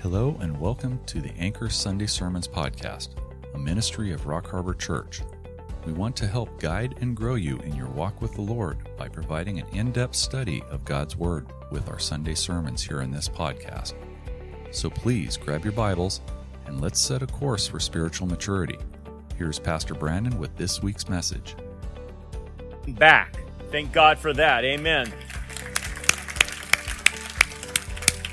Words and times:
Hello 0.00 0.36
and 0.40 0.56
welcome 0.60 1.00
to 1.06 1.20
the 1.20 1.32
Anchor 1.38 1.68
Sunday 1.68 2.06
Sermons 2.06 2.46
podcast, 2.46 3.08
a 3.54 3.58
ministry 3.58 4.12
of 4.12 4.28
Rock 4.28 4.48
Harbor 4.48 4.72
Church. 4.72 5.22
We 5.84 5.92
want 5.92 6.14
to 6.18 6.28
help 6.28 6.60
guide 6.60 6.94
and 7.00 7.16
grow 7.16 7.34
you 7.34 7.58
in 7.58 7.74
your 7.74 7.88
walk 7.88 8.22
with 8.22 8.32
the 8.34 8.40
Lord 8.40 8.78
by 8.96 9.08
providing 9.08 9.58
an 9.58 9.66
in 9.72 9.90
depth 9.90 10.14
study 10.14 10.62
of 10.70 10.84
God's 10.84 11.16
Word 11.16 11.48
with 11.72 11.88
our 11.88 11.98
Sunday 11.98 12.36
sermons 12.36 12.80
here 12.80 13.00
in 13.00 13.10
this 13.10 13.28
podcast. 13.28 13.94
So 14.70 14.88
please 14.88 15.36
grab 15.36 15.64
your 15.64 15.72
Bibles 15.72 16.20
and 16.66 16.80
let's 16.80 17.00
set 17.00 17.24
a 17.24 17.26
course 17.26 17.66
for 17.66 17.80
spiritual 17.80 18.28
maturity. 18.28 18.78
Here's 19.36 19.58
Pastor 19.58 19.94
Brandon 19.94 20.38
with 20.38 20.56
this 20.56 20.80
week's 20.80 21.08
message. 21.08 21.56
Back. 22.86 23.40
Thank 23.72 23.92
God 23.92 24.16
for 24.20 24.32
that. 24.32 24.64
Amen. 24.64 25.12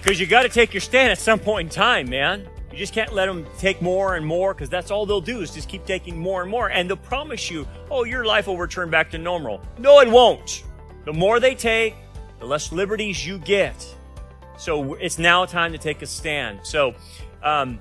Because 0.05 0.19
you 0.19 0.27
got 0.27 0.43
to 0.43 0.49
take 0.49 0.71
your 0.71 0.81
stand 0.81 1.11
at 1.11 1.17
some 1.17 1.39
point 1.39 1.65
in 1.65 1.69
time, 1.71 2.07
man. 2.07 2.47
You 2.71 2.77
just 2.77 2.93
can't 2.93 3.11
let 3.11 3.25
them 3.25 3.43
take 3.57 3.81
more 3.81 4.17
and 4.17 4.23
more 4.23 4.53
because 4.53 4.69
that's 4.69 4.91
all 4.91 5.07
they'll 5.07 5.19
do 5.19 5.41
is 5.41 5.51
just 5.51 5.67
keep 5.67 5.83
taking 5.83 6.15
more 6.15 6.43
and 6.43 6.51
more. 6.51 6.69
And 6.69 6.87
they'll 6.87 6.95
promise 6.95 7.49
you, 7.49 7.67
oh, 7.89 8.03
your 8.03 8.23
life 8.23 8.45
will 8.45 8.59
return 8.59 8.91
back 8.91 9.09
to 9.09 9.17
normal. 9.17 9.63
No, 9.79 10.01
it 10.01 10.07
won't. 10.07 10.63
The 11.05 11.13
more 11.13 11.39
they 11.39 11.55
take, 11.55 11.95
the 12.37 12.45
less 12.45 12.71
liberties 12.71 13.25
you 13.25 13.39
get. 13.39 13.83
So 14.59 14.93
it's 14.93 15.17
now 15.17 15.43
time 15.43 15.71
to 15.71 15.79
take 15.79 16.03
a 16.03 16.05
stand. 16.05 16.59
So, 16.61 16.93
um, 17.41 17.79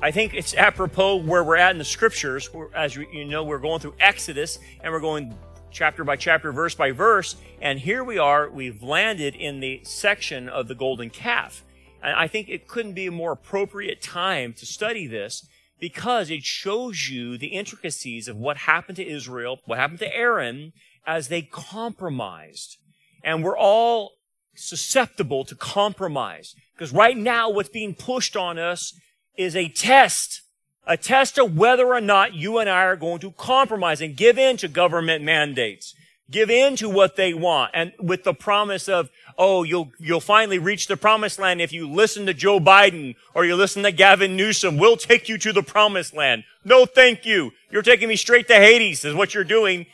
I 0.00 0.10
think 0.12 0.32
it's 0.32 0.54
apropos 0.54 1.16
where 1.16 1.44
we're 1.44 1.58
at 1.58 1.72
in 1.72 1.78
the 1.78 1.84
scriptures. 1.84 2.48
As 2.74 2.96
you 2.96 3.26
know, 3.26 3.44
we're 3.44 3.58
going 3.58 3.80
through 3.80 3.96
Exodus 4.00 4.60
and 4.82 4.90
we're 4.90 5.00
going 5.00 5.36
chapter 5.70 6.04
by 6.04 6.16
chapter, 6.16 6.52
verse 6.52 6.74
by 6.74 6.92
verse. 6.92 7.36
And 7.60 7.78
here 7.78 8.04
we 8.04 8.18
are, 8.18 8.50
we've 8.50 8.82
landed 8.82 9.34
in 9.34 9.60
the 9.60 9.80
section 9.84 10.48
of 10.48 10.68
the 10.68 10.74
golden 10.74 11.10
calf. 11.10 11.64
And 12.02 12.14
I 12.14 12.26
think 12.28 12.48
it 12.48 12.68
couldn't 12.68 12.94
be 12.94 13.06
a 13.06 13.12
more 13.12 13.32
appropriate 13.32 14.02
time 14.02 14.52
to 14.54 14.66
study 14.66 15.06
this 15.06 15.46
because 15.78 16.30
it 16.30 16.42
shows 16.42 17.08
you 17.08 17.38
the 17.38 17.48
intricacies 17.48 18.28
of 18.28 18.36
what 18.36 18.58
happened 18.58 18.96
to 18.96 19.06
Israel, 19.06 19.60
what 19.64 19.78
happened 19.78 20.00
to 20.00 20.14
Aaron 20.14 20.72
as 21.06 21.28
they 21.28 21.42
compromised. 21.42 22.76
And 23.24 23.42
we're 23.42 23.58
all 23.58 24.12
susceptible 24.54 25.44
to 25.44 25.54
compromise 25.54 26.54
because 26.74 26.92
right 26.92 27.16
now 27.16 27.48
what's 27.50 27.68
being 27.68 27.94
pushed 27.94 28.36
on 28.36 28.58
us 28.58 28.94
is 29.36 29.56
a 29.56 29.68
test 29.68 30.42
a 30.90 30.96
test 30.96 31.38
of 31.38 31.56
whether 31.56 31.86
or 31.86 32.00
not 32.00 32.34
you 32.34 32.58
and 32.58 32.68
I 32.68 32.82
are 32.82 32.96
going 32.96 33.20
to 33.20 33.30
compromise 33.30 34.00
and 34.00 34.16
give 34.16 34.36
in 34.36 34.56
to 34.56 34.66
government 34.66 35.22
mandates. 35.22 35.94
Give 36.28 36.50
in 36.50 36.74
to 36.76 36.88
what 36.88 37.14
they 37.14 37.32
want. 37.32 37.70
And 37.74 37.92
with 38.00 38.24
the 38.24 38.34
promise 38.34 38.88
of, 38.88 39.08
oh, 39.38 39.62
you'll, 39.62 39.92
you'll 40.00 40.20
finally 40.20 40.58
reach 40.58 40.88
the 40.88 40.96
promised 40.96 41.38
land 41.38 41.60
if 41.60 41.72
you 41.72 41.88
listen 41.88 42.26
to 42.26 42.34
Joe 42.34 42.58
Biden 42.58 43.14
or 43.34 43.44
you 43.44 43.54
listen 43.54 43.84
to 43.84 43.92
Gavin 43.92 44.36
Newsom. 44.36 44.78
We'll 44.78 44.96
take 44.96 45.28
you 45.28 45.38
to 45.38 45.52
the 45.52 45.62
promised 45.62 46.12
land. 46.12 46.42
No, 46.64 46.86
thank 46.86 47.24
you. 47.24 47.52
You're 47.70 47.82
taking 47.82 48.08
me 48.08 48.16
straight 48.16 48.48
to 48.48 48.54
Hades 48.54 49.04
is 49.04 49.14
what 49.14 49.32
you're 49.32 49.44
doing. 49.44 49.86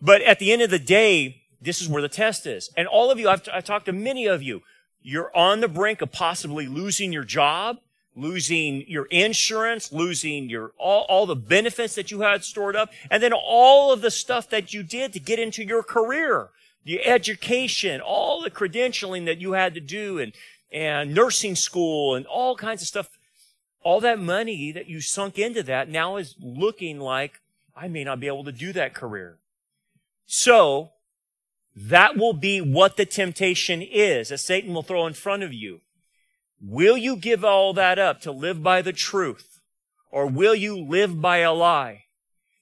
But 0.00 0.22
at 0.22 0.38
the 0.38 0.52
end 0.52 0.62
of 0.62 0.70
the 0.70 0.78
day, 0.78 1.42
this 1.60 1.82
is 1.82 1.88
where 1.88 2.02
the 2.02 2.08
test 2.08 2.46
is. 2.46 2.70
And 2.76 2.86
all 2.86 3.10
of 3.10 3.18
you, 3.18 3.28
I've, 3.28 3.42
t- 3.42 3.50
I've 3.52 3.64
talked 3.64 3.86
to 3.86 3.92
many 3.92 4.26
of 4.26 4.44
you. 4.44 4.62
You're 5.02 5.36
on 5.36 5.58
the 5.58 5.68
brink 5.68 6.02
of 6.02 6.12
possibly 6.12 6.68
losing 6.68 7.12
your 7.12 7.24
job 7.24 7.78
losing 8.16 8.88
your 8.88 9.04
insurance, 9.06 9.92
losing 9.92 10.48
your 10.48 10.72
all, 10.78 11.04
all 11.08 11.26
the 11.26 11.36
benefits 11.36 11.94
that 11.94 12.10
you 12.10 12.22
had 12.22 12.42
stored 12.42 12.74
up, 12.74 12.90
and 13.10 13.22
then 13.22 13.32
all 13.32 13.92
of 13.92 14.00
the 14.00 14.10
stuff 14.10 14.48
that 14.48 14.72
you 14.72 14.82
did 14.82 15.12
to 15.12 15.20
get 15.20 15.38
into 15.38 15.62
your 15.62 15.82
career, 15.82 16.48
the 16.84 17.04
education, 17.06 18.00
all 18.00 18.40
the 18.40 18.50
credentialing 18.50 19.26
that 19.26 19.40
you 19.40 19.52
had 19.52 19.74
to 19.74 19.80
do, 19.80 20.18
and 20.18 20.32
and 20.72 21.14
nursing 21.14 21.54
school, 21.54 22.14
and 22.14 22.26
all 22.26 22.56
kinds 22.56 22.82
of 22.82 22.88
stuff. 22.88 23.10
All 23.82 24.00
that 24.00 24.18
money 24.18 24.72
that 24.72 24.88
you 24.88 25.00
sunk 25.00 25.38
into 25.38 25.62
that 25.62 25.88
now 25.88 26.16
is 26.16 26.34
looking 26.40 26.98
like 26.98 27.40
I 27.76 27.86
may 27.86 28.02
not 28.02 28.18
be 28.18 28.26
able 28.26 28.42
to 28.44 28.52
do 28.52 28.72
that 28.72 28.94
career. 28.94 29.38
So 30.26 30.90
that 31.76 32.16
will 32.16 32.32
be 32.32 32.60
what 32.60 32.96
the 32.96 33.06
temptation 33.06 33.82
is 33.82 34.30
that 34.30 34.38
Satan 34.38 34.74
will 34.74 34.82
throw 34.82 35.06
in 35.06 35.12
front 35.12 35.44
of 35.44 35.52
you. 35.52 35.82
Will 36.60 36.96
you 36.96 37.16
give 37.16 37.44
all 37.44 37.72
that 37.74 37.98
up 37.98 38.20
to 38.22 38.32
live 38.32 38.62
by 38.62 38.82
the 38.82 38.92
truth? 38.92 39.60
Or 40.10 40.26
will 40.26 40.54
you 40.54 40.78
live 40.78 41.20
by 41.20 41.38
a 41.38 41.52
lie? 41.52 42.04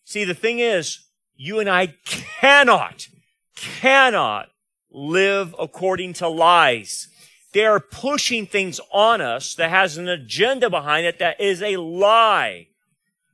See, 0.04 0.24
the 0.24 0.34
thing 0.34 0.58
is, 0.58 1.06
you 1.36 1.60
and 1.60 1.68
I 1.68 1.94
cannot, 2.04 3.08
cannot 3.56 4.48
live 4.90 5.54
according 5.58 6.14
to 6.14 6.28
lies. 6.28 7.08
They 7.52 7.64
are 7.64 7.80
pushing 7.80 8.46
things 8.46 8.80
on 8.92 9.20
us 9.20 9.54
that 9.54 9.70
has 9.70 9.96
an 9.96 10.08
agenda 10.08 10.68
behind 10.68 11.06
it 11.06 11.18
that 11.20 11.40
is 11.40 11.62
a 11.62 11.76
lie. 11.76 12.68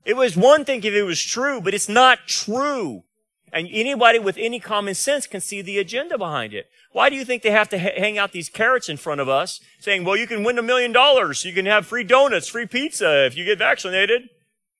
It 0.04 0.16
was 0.16 0.36
one 0.36 0.64
thing 0.64 0.84
if 0.84 0.92
it 0.92 1.02
was 1.02 1.22
true, 1.22 1.60
but 1.60 1.74
it's 1.74 1.88
not 1.88 2.26
true. 2.26 3.04
And 3.52 3.68
anybody 3.70 4.18
with 4.18 4.36
any 4.38 4.60
common 4.60 4.94
sense 4.94 5.26
can 5.26 5.40
see 5.40 5.62
the 5.62 5.78
agenda 5.78 6.16
behind 6.16 6.54
it. 6.54 6.68
Why 6.92 7.10
do 7.10 7.16
you 7.16 7.24
think 7.24 7.42
they 7.42 7.50
have 7.50 7.68
to 7.70 7.78
ha- 7.78 7.96
hang 7.96 8.18
out 8.18 8.32
these 8.32 8.48
carrots 8.48 8.88
in 8.88 8.96
front 8.96 9.20
of 9.20 9.28
us 9.28 9.60
saying, 9.80 10.04
well, 10.04 10.16
you 10.16 10.26
can 10.26 10.44
win 10.44 10.58
a 10.58 10.62
million 10.62 10.92
dollars. 10.92 11.44
You 11.44 11.52
can 11.52 11.66
have 11.66 11.86
free 11.86 12.04
donuts, 12.04 12.48
free 12.48 12.66
pizza 12.66 13.26
if 13.26 13.36
you 13.36 13.44
get 13.44 13.58
vaccinated. 13.58 14.28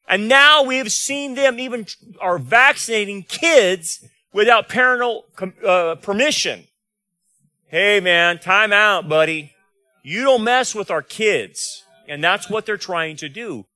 And 0.09 0.29
now 0.29 0.63
we 0.63 0.79
have 0.79 0.93
seen 0.93 1.35
them 1.35 1.59
even 1.59 1.87
are 2.21 2.39
vaccinating 2.39 3.23
kids 3.25 4.05
without 4.33 4.69
parental 4.69 5.27
uh, 5.65 5.97
permission. 5.97 6.65
Hey 7.67 8.01
man, 8.01 8.39
time 8.39 8.73
out, 8.73 9.09
buddy. 9.09 9.55
You 10.03 10.25
don't 10.25 10.45
mess 10.45 10.75
with 10.75 10.91
our 10.91 11.03
kids. 11.03 11.85
And 12.09 12.25
that's 12.25 12.51
what 12.51 12.67
they're 12.67 12.77
trying 12.77 13.17
to 13.19 13.29
do. 13.29 13.67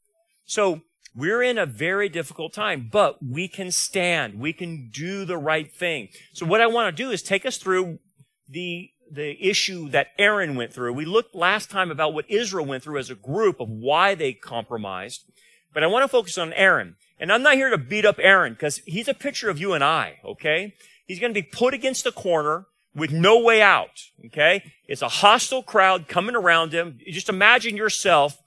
So 0.45 0.83
we're 1.17 1.43
in 1.43 1.59
a 1.59 1.67
very 1.67 2.09
difficult 2.09 2.53
time, 2.53 2.89
but 2.91 3.23
we 3.23 3.47
can 3.47 3.71
stand. 3.71 4.41
We 4.41 4.53
can 4.53 4.91
do 4.93 5.25
the 5.25 5.39
right 5.39 5.71
thing. 5.71 6.09
So 6.33 6.45
what 6.45 6.61
I 6.61 6.67
want 6.67 6.95
to 6.95 7.03
do 7.03 7.11
is 7.11 7.23
take 7.23 7.47
us 7.47 7.57
through 7.57 8.01
the, 8.49 8.91
the 9.11 9.37
issue 9.41 9.89
that 9.91 10.09
Aaron 10.19 10.57
went 10.57 10.73
through. 10.73 10.93
We 10.93 11.05
looked 11.05 11.35
last 11.35 11.71
time 11.71 11.91
about 11.91 12.15
what 12.15 12.29
Israel 12.29 12.67
went 12.67 12.83
through 12.83 12.99
as 12.99 13.11
a 13.11 13.15
group 13.15 13.61
of 13.61 13.69
why 13.69 14.15
they 14.15 14.33
compromised. 14.33 15.25
But 15.73 15.85
I 15.85 15.87
want 15.87 16.03
to 16.03 16.09
focus 16.09 16.37
on 16.37 16.53
Aaron. 16.53 16.97
And 17.19 17.33
I'm 17.33 17.43
not 17.43 17.55
here 17.55 17.71
to 17.71 17.79
beat 17.79 18.05
up 18.05 18.19
Aaron 18.19 18.55
because 18.55 18.79
he's 18.79 19.09
a 19.09 19.15
picture 19.15 19.49
of 19.49 19.59
you 19.59 19.73
and 19.73 19.85
I, 19.85 20.19
okay? 20.25 20.75
He's 21.07 21.21
going 21.21 21.33
to 21.33 21.41
be 21.41 21.47
put 21.47 21.75
against 21.75 22.07
a 22.07 22.13
corner 22.13 22.67
with 22.95 23.13
no 23.13 23.41
way 23.41 23.63
out, 23.63 24.11
okay? 24.27 24.73
It's 24.89 25.03
a 25.03 25.09
hostile 25.09 25.63
crowd 25.63 26.09
coming 26.09 26.35
around 26.35 26.73
him. 26.73 26.99
Just 27.07 27.29
imagine 27.29 27.77
yourself 27.77 28.43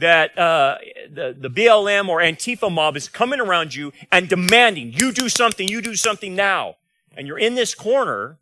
that 0.00 0.36
uh, 0.38 0.78
the, 1.10 1.36
the 1.38 1.50
BLM 1.50 2.08
or 2.08 2.18
Antifa 2.20 2.70
mob 2.72 2.96
is 2.96 3.08
coming 3.08 3.40
around 3.40 3.74
you 3.74 3.92
and 4.10 4.28
demanding, 4.28 4.92
you 4.92 5.12
do 5.12 5.28
something, 5.28 5.68
you 5.68 5.80
do 5.80 5.94
something 5.94 6.34
now. 6.34 6.76
And 7.16 7.26
you're 7.26 7.38
in 7.38 7.54
this 7.54 7.74
corner 7.74 8.38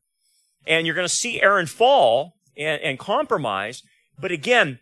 and 0.67 0.87
you're 0.87 0.95
going 0.95 1.09
to 1.09 1.15
see 1.15 1.41
Aaron 1.43 1.67
fall 1.67 2.35
and, 2.57 2.81
and 2.83 2.99
compromise. 2.99 3.83
But 4.19 4.33
again, 4.33 4.79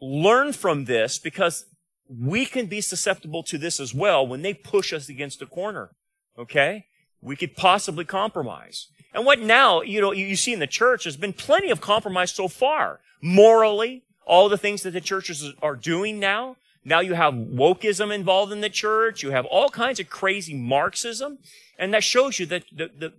learn 0.00 0.52
from 0.52 0.84
this 0.84 1.18
because 1.18 1.66
we 2.08 2.46
can 2.46 2.66
be 2.66 2.80
susceptible 2.80 3.42
to 3.44 3.58
this 3.58 3.80
as 3.80 3.94
well 3.94 4.26
when 4.26 4.42
they 4.42 4.54
push 4.54 4.92
us 4.92 5.08
against 5.08 5.42
a 5.42 5.46
corner. 5.46 5.90
Okay? 6.38 6.86
We 7.20 7.36
could 7.36 7.56
possibly 7.56 8.04
compromise. 8.04 8.88
And 9.12 9.24
what 9.24 9.40
now, 9.40 9.80
you 9.82 10.00
know, 10.00 10.12
you 10.12 10.36
see 10.36 10.52
in 10.52 10.60
the 10.60 10.66
church, 10.66 11.04
there's 11.04 11.16
been 11.16 11.32
plenty 11.32 11.70
of 11.70 11.80
compromise 11.80 12.32
so 12.32 12.48
far. 12.48 13.00
Morally, 13.22 14.04
all 14.26 14.48
the 14.48 14.58
things 14.58 14.82
that 14.82 14.90
the 14.90 15.00
churches 15.00 15.52
are 15.62 15.76
doing 15.76 16.18
now. 16.18 16.56
Now 16.84 17.00
you 17.00 17.14
have 17.14 17.34
wokeism 17.34 18.14
involved 18.14 18.52
in 18.52 18.60
the 18.60 18.68
church. 18.68 19.22
You 19.22 19.30
have 19.30 19.46
all 19.46 19.70
kinds 19.70 19.98
of 19.98 20.10
crazy 20.10 20.54
Marxism. 20.54 21.38
And 21.78 21.94
that 21.94 22.04
shows 22.04 22.38
you 22.38 22.46
that 22.46 22.64
the, 22.70 22.90
the, 22.96 23.12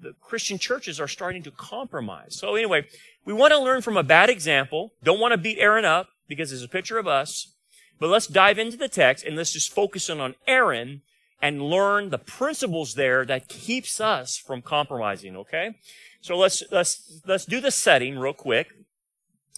the 0.00 0.14
Christian 0.20 0.58
churches 0.58 1.00
are 1.00 1.08
starting 1.08 1.42
to 1.44 1.50
compromise. 1.50 2.36
So 2.38 2.54
anyway, 2.54 2.86
we 3.24 3.32
want 3.32 3.52
to 3.52 3.58
learn 3.58 3.82
from 3.82 3.96
a 3.96 4.02
bad 4.02 4.30
example. 4.30 4.92
Don't 5.02 5.20
want 5.20 5.32
to 5.32 5.38
beat 5.38 5.58
Aaron 5.58 5.84
up 5.84 6.08
because 6.28 6.52
it's 6.52 6.64
a 6.64 6.68
picture 6.68 6.98
of 6.98 7.06
us. 7.06 7.54
But 7.98 8.10
let's 8.10 8.26
dive 8.26 8.58
into 8.58 8.76
the 8.76 8.88
text 8.88 9.24
and 9.24 9.36
let's 9.36 9.52
just 9.52 9.72
focus 9.72 10.08
in 10.08 10.20
on 10.20 10.34
Aaron 10.46 11.02
and 11.40 11.62
learn 11.62 12.10
the 12.10 12.18
principles 12.18 12.94
there 12.94 13.24
that 13.24 13.48
keeps 13.48 14.00
us 14.00 14.36
from 14.36 14.60
compromising, 14.62 15.36
okay? 15.36 15.76
So 16.20 16.36
let's, 16.36 16.62
let's, 16.70 17.20
let's 17.26 17.44
do 17.44 17.60
the 17.60 17.70
setting 17.70 18.18
real 18.18 18.32
quick. 18.32 18.68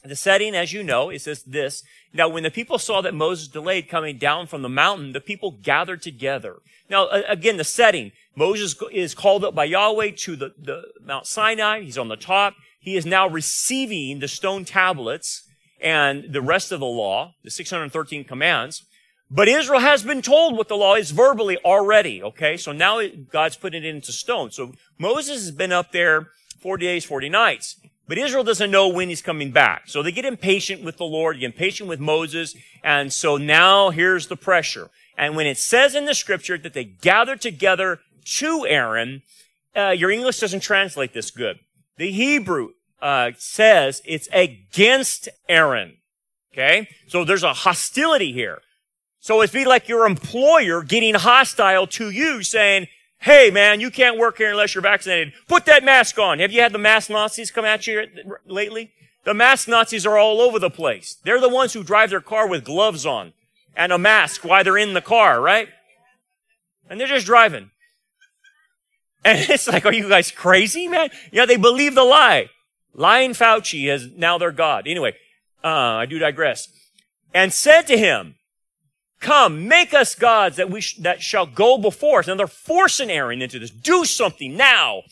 The 0.03 0.17
setting, 0.17 0.55
as 0.55 0.73
you 0.73 0.83
know, 0.83 1.11
it 1.11 1.21
says 1.21 1.43
this. 1.43 1.83
Now, 2.13 2.29
when 2.29 2.43
the 2.43 2.51
people 2.51 2.79
saw 2.79 3.03
that 3.03 3.15
Moses 3.15 3.49
delayed 3.49 3.89
coming 3.89 4.19
down 4.19 4.47
from 4.47 4.63
the 4.63 4.69
mountain, 4.69 5.13
the 5.13 5.21
people 5.21 5.59
gathered 5.63 6.03
together. 6.03 6.57
Now, 6.89 7.09
again, 7.29 7.59
the 7.59 7.65
setting. 7.65 8.13
Moses 8.35 8.75
is 8.93 9.15
called 9.15 9.45
up 9.45 9.55
by 9.55 9.65
Yahweh 9.65 10.13
to 10.19 10.37
the, 10.37 10.55
the 10.59 10.85
Mount 11.05 11.27
Sinai. 11.27 11.83
He's 11.83 11.99
on 11.99 12.09
the 12.09 12.17
top. 12.17 12.55
He 12.81 12.97
is 12.97 13.05
now 13.05 13.29
receiving 13.29 14.21
the 14.21 14.29
stone 14.29 14.65
tablets 14.65 15.47
and 15.81 16.33
the 16.33 16.43
rest 16.43 16.73
of 16.73 16.81
the 16.81 16.87
law, 16.87 17.35
the 17.45 17.51
613 17.51 18.25
commands. 18.25 18.85
But 19.31 19.49
Israel 19.49 19.81
has 19.81 20.03
been 20.03 20.23
told 20.23 20.57
what 20.57 20.69
the 20.69 20.77
law 20.77 20.97
is 20.97 21.13
verbally 21.13 21.57
already, 21.59 22.23
okay? 22.23 22.57
So 22.57 22.73
now 22.73 23.01
God's 23.31 23.57
putting 23.57 23.85
it 23.85 23.95
into 23.95 24.13
stone. 24.13 24.51
So 24.51 24.73
Moses 24.99 25.45
has 25.45 25.51
been 25.53 25.73
up 25.73 25.93
there 25.93 26.29
40 26.61 26.85
days, 26.85 27.05
40 27.05 27.29
nights. 27.29 27.77
But 28.11 28.19
Israel 28.19 28.43
doesn't 28.43 28.73
know 28.73 28.89
when 28.89 29.09
he's 29.09 29.23
coming 29.23 29.53
back. 29.53 29.85
So 29.87 30.03
they 30.03 30.11
get 30.11 30.25
impatient 30.25 30.83
with 30.83 30.97
the 30.97 31.05
Lord, 31.05 31.39
get 31.39 31.47
impatient 31.47 31.89
with 31.89 32.01
Moses. 32.01 32.57
And 32.83 33.13
so 33.13 33.37
now 33.37 33.91
here's 33.91 34.27
the 34.27 34.37
pressure. 34.37 34.91
And 35.17 35.37
when 35.37 35.47
it 35.47 35.59
says 35.59 35.95
in 35.95 36.07
the 36.07 36.15
scripture 36.17 36.59
that 36.59 36.73
they 36.73 36.83
gathered 36.83 37.41
together 37.41 38.01
to 38.25 38.67
Aaron, 38.67 39.23
uh, 39.77 39.91
your 39.91 40.11
English 40.11 40.41
doesn't 40.41 40.59
translate 40.59 41.13
this 41.13 41.31
good. 41.31 41.61
The 41.99 42.11
Hebrew 42.11 42.71
uh, 43.01 43.31
says 43.39 44.03
it's 44.05 44.29
against 44.33 45.29
Aaron. 45.49 45.99
Okay? 46.53 46.89
So 47.07 47.25
there's 47.25 47.45
a 47.45 47.55
hostility 47.55 48.33
here. 48.33 48.61
So 49.21 49.41
it'd 49.41 49.55
be 49.55 49.65
like 49.65 49.89
your 49.89 50.05
employer 50.05 50.83
getting 50.83 51.15
hostile 51.15 51.87
to 51.87 52.11
you 52.11 52.43
saying, 52.43 52.89
Hey 53.23 53.51
man, 53.51 53.81
you 53.81 53.91
can't 53.91 54.19
work 54.19 54.39
here 54.39 54.51
unless 54.51 54.75
you're 54.75 54.83
vaccinated. 54.83 55.35
Put 55.47 55.67
that 55.67 55.85
mask 55.85 56.19
on. 56.19 56.39
Have 56.39 56.53
you 56.53 56.63
had 56.63 56.73
the 56.73 56.79
mask 56.79 57.11
Nazis 57.11 57.51
come 57.51 57.67
at 57.67 57.87
you 57.87 58.07
lately? 58.47 58.93
The 59.25 59.35
mask 59.35 59.69
Nazis 59.69 60.07
are 60.07 60.17
all 60.17 60.41
over 60.41 60.59
the 60.59 60.71
place. 60.71 61.17
They're 61.23 61.41
the 61.41 61.49
ones 61.49 61.75
who 61.75 61.83
drive 61.83 62.11
their 62.11 62.23
car 62.23 62.49
with 62.49 62.65
gloves 62.65 63.05
on 63.05 63.35
and 63.77 63.93
a 63.93 63.99
mask 63.99 64.43
while 64.43 64.65
they're 64.65 64.79
in 64.79 64.95
the 64.95 65.03
car, 65.03 65.41
right? 65.41 65.69
And 66.89 66.99
they're 66.99 67.07
just 67.07 67.27
driving. 67.27 67.71
And 69.23 69.39
it's 69.51 69.69
like, 69.69 69.85
are 69.85 69.93
you 69.93 70.09
guys 70.09 70.31
crazy, 70.31 70.89
man? 70.89 71.11
Yeah, 71.31 71.45
they 71.45 71.59
believe 71.59 71.95
the 71.95 72.05
lie. 72.05 72.49
Lying 72.95 73.33
Fauci 73.33 73.93
is 73.93 74.09
now 74.17 74.39
their 74.39 74.51
God. 74.51 74.89
Anyway, 74.89 75.15
uh, 75.63 75.69
I 75.69 76.07
do 76.07 76.19
digress. 76.19 76.69
And 77.35 77.53
said 77.53 77.83
to 77.83 77.99
him, 77.99 78.37
Come, 79.21 79.69
make 79.69 79.93
us 79.93 80.15
gods 80.15 80.57
that 80.57 80.71
we 80.71 80.81
sh- 80.81 80.97
that 80.97 81.21
shall 81.21 81.47
go 81.47 81.77
before 81.77 82.21
us. 82.21 82.29
And 82.29 82.41
they're 82.41 82.47
forcing 82.47 83.11
Aaron 83.11 83.43
into 83.43 83.59
this. 83.59 83.71
Do 83.71 84.05
something 84.05 84.57
now. 84.57 85.03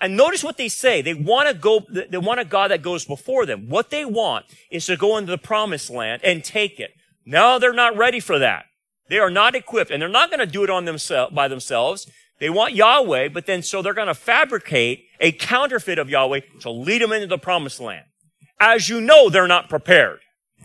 And 0.00 0.16
notice 0.16 0.42
what 0.42 0.56
they 0.56 0.68
say. 0.68 1.02
They 1.02 1.14
want 1.14 1.48
to 1.48 1.54
go, 1.54 1.80
they 1.90 2.18
want 2.18 2.40
a 2.40 2.44
God 2.44 2.70
that 2.70 2.82
goes 2.82 3.04
before 3.04 3.46
them. 3.46 3.68
What 3.68 3.90
they 3.90 4.04
want 4.04 4.46
is 4.70 4.86
to 4.86 4.96
go 4.96 5.16
into 5.18 5.30
the 5.30 5.38
promised 5.38 5.90
land 5.90 6.22
and 6.24 6.42
take 6.44 6.80
it. 6.80 6.92
No, 7.26 7.58
they're 7.58 7.72
not 7.72 7.96
ready 7.96 8.20
for 8.20 8.38
that. 8.38 8.66
They 9.08 9.18
are 9.18 9.30
not 9.30 9.54
equipped 9.54 9.90
and 9.90 10.00
they're 10.00 10.08
not 10.08 10.30
going 10.30 10.40
to 10.40 10.46
do 10.46 10.64
it 10.64 10.70
on 10.70 10.84
themselves, 10.84 11.34
by 11.34 11.48
themselves. 11.48 12.10
They 12.40 12.50
want 12.50 12.74
Yahweh, 12.74 13.28
but 13.28 13.46
then 13.46 13.62
so 13.62 13.82
they're 13.82 13.94
going 13.94 14.06
to 14.06 14.14
fabricate 14.14 15.04
a 15.20 15.32
counterfeit 15.32 15.98
of 15.98 16.08
Yahweh 16.08 16.40
to 16.60 16.70
lead 16.70 17.02
them 17.02 17.12
into 17.12 17.26
the 17.26 17.38
promised 17.38 17.80
land. 17.80 18.04
As 18.60 18.88
you 18.88 19.00
know, 19.00 19.28
they're 19.28 19.48
not 19.48 19.68
prepared. 19.68 20.20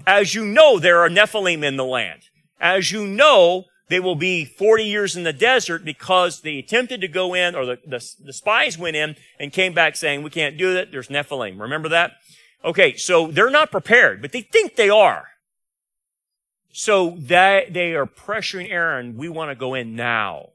As 0.06 0.36
you 0.36 0.46
know, 0.46 0.80
there 0.80 1.00
are 1.00 1.10
Nephilim 1.10 1.64
in 1.64 1.78
the 1.78 1.86
land. 1.86 2.22
As 2.64 2.94
you 2.94 3.06
know, 3.06 3.66
they 3.90 4.00
will 4.00 4.16
be 4.16 4.46
40 4.46 4.86
years 4.86 5.18
in 5.18 5.24
the 5.24 5.34
desert 5.34 5.84
because 5.84 6.42
they 6.42 6.58
attempted 6.58 7.02
to 7.02 7.10
go 7.10 7.34
in, 7.34 7.56
or 7.56 7.66
the, 7.66 7.80
the, 7.86 8.14
the 8.24 8.34
spies 8.34 8.78
went 8.78 8.96
in 8.96 9.18
and 9.38 9.52
came 9.52 9.74
back 9.74 9.98
saying, 9.98 10.24
we 10.24 10.30
can't 10.30 10.58
do 10.58 10.74
that. 10.74 10.90
There's 10.90 11.10
Nephilim. 11.10 11.60
Remember 11.60 11.90
that? 11.90 12.14
Okay, 12.64 12.96
so 12.96 13.28
they're 13.28 13.50
not 13.50 13.70
prepared, 13.70 14.22
but 14.22 14.32
they 14.32 14.42
think 14.42 14.78
they 14.78 14.90
are. 14.90 15.28
So 16.72 17.18
that 17.20 17.74
they 17.74 17.94
are 17.94 18.08
pressuring 18.08 18.72
Aaron, 18.72 19.18
we 19.18 19.28
want 19.28 19.52
to 19.52 19.56
go 19.56 19.74
in 19.74 19.96
now. 19.96 20.52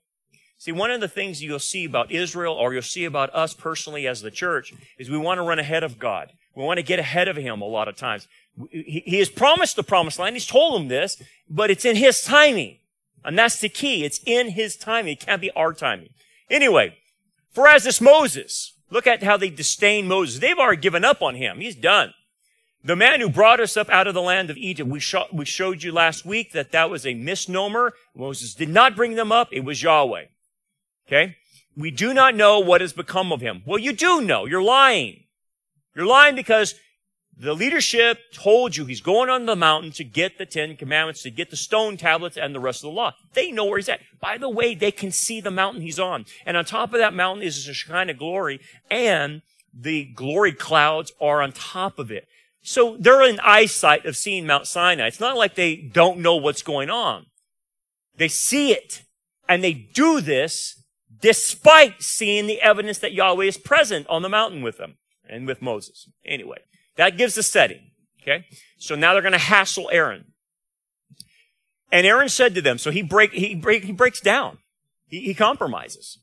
See, 0.57 0.73
one 0.73 0.91
of 0.91 1.01
the 1.01 1.07
things 1.07 1.43
you'll 1.43 1.61
see 1.61 1.85
about 1.85 2.11
Israel 2.11 2.55
or 2.55 2.73
you'll 2.73 2.83
see 2.83 3.05
about 3.05 3.33
us 3.35 3.53
personally 3.53 4.09
as 4.09 4.23
the 4.23 4.31
church 4.31 4.73
is 4.99 5.11
we 5.11 5.19
want 5.19 5.39
to 5.39 5.43
run 5.43 5.61
ahead 5.61 5.85
of 5.85 5.99
God. 5.99 6.33
We 6.59 6.65
want 6.65 6.79
to 6.79 6.83
get 6.83 6.99
ahead 6.99 7.29
of 7.29 7.37
Him 7.37 7.61
a 7.61 7.67
lot 7.67 7.87
of 7.87 7.95
times. 7.95 8.27
He 8.73 9.21
has 9.21 9.29
promised 9.29 9.77
the 9.77 9.85
promised 9.85 10.19
land. 10.19 10.35
He's 10.35 10.45
told 10.45 10.75
them 10.75 10.89
this, 10.89 11.23
but 11.49 11.71
it's 11.71 11.85
in 11.85 11.95
His 11.95 12.21
timing. 12.21 12.79
And 13.25 13.39
that's 13.39 13.61
the 13.61 13.69
key. 13.69 14.05
It's 14.05 14.19
in 14.27 14.51
His 14.51 14.77
timing. 14.77 15.13
It 15.13 15.21
can't 15.21 15.41
be 15.41 15.53
our 15.53 15.73
timing. 15.73 16.09
Anyway, 16.51 16.97
for 17.53 17.69
as 17.69 17.85
this 17.85 18.01
Moses, 18.01 18.73
look 18.91 19.07
at 19.07 19.23
how 19.23 19.37
they 19.37 19.51
disdain 19.51 20.09
Moses. 20.09 20.41
They've 20.41 20.59
already 20.59 20.83
given 20.83 21.05
up 21.05 21.23
on 21.23 21.37
him. 21.37 21.61
He's 21.61 21.77
done. 21.77 22.13
The 22.83 22.97
man 22.97 23.21
who 23.21 23.29
brought 23.29 23.61
us 23.61 23.77
up 23.77 23.89
out 23.89 24.09
of 24.09 24.15
the 24.15 24.23
land 24.23 24.51
of 24.51 24.57
Egypt, 24.57 24.91
we, 24.91 25.01
we 25.33 25.45
showed 25.45 25.85
you 25.85 25.93
last 25.93 26.27
week 26.27 26.51
that 26.53 26.73
that 26.73 26.91
was 26.91 27.07
a 27.07 27.15
misnomer. 27.15 27.93
Moses 28.17 28.53
did 28.55 28.69
not 28.69 28.97
bring 28.97 29.15
them 29.15 29.31
up. 29.31 29.49
It 29.53 29.65
was 29.65 29.81
Yahweh. 29.81 30.25
Okay? 31.07 31.37
We 31.77 31.93
do 31.93 32.13
not 32.13 32.35
know 32.35 32.59
what 32.59 32.81
has 32.81 32.93
become 32.93 33.31
of 33.31 33.41
him. 33.41 33.63
Well, 33.65 33.79
you 33.79 33.93
do 33.93 34.21
know. 34.21 34.45
You're 34.45 34.63
lying. 34.63 35.25
You're 35.99 36.07
lying 36.07 36.37
because 36.37 36.77
the 37.37 37.55
leadership 37.55 38.21
told 38.33 38.77
you 38.77 38.85
he's 38.85 39.01
going 39.01 39.29
on 39.29 39.47
the 39.47 39.57
mountain 39.57 39.91
to 39.93 40.05
get 40.05 40.39
the 40.39 40.47
Ten 40.47 40.77
Commandments, 40.77 41.25
to 41.25 41.31
get 41.31 41.51
the 41.51 41.57
stone 41.57 41.97
tablets 41.97 42.37
and 42.37 42.55
the 42.55 42.61
rest 42.61 42.85
of 42.85 42.91
the 42.91 42.95
law. 42.95 43.15
They 43.35 43.51
know 43.51 43.65
where 43.65 43.79
he's 43.79 43.89
at. 43.89 43.99
By 44.21 44.39
the 44.39 44.49
way, 44.49 44.77
they 44.77 44.93
can 44.93 45.11
see 45.11 45.41
the 45.41 45.51
mountain 45.51 45.83
he's 45.83 45.99
on. 45.99 46.25
And 46.47 46.57
on 46.57 46.65
top 46.65 46.93
of 46.93 47.01
that 47.01 47.15
mountain 47.15 47.43
is 47.43 47.67
a 47.67 47.75
Shekinah 47.75 48.15
glory 48.15 48.61
and 48.89 49.43
the 49.75 50.05
glory 50.05 50.53
clouds 50.53 51.11
are 51.21 51.43
on 51.43 51.51
top 51.51 51.99
of 51.99 52.13
it. 52.13 52.29
So 52.63 52.97
they're 52.97 53.29
in 53.29 53.41
eyesight 53.41 54.07
of 54.07 54.17
seeing 54.17 54.47
Mount 54.47 54.69
Sinai. 54.69 55.09
It's 55.09 55.19
not 55.19 55.37
like 55.37 55.57
they 55.57 55.75
don't 55.75 56.21
know 56.21 56.37
what's 56.37 56.63
going 56.63 56.91
on. 56.91 57.27
They 58.17 58.29
see 58.29 58.71
it 58.71 59.03
and 59.49 59.65
they 59.65 59.73
do 59.73 60.21
this 60.21 60.81
despite 61.21 62.05
seeing 62.05 62.47
the 62.47 62.63
evidence 62.63 62.99
that 62.99 63.15
Yahweh 63.15 63.47
is 63.47 63.57
present 63.57 64.07
on 64.07 64.23
the 64.23 64.29
mountain 64.29 64.63
with 64.63 64.79
them 64.79 64.95
and 65.29 65.47
with 65.47 65.63
Moses. 65.63 66.09
Anyway, 66.25 66.59
that 66.97 67.17
gives 67.17 67.35
the 67.35 67.43
setting. 67.43 67.91
Okay. 68.23 68.47
So 68.79 68.95
now 68.95 69.13
they're 69.13 69.23
going 69.23 69.33
to 69.33 69.39
hassle 69.39 69.89
Aaron. 69.93 70.27
And 71.91 72.07
Aaron 72.07 72.29
said 72.29 72.55
to 72.55 72.63
them, 72.63 72.79
so 72.79 72.91
he 72.91 73.03
break, 73.03 73.33
he 73.33 73.55
break, 73.55 73.85
he 73.85 73.93
breaks 73.93 74.21
down. 74.21 74.59
He, 75.07 75.21
he 75.21 75.35
compromises. 75.35 76.19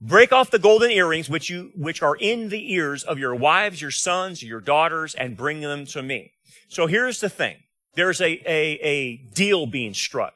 Break 0.00 0.32
off 0.32 0.50
the 0.50 0.58
golden 0.58 0.90
earrings 0.90 1.28
which 1.28 1.48
you, 1.50 1.70
which 1.76 2.02
are 2.02 2.16
in 2.16 2.48
the 2.48 2.72
ears 2.72 3.02
of 3.04 3.18
your 3.18 3.34
wives, 3.34 3.80
your 3.80 3.90
sons, 3.90 4.42
your 4.42 4.60
daughters, 4.60 5.14
and 5.14 5.36
bring 5.36 5.60
them 5.60 5.86
to 5.86 6.02
me. 6.02 6.32
So 6.68 6.86
here's 6.86 7.20
the 7.20 7.28
thing. 7.28 7.56
There's 7.94 8.20
a, 8.20 8.42
a, 8.46 8.78
a 8.82 9.16
deal 9.34 9.66
being 9.66 9.94
struck. 9.94 10.34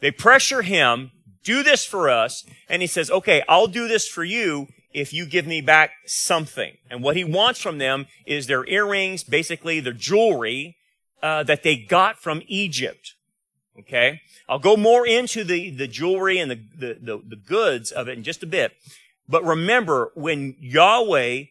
They 0.00 0.10
pressure 0.10 0.62
him 0.62 1.12
do 1.44 1.62
this 1.62 1.84
for 1.84 2.08
us. 2.08 2.44
And 2.68 2.82
he 2.82 2.88
says, 2.88 3.10
okay, 3.10 3.42
I'll 3.48 3.66
do 3.66 3.88
this 3.88 4.08
for 4.08 4.24
you 4.24 4.68
if 4.92 5.12
you 5.12 5.26
give 5.26 5.46
me 5.46 5.60
back 5.60 5.92
something. 6.06 6.76
And 6.90 7.02
what 7.02 7.16
he 7.16 7.24
wants 7.24 7.60
from 7.60 7.78
them 7.78 8.06
is 8.26 8.46
their 8.46 8.66
earrings, 8.68 9.24
basically 9.24 9.80
their 9.80 9.92
jewelry 9.92 10.76
uh, 11.22 11.42
that 11.44 11.62
they 11.62 11.76
got 11.76 12.18
from 12.18 12.42
Egypt. 12.46 13.14
Okay, 13.78 14.20
I'll 14.48 14.58
go 14.58 14.76
more 14.76 15.06
into 15.06 15.42
the 15.42 15.70
the 15.70 15.88
jewelry 15.88 16.38
and 16.38 16.50
the, 16.50 16.60
the 16.76 16.98
the 17.00 17.22
the 17.26 17.36
goods 17.36 17.90
of 17.90 18.08
it 18.08 18.18
in 18.18 18.24
just 18.24 18.42
a 18.42 18.46
bit. 18.46 18.72
But 19.28 19.44
remember, 19.44 20.10
when 20.14 20.56
Yahweh 20.58 21.44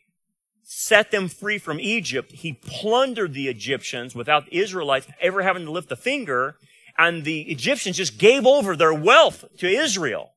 set 0.63 1.09
them 1.09 1.27
free 1.27 1.57
from 1.57 1.80
Egypt, 1.80 2.31
he 2.33 2.53
plundered 2.53 3.33
the 3.33 3.47
Egyptians 3.47 4.13
without 4.13 4.45
the 4.45 4.57
Israelites 4.57 5.07
ever 5.19 5.42
having 5.42 5.65
to 5.65 5.71
lift 5.71 5.92
a 5.92 5.95
finger 5.95 6.57
and 6.99 7.23
the 7.23 7.44
Egyptians 7.44 7.97
just 7.97 8.18
gave 8.18 8.45
over 8.45 8.75
their 8.75 8.94
wealth 8.94 9.45
to 9.57 9.68
Israel. 9.68 10.33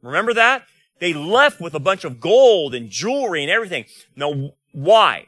Remember 0.00 0.32
that? 0.34 0.64
They 1.04 1.12
left 1.12 1.60
with 1.60 1.74
a 1.74 1.80
bunch 1.80 2.04
of 2.04 2.18
gold 2.18 2.74
and 2.74 2.88
jewelry 2.88 3.42
and 3.42 3.50
everything. 3.50 3.84
Now, 4.16 4.52
why? 4.72 5.26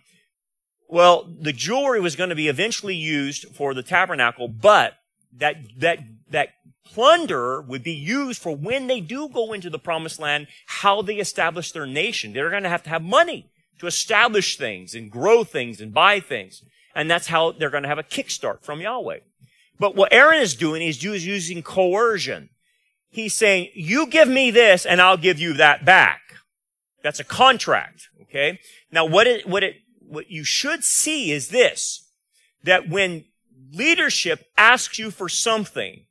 Well, 0.88 1.30
the 1.38 1.52
jewelry 1.52 2.00
was 2.00 2.16
going 2.16 2.30
to 2.30 2.34
be 2.34 2.48
eventually 2.48 2.96
used 2.96 3.54
for 3.54 3.74
the 3.74 3.82
tabernacle, 3.82 4.48
but 4.48 4.94
that, 5.36 5.56
that, 5.76 5.98
that 6.30 6.54
plunder 6.82 7.60
would 7.60 7.82
be 7.82 7.92
used 7.92 8.40
for 8.40 8.56
when 8.56 8.86
they 8.86 9.02
do 9.02 9.28
go 9.28 9.52
into 9.52 9.68
the 9.68 9.78
promised 9.78 10.18
land, 10.18 10.46
how 10.64 11.02
they 11.02 11.16
establish 11.16 11.72
their 11.72 11.86
nation. 11.86 12.32
They're 12.32 12.48
going 12.48 12.62
to 12.62 12.70
have 12.70 12.84
to 12.84 12.88
have 12.88 13.02
money 13.02 13.50
to 13.78 13.86
establish 13.86 14.56
things 14.56 14.94
and 14.94 15.10
grow 15.10 15.44
things 15.44 15.82
and 15.82 15.92
buy 15.92 16.20
things. 16.20 16.62
And 16.94 17.10
that's 17.10 17.26
how 17.26 17.52
they're 17.52 17.68
going 17.68 17.82
to 17.82 17.90
have 17.90 17.98
a 17.98 18.02
kickstart 18.02 18.62
from 18.62 18.80
Yahweh. 18.80 19.18
But 19.78 19.94
what 19.94 20.10
Aaron 20.10 20.40
is 20.40 20.54
doing 20.54 20.80
is 20.80 21.04
using 21.04 21.62
coercion. 21.62 22.48
He's 23.10 23.34
saying, 23.34 23.70
you 23.74 24.06
give 24.06 24.28
me 24.28 24.50
this 24.50 24.84
and 24.84 25.00
I'll 25.00 25.16
give 25.16 25.38
you 25.38 25.54
that 25.54 25.84
back. 25.84 26.20
That's 27.02 27.20
a 27.20 27.24
contract. 27.24 28.08
Okay. 28.22 28.60
Now 28.90 29.04
what 29.04 29.26
it, 29.26 29.48
what 29.48 29.62
it, 29.62 29.76
what 30.00 30.30
you 30.30 30.44
should 30.44 30.84
see 30.84 31.32
is 31.32 31.48
this, 31.48 32.08
that 32.64 32.88
when 32.88 33.24
leadership 33.72 34.44
asks 34.56 34.98
you 34.98 35.10
for 35.10 35.28
something 35.28 36.04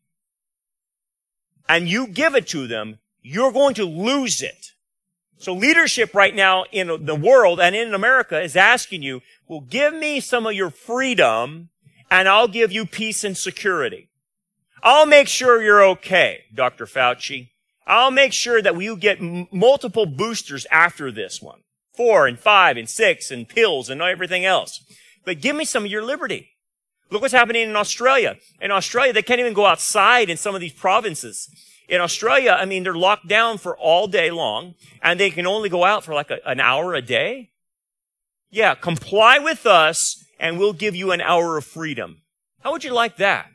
and 1.68 1.88
you 1.88 2.08
give 2.08 2.36
it 2.36 2.48
to 2.48 2.68
them, 2.68 3.00
you're 3.22 3.52
going 3.52 3.75
to 3.75 3.86
lose 3.86 4.42
it. 4.42 4.68
So 5.38 5.54
leadership 5.54 6.14
right 6.14 6.34
now 6.34 6.64
in 6.72 7.06
the 7.06 7.16
world 7.16 7.60
and 7.60 7.75
in 7.75 7.94
America 7.94 8.42
is 8.42 8.56
asking 8.56 9.04
you, 9.04 9.22
well, 9.48 9.62
give 9.62 9.94
me 9.94 10.20
some 10.20 10.48
of 10.48 10.54
your 10.54 10.70
freedom 10.70 11.70
and 12.10 12.30
I'll 12.30 12.48
give 12.48 12.72
you 12.72 12.86
peace 12.86 13.24
and 13.24 13.38
security. 13.38 14.10
I'll 14.86 15.08
make 15.08 15.27
sure 15.27 15.63
you're 15.63 15.84
okay, 15.84 16.44
Dr. 16.54 16.86
Fauci. 16.86 17.50
I'll 17.88 18.12
make 18.12 18.34
sure 18.34 18.62
that 18.62 18.80
you 18.80 18.96
get 18.96 19.20
m- 19.20 19.48
multiple 19.51 20.06
boosters 20.06 20.68
after 20.70 21.12
this 21.12 21.42
one. 21.42 21.62
Four 21.98 22.27
and 22.27 22.38
five 22.38 22.77
and 22.77 22.88
six 22.88 23.32
and 23.32 23.50
pills 23.50 23.89
and 23.89 24.00
everything 24.00 24.46
else. 24.46 24.86
But 25.25 25.42
give 25.42 25.56
me 25.56 25.65
some 25.65 25.86
of 25.86 25.92
your 25.92 26.04
liberty. 26.04 26.50
Look 27.10 27.24
what's 27.24 27.34
happening 27.34 27.68
in 27.68 27.75
Australia. 27.75 28.38
In 28.62 28.70
Australia, 28.70 29.12
they 29.12 29.24
can't 29.24 29.39
even 29.39 29.54
go 29.54 29.65
outside 29.65 30.30
in 30.30 30.38
some 30.38 30.54
of 30.54 30.62
these 30.62 30.74
provinces. 30.74 31.50
In 31.89 32.00
Australia, 32.00 32.56
I 32.60 32.65
mean, 32.65 32.84
they're 32.84 32.94
locked 32.94 33.27
down 33.27 33.58
for 33.58 33.75
all 33.75 34.06
day 34.08 34.30
long 34.30 34.75
and 35.01 35.20
they 35.20 35.32
can 35.32 35.48
only 35.48 35.70
go 35.70 35.84
out 35.84 36.04
for 36.04 36.13
like 36.13 36.30
a, 36.30 36.38
an 36.48 36.60
hour 36.60 36.94
a 36.94 37.01
day. 37.01 37.50
Yeah, 38.51 38.75
comply 38.75 39.39
with 39.39 39.65
us 39.65 40.24
and 40.39 40.60
we'll 40.60 40.74
give 40.74 40.96
you 40.96 41.12
an 41.12 41.22
hour 41.22 41.58
of 41.58 41.65
freedom. 41.65 42.22
How 42.62 42.72
would 42.72 42.84
you 42.84 42.94
like 42.94 43.18
that? 43.18 43.48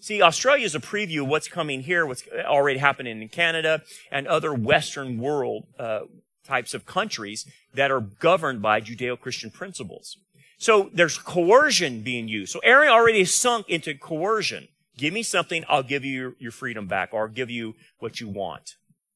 See, 0.00 0.22
Australia 0.22 0.64
is 0.64 0.74
a 0.74 0.80
preview 0.80 1.22
of 1.22 1.28
what's 1.28 1.48
coming 1.48 1.82
here, 1.82 2.06
what's 2.06 2.24
already 2.44 2.78
happening 2.78 3.20
in 3.20 3.28
Canada 3.28 3.82
and 4.12 4.26
other 4.26 4.54
Western 4.54 5.18
world 5.18 5.66
uh, 5.78 6.00
types 6.46 6.72
of 6.72 6.86
countries 6.86 7.46
that 7.74 7.90
are 7.90 8.00
governed 8.00 8.62
by 8.62 8.80
Judeo-Christian 8.80 9.50
principles. 9.50 10.16
So 10.56 10.90
there's 10.92 11.18
coercion 11.18 12.02
being 12.02 12.28
used. 12.28 12.52
So 12.52 12.60
Aaron 12.60 12.88
already 12.88 13.24
sunk 13.24 13.68
into 13.68 13.94
coercion. 13.94 14.68
Give 14.96 15.12
me 15.12 15.22
something, 15.22 15.64
I'll 15.68 15.82
give 15.84 16.04
you 16.04 16.12
your, 16.12 16.34
your 16.38 16.52
freedom 16.52 16.86
back, 16.86 17.10
or 17.12 17.22
I'll 17.22 17.28
give 17.28 17.50
you 17.50 17.74
what 17.98 18.20
you 18.20 18.28
want. 18.28 18.74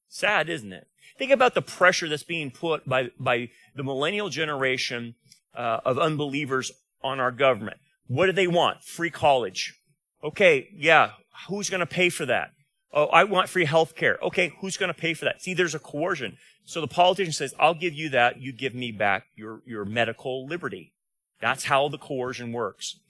Sad, 0.09 0.49
isn't 0.49 0.73
it? 0.73 0.87
Think 1.19 1.33
about 1.33 1.55
the 1.55 1.63
pressure 1.63 2.09
that's 2.09 2.23
being 2.23 2.51
put 2.51 2.89
by, 2.89 3.11
by 3.19 3.51
the 3.75 3.83
millennial 3.83 4.29
generation 4.29 5.15
uh, 5.57 5.81
of 5.85 5.99
unbelievers 5.99 6.71
on 7.03 7.19
our 7.19 7.33
government. 7.33 7.79
What 8.07 8.27
do 8.27 8.33
they 8.33 8.47
want? 8.47 8.83
Free 8.83 9.11
college. 9.11 9.79
Okay, 10.25 10.69
yeah, 10.75 11.13
who's 11.49 11.71
going 11.71 11.81
to 11.81 11.87
pay 11.87 12.09
for 12.09 12.27
that? 12.27 12.51
Oh, 12.93 13.07
I 13.07 13.25
want 13.25 13.49
free 13.49 13.65
health 13.65 13.95
care. 13.95 14.19
Okay, 14.23 14.53
who's 14.61 14.77
going 14.77 14.93
to 14.93 14.99
pay 14.99 15.15
for 15.15 15.25
that? 15.25 15.41
See, 15.41 15.55
there's 15.55 15.75
a 15.75 15.79
coercion. 15.79 16.37
So 16.65 16.81
the 16.81 16.89
politician 16.89 17.33
says, 17.33 17.55
I'll 17.59 17.75
give 17.75 17.95
you 17.95 18.11
that. 18.11 18.41
You 18.41 18.53
give 18.53 18.75
me 18.75 18.93
back 18.93 19.25
your, 19.35 19.63
your 19.67 19.85
medical 19.85 20.47
liberty. 20.47 20.93
That's 21.41 21.65
how 21.65 21.89
the 21.89 21.99
coercion 21.99 22.53
works. 22.53 23.01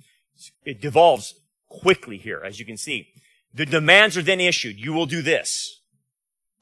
It 0.64 0.80
devolves 0.80 1.34
quickly 1.68 2.16
here, 2.16 2.42
as 2.44 2.58
you 2.58 2.64
can 2.64 2.76
see. 2.76 3.08
The 3.52 3.66
demands 3.66 4.16
are 4.16 4.22
then 4.22 4.40
issued. 4.40 4.78
You 4.78 4.92
will 4.92 5.06
do 5.06 5.20
this. 5.20 5.80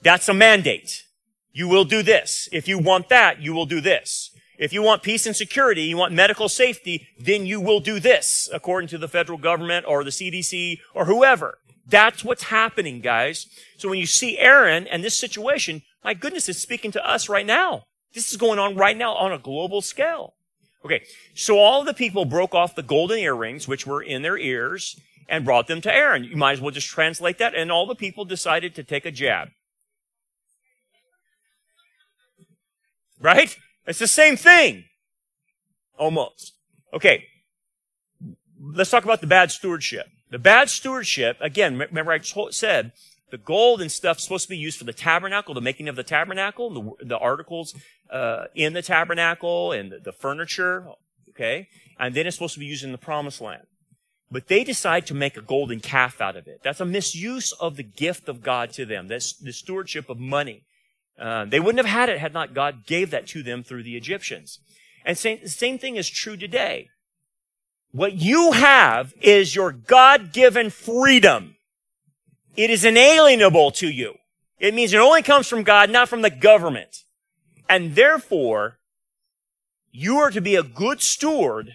That's 0.03 0.29
a 0.29 0.35
mandate. 0.35 1.05
You 1.53 1.69
will 1.69 1.85
do 1.85 2.03
this. 2.03 2.49
If 2.53 2.67
you 2.67 2.79
want 2.79 3.09
that, 3.11 3.41
you 3.41 3.53
will 3.53 3.67
do 3.67 3.81
this. 3.81 4.30
If 4.61 4.75
you 4.75 4.83
want 4.83 5.03
peace 5.03 5.25
and 5.25 5.35
security, 5.35 5.85
you 5.85 5.97
want 5.97 6.13
medical 6.13 6.47
safety, 6.51 7.09
then 7.19 7.47
you 7.47 7.63
will 7.63 7.81
do 7.81 7.99
this 7.99 8.47
according 8.53 8.89
to 8.89 8.99
the 8.99 9.09
federal 9.09 9.39
government 9.39 9.87
or 9.89 10.05
the 10.05 10.11
CDC 10.11 10.81
or 10.95 11.07
whoever. 11.07 11.57
That's 11.87 12.23
what's 12.23 12.45
happening, 12.45 13.01
guys. 13.01 13.47
So 13.79 13.89
when 13.89 13.99
you 13.99 14.05
see 14.05 14.39
Aaron 14.39 14.87
and 14.87 15.03
this 15.03 15.19
situation, 15.19 15.81
my 16.05 16.13
goodness, 16.13 16.47
it's 16.47 16.59
speaking 16.59 16.93
to 16.93 17.11
us 17.11 17.27
right 17.27 17.47
now. 17.47 17.85
This 18.13 18.31
is 18.31 18.37
going 18.37 18.59
on 18.59 18.77
right 18.77 18.99
now 18.99 19.15
on 19.15 19.33
a 19.33 19.39
global 19.39 19.81
scale. 19.81 20.35
Okay, 20.85 21.05
so 21.35 21.59
all 21.59 21.83
the 21.83 21.95
people 21.95 22.27
broke 22.27 22.55
off 22.55 22.75
the 22.75 22.83
golden 22.83 23.19
earrings, 23.19 23.67
which 23.67 23.87
were 23.87 24.03
in 24.03 24.21
their 24.21 24.37
ears, 24.37 24.95
and 25.27 25.45
brought 25.45 25.69
them 25.69 25.81
to 25.81 25.95
Aaron. 25.95 26.25
You 26.25 26.37
might 26.37 26.53
as 26.53 26.61
well 26.61 26.71
just 26.71 26.89
translate 26.89 27.39
that. 27.39 27.55
And 27.55 27.73
all 27.73 27.87
the 27.87 27.95
people 27.95 28.27
decided 28.27 28.75
to 28.75 28.85
take 28.85 29.07
a 29.07 29.11
jab. 29.11 29.49
Right? 33.19 33.57
It's 33.91 33.99
the 33.99 34.07
same 34.07 34.37
thing. 34.37 34.85
Almost. 35.99 36.55
Okay. 36.95 37.25
Let's 38.61 38.91
talk 38.91 39.03
about 39.03 39.21
the 39.21 39.27
bad 39.27 39.51
stewardship. 39.51 40.07
The 40.31 40.39
bad 40.39 40.71
stewardship, 40.71 41.39
again, 41.41 41.77
remember 41.77 42.13
I 42.13 42.21
said 42.21 42.93
the 43.33 43.39
gold 43.39 43.81
and 43.81 43.91
stuff 43.91 44.19
is 44.19 44.23
supposed 44.23 44.45
to 44.45 44.51
be 44.51 44.57
used 44.57 44.79
for 44.79 44.85
the 44.85 44.93
tabernacle, 44.93 45.55
the 45.55 45.61
making 45.61 45.89
of 45.89 45.97
the 45.97 46.05
tabernacle, 46.05 46.97
the, 47.01 47.05
the 47.05 47.19
articles 47.19 47.75
uh, 48.11 48.45
in 48.55 48.75
the 48.75 48.83
tabernacle 48.83 49.73
and 49.73 49.91
the, 49.91 49.99
the 49.99 50.13
furniture, 50.13 50.87
okay? 51.31 51.67
And 51.99 52.15
then 52.15 52.29
it's 52.29 52.37
supposed 52.37 52.55
to 52.55 52.61
be 52.61 52.67
used 52.67 52.85
in 52.85 52.93
the 52.93 52.99
promised 52.99 53.41
land. 53.41 53.65
But 54.31 54.47
they 54.47 54.63
decide 54.63 55.07
to 55.07 55.15
make 55.15 55.37
a 55.37 55.43
golden 55.43 55.81
calf 55.81 56.21
out 56.21 56.37
of 56.37 56.47
it. 56.47 56.61
That's 56.63 56.81
a 56.81 56.85
misuse 56.85 57.51
of 57.51 57.75
the 57.75 57.83
gift 57.83 58.29
of 58.29 58.41
God 58.41 58.73
to 58.75 58.87
them. 58.87 59.09
That's 59.09 59.33
the 59.33 59.53
stewardship 59.53 60.09
of 60.09 60.21
money. 60.21 60.63
Uh, 61.19 61.45
they 61.45 61.61
wouldn't 61.61 61.85
have 61.85 61.95
had 61.95 62.09
it 62.09 62.19
had 62.19 62.33
not 62.33 62.55
God 62.55 62.87
gave 62.87 63.11
that 63.11 63.27
to 63.29 63.43
them 63.43 63.63
through 63.63 63.83
the 63.83 63.97
Egyptians. 63.97 64.59
And 65.05 65.17
same, 65.17 65.47
same 65.47 65.79
thing 65.79 65.97
is 65.97 66.09
true 66.09 66.37
today. 66.37 66.89
What 67.93 68.15
you 68.15 68.53
have 68.53 69.15
is 69.21 69.55
your 69.55 69.73
God-given 69.73 70.71
freedom. 70.71 71.57
It 72.57 72.71
is 72.71 72.85
inalienable 72.85 73.71
to 73.73 73.89
you. 73.89 74.15
It 74.59 74.75
means 74.75 74.93
it 74.93 74.99
only 74.99 75.23
comes 75.23 75.49
from 75.49 75.63
God, 75.63 75.91
not 75.91 76.09
from 76.09 76.23
the 76.23 76.31
government. 76.31 77.05
And 77.69 77.95
therefore, 77.95 78.79
you 79.91 80.19
are 80.19 80.31
to 80.31 80.41
be 80.41 80.55
a 80.55 80.63
good 80.63 81.01
steward 81.01 81.75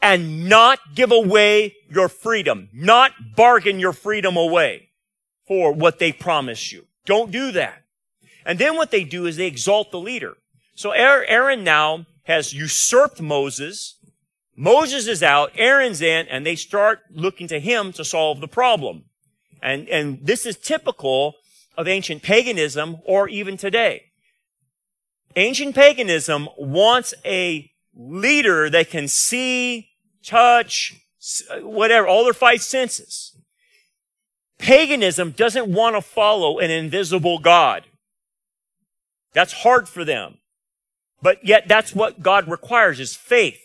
and 0.00 0.48
not 0.48 0.78
give 0.94 1.12
away 1.12 1.74
your 1.90 2.08
freedom, 2.08 2.68
not 2.72 3.12
bargain 3.36 3.80
your 3.80 3.92
freedom 3.92 4.36
away 4.36 4.90
for 5.46 5.72
what 5.72 5.98
they 5.98 6.12
promise 6.12 6.72
you. 6.72 6.86
Don't 7.04 7.30
do 7.30 7.52
that. 7.52 7.79
And 8.44 8.58
then 8.58 8.76
what 8.76 8.90
they 8.90 9.04
do 9.04 9.26
is 9.26 9.36
they 9.36 9.46
exalt 9.46 9.90
the 9.90 9.98
leader. 9.98 10.36
So 10.74 10.92
Aaron 10.92 11.64
now 11.64 12.06
has 12.24 12.54
usurped 12.54 13.20
Moses. 13.20 13.96
Moses 14.56 15.06
is 15.06 15.22
out, 15.22 15.52
Aaron's 15.56 16.02
in, 16.02 16.26
and 16.28 16.44
they 16.44 16.56
start 16.56 17.00
looking 17.10 17.48
to 17.48 17.60
him 17.60 17.92
to 17.92 18.04
solve 18.04 18.40
the 18.40 18.48
problem. 18.48 19.04
And, 19.62 19.88
and 19.88 20.18
this 20.22 20.46
is 20.46 20.56
typical 20.56 21.34
of 21.76 21.88
ancient 21.88 22.22
paganism 22.22 22.98
or 23.04 23.28
even 23.28 23.56
today. 23.56 24.04
Ancient 25.36 25.74
paganism 25.74 26.48
wants 26.56 27.14
a 27.24 27.70
leader 27.94 28.68
that 28.70 28.90
can 28.90 29.08
see, 29.08 29.90
touch, 30.24 30.94
whatever, 31.60 32.06
all 32.06 32.24
their 32.24 32.32
five 32.32 32.62
senses. 32.62 33.36
Paganism 34.58 35.30
doesn't 35.30 35.68
want 35.68 35.96
to 35.96 36.02
follow 36.02 36.58
an 36.58 36.70
invisible 36.70 37.38
God. 37.38 37.84
That's 39.32 39.52
hard 39.52 39.88
for 39.88 40.04
them. 40.04 40.38
But 41.22 41.44
yet 41.44 41.68
that's 41.68 41.94
what 41.94 42.22
God 42.22 42.48
requires 42.48 42.98
is 43.00 43.14
faith. 43.14 43.60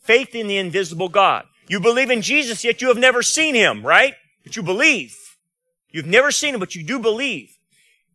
Faith 0.00 0.34
in 0.34 0.46
the 0.48 0.58
invisible 0.58 1.08
God. 1.08 1.44
You 1.68 1.80
believe 1.80 2.10
in 2.10 2.22
Jesus, 2.22 2.64
yet 2.64 2.82
you 2.82 2.88
have 2.88 2.98
never 2.98 3.22
seen 3.22 3.54
him, 3.54 3.86
right? 3.86 4.14
But 4.42 4.56
you 4.56 4.62
believe. 4.62 5.16
You've 5.90 6.06
never 6.06 6.30
seen 6.30 6.54
him, 6.54 6.60
but 6.60 6.74
you 6.74 6.82
do 6.82 6.98
believe. 6.98 7.56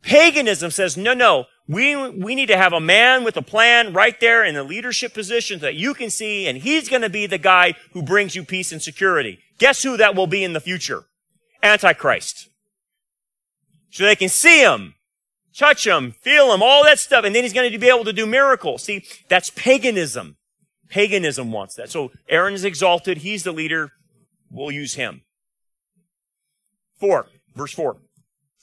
Paganism 0.01 0.71
says, 0.71 0.95
no, 0.95 1.13
no, 1.13 1.45
we, 1.67 1.95
we 2.11 2.35
need 2.35 2.47
to 2.47 2.57
have 2.57 2.73
a 2.73 2.79
man 2.79 3.23
with 3.23 3.37
a 3.37 3.41
plan 3.41 3.93
right 3.93 4.19
there 4.19 4.43
in 4.43 4.55
the 4.55 4.63
leadership 4.63 5.13
position 5.13 5.59
that 5.59 5.75
you 5.75 5.93
can 5.93 6.09
see, 6.09 6.47
and 6.47 6.57
he's 6.57 6.89
going 6.89 7.01
to 7.01 7.09
be 7.09 7.25
the 7.25 7.37
guy 7.37 7.73
who 7.93 8.01
brings 8.01 8.35
you 8.35 8.43
peace 8.43 8.71
and 8.71 8.81
security. 8.81 9.39
Guess 9.57 9.83
who 9.83 9.97
that 9.97 10.15
will 10.15 10.27
be 10.27 10.43
in 10.43 10.53
the 10.53 10.59
future? 10.59 11.05
Antichrist. 11.61 12.49
So 13.91 14.05
they 14.05 14.15
can 14.15 14.29
see 14.29 14.61
him 14.61 14.95
touch 15.55 15.85
him, 15.85 16.11
feel 16.11 16.53
him, 16.53 16.61
all 16.61 16.83
that 16.83 16.99
stuff, 16.99 17.25
and 17.25 17.35
then 17.35 17.43
he's 17.43 17.53
going 17.53 17.71
to 17.71 17.77
be 17.77 17.89
able 17.89 18.05
to 18.05 18.13
do 18.13 18.25
miracles. 18.25 18.83
See, 18.83 19.05
that's 19.27 19.49
paganism. 19.51 20.37
Paganism 20.89 21.51
wants 21.51 21.75
that. 21.75 21.89
So 21.89 22.11
Aaron 22.27 22.53
is 22.53 22.63
exalted. 22.63 23.19
He's 23.19 23.43
the 23.43 23.51
leader. 23.51 23.91
We'll 24.51 24.71
use 24.71 24.95
him. 24.95 25.21
Four, 26.99 27.27
verse 27.55 27.73
four. 27.73 27.97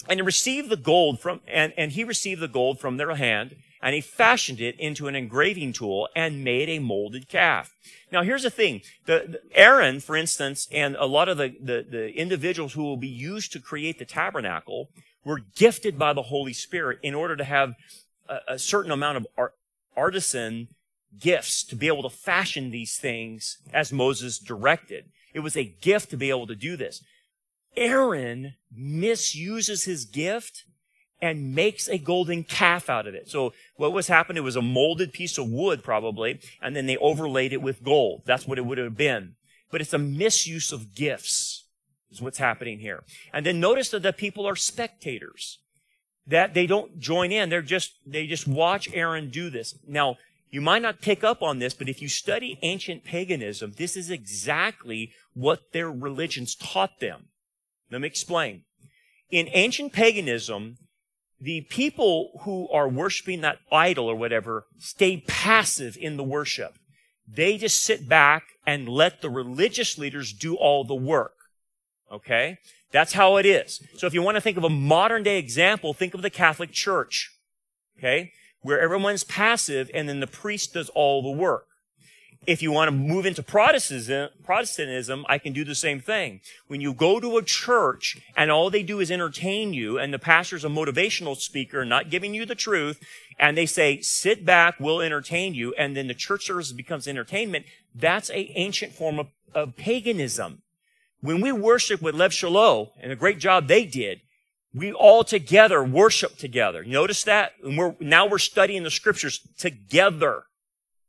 And 0.08 0.18
he 0.18 0.22
received 0.22 0.68
the 0.68 0.76
gold 0.76 1.20
from, 1.20 1.40
and, 1.46 1.72
and 1.76 1.92
he 1.92 2.04
received 2.04 2.40
the 2.40 2.48
gold 2.48 2.78
from 2.78 2.96
their 2.96 3.14
hand, 3.14 3.56
and 3.80 3.94
he 3.94 4.00
fashioned 4.00 4.60
it 4.60 4.78
into 4.78 5.08
an 5.08 5.16
engraving 5.16 5.72
tool 5.72 6.08
and 6.14 6.44
made 6.44 6.68
a 6.68 6.78
molded 6.78 7.28
calf. 7.28 7.72
Now 8.12 8.22
here's 8.22 8.42
the 8.42 8.50
thing. 8.50 8.82
The, 9.06 9.24
the, 9.28 9.58
Aaron, 9.58 10.00
for 10.00 10.16
instance, 10.16 10.68
and 10.70 10.96
a 10.96 11.06
lot 11.06 11.28
of 11.28 11.38
the, 11.38 11.54
the, 11.60 11.86
the 11.88 12.10
individuals 12.16 12.74
who 12.74 12.84
will 12.84 12.96
be 12.96 13.08
used 13.08 13.52
to 13.52 13.60
create 13.60 13.98
the 13.98 14.04
tabernacle 14.04 14.88
we're 15.26 15.40
gifted 15.56 15.98
by 15.98 16.12
the 16.12 16.22
Holy 16.22 16.52
Spirit 16.52 17.00
in 17.02 17.12
order 17.12 17.34
to 17.34 17.42
have 17.42 17.74
a, 18.28 18.38
a 18.54 18.58
certain 18.60 18.92
amount 18.92 19.16
of 19.16 19.26
art, 19.36 19.54
artisan 19.96 20.68
gifts 21.18 21.64
to 21.64 21.74
be 21.74 21.88
able 21.88 22.08
to 22.08 22.16
fashion 22.16 22.70
these 22.70 22.96
things 22.96 23.58
as 23.72 23.92
Moses 23.92 24.38
directed. 24.38 25.06
It 25.34 25.40
was 25.40 25.56
a 25.56 25.64
gift 25.64 26.10
to 26.10 26.16
be 26.16 26.30
able 26.30 26.46
to 26.46 26.54
do 26.54 26.76
this. 26.76 27.02
Aaron 27.76 28.54
misuses 28.72 29.84
his 29.84 30.04
gift 30.04 30.64
and 31.20 31.54
makes 31.54 31.88
a 31.88 31.98
golden 31.98 32.44
calf 32.44 32.88
out 32.88 33.08
of 33.08 33.14
it. 33.14 33.28
So 33.28 33.52
what 33.74 33.92
was 33.92 34.06
happening? 34.06 34.42
It 34.42 34.44
was 34.44 34.54
a 34.54 34.62
molded 34.62 35.12
piece 35.12 35.38
of 35.38 35.50
wood 35.50 35.82
probably, 35.82 36.38
and 36.62 36.76
then 36.76 36.86
they 36.86 36.98
overlaid 36.98 37.52
it 37.52 37.62
with 37.62 37.82
gold. 37.82 38.22
That's 38.26 38.46
what 38.46 38.58
it 38.58 38.66
would 38.66 38.78
have 38.78 38.96
been. 38.96 39.34
But 39.72 39.80
it's 39.80 39.92
a 39.92 39.98
misuse 39.98 40.70
of 40.70 40.94
gifts 40.94 41.55
is 42.10 42.20
what's 42.20 42.38
happening 42.38 42.78
here. 42.80 43.04
And 43.32 43.44
then 43.44 43.60
notice 43.60 43.90
that 43.90 44.02
the 44.02 44.12
people 44.12 44.46
are 44.46 44.56
spectators. 44.56 45.58
That 46.26 46.54
they 46.54 46.66
don't 46.66 46.98
join 46.98 47.30
in. 47.30 47.50
They're 47.50 47.62
just, 47.62 47.92
they 48.04 48.26
just 48.26 48.48
watch 48.48 48.88
Aaron 48.92 49.30
do 49.30 49.48
this. 49.48 49.78
Now, 49.86 50.16
you 50.50 50.60
might 50.60 50.82
not 50.82 51.00
pick 51.00 51.22
up 51.22 51.42
on 51.42 51.58
this, 51.58 51.74
but 51.74 51.88
if 51.88 52.00
you 52.00 52.08
study 52.08 52.58
ancient 52.62 53.04
paganism, 53.04 53.74
this 53.76 53.96
is 53.96 54.10
exactly 54.10 55.12
what 55.34 55.72
their 55.72 55.90
religions 55.90 56.54
taught 56.54 56.98
them. 57.00 57.28
Let 57.90 58.00
me 58.00 58.08
explain. 58.08 58.62
In 59.30 59.48
ancient 59.52 59.92
paganism, 59.92 60.78
the 61.40 61.62
people 61.62 62.40
who 62.42 62.68
are 62.70 62.88
worshiping 62.88 63.40
that 63.42 63.58
idol 63.70 64.08
or 64.10 64.16
whatever 64.16 64.66
stay 64.78 65.18
passive 65.26 65.96
in 66.00 66.16
the 66.16 66.24
worship. 66.24 66.78
They 67.28 67.58
just 67.58 67.82
sit 67.82 68.08
back 68.08 68.44
and 68.66 68.88
let 68.88 69.20
the 69.20 69.30
religious 69.30 69.98
leaders 69.98 70.32
do 70.32 70.54
all 70.54 70.84
the 70.84 70.94
work. 70.94 71.32
Okay? 72.10 72.58
That's 72.92 73.14
how 73.14 73.36
it 73.36 73.46
is. 73.46 73.82
So 73.96 74.06
if 74.06 74.14
you 74.14 74.22
want 74.22 74.36
to 74.36 74.40
think 74.40 74.56
of 74.56 74.64
a 74.64 74.70
modern 74.70 75.22
day 75.22 75.38
example, 75.38 75.92
think 75.92 76.14
of 76.14 76.22
the 76.22 76.30
Catholic 76.30 76.72
Church. 76.72 77.32
Okay? 77.98 78.32
Where 78.62 78.80
everyone's 78.80 79.24
passive 79.24 79.90
and 79.92 80.08
then 80.08 80.20
the 80.20 80.26
priest 80.26 80.74
does 80.74 80.88
all 80.90 81.22
the 81.22 81.30
work. 81.30 81.66
if 82.46 82.62
you 82.62 82.70
want 82.70 82.88
to 82.88 82.92
move 82.92 83.26
into 83.26 83.42
Protestantism, 83.42 84.30
Protestantism, 84.44 85.26
I 85.28 85.38
can 85.38 85.52
do 85.52 85.64
the 85.64 85.74
same 85.74 86.00
thing. 86.00 86.40
When 86.68 86.80
you 86.80 86.92
go 86.92 87.18
to 87.20 87.36
a 87.36 87.42
church 87.42 88.18
and 88.36 88.50
all 88.50 88.70
they 88.70 88.82
do 88.82 89.00
is 89.00 89.10
entertain 89.10 89.72
you 89.72 89.98
and 89.98 90.14
the 90.14 90.18
pastor's 90.18 90.64
a 90.64 90.68
motivational 90.68 91.36
speaker, 91.36 91.84
not 91.84 92.10
giving 92.10 92.34
you 92.34 92.46
the 92.46 92.54
truth, 92.54 93.00
and 93.38 93.56
they 93.56 93.66
say, 93.66 94.00
sit 94.00 94.44
back, 94.44 94.78
we'll 94.78 95.00
entertain 95.00 95.54
you, 95.54 95.74
and 95.74 95.96
then 95.96 96.06
the 96.06 96.14
church 96.14 96.46
service 96.46 96.72
becomes 96.72 97.08
entertainment, 97.08 97.66
that's 97.94 98.30
a 98.30 98.52
ancient 98.54 98.92
form 98.92 99.18
of, 99.18 99.28
of 99.54 99.76
paganism. 99.76 100.62
When 101.20 101.40
we 101.40 101.52
worship 101.52 102.02
with 102.02 102.14
Lev 102.14 102.32
Shalom, 102.32 102.88
and 103.00 103.10
a 103.10 103.16
great 103.16 103.38
job 103.38 103.68
they 103.68 103.84
did, 103.84 104.20
we 104.74 104.92
all 104.92 105.24
together 105.24 105.82
worship 105.82 106.36
together. 106.36 106.84
Notice 106.84 107.24
that? 107.24 107.52
And 107.64 107.78
we're, 107.78 107.96
now 107.98 108.26
we're 108.26 108.38
studying 108.38 108.82
the 108.82 108.90
scriptures 108.90 109.40
together. 109.58 110.44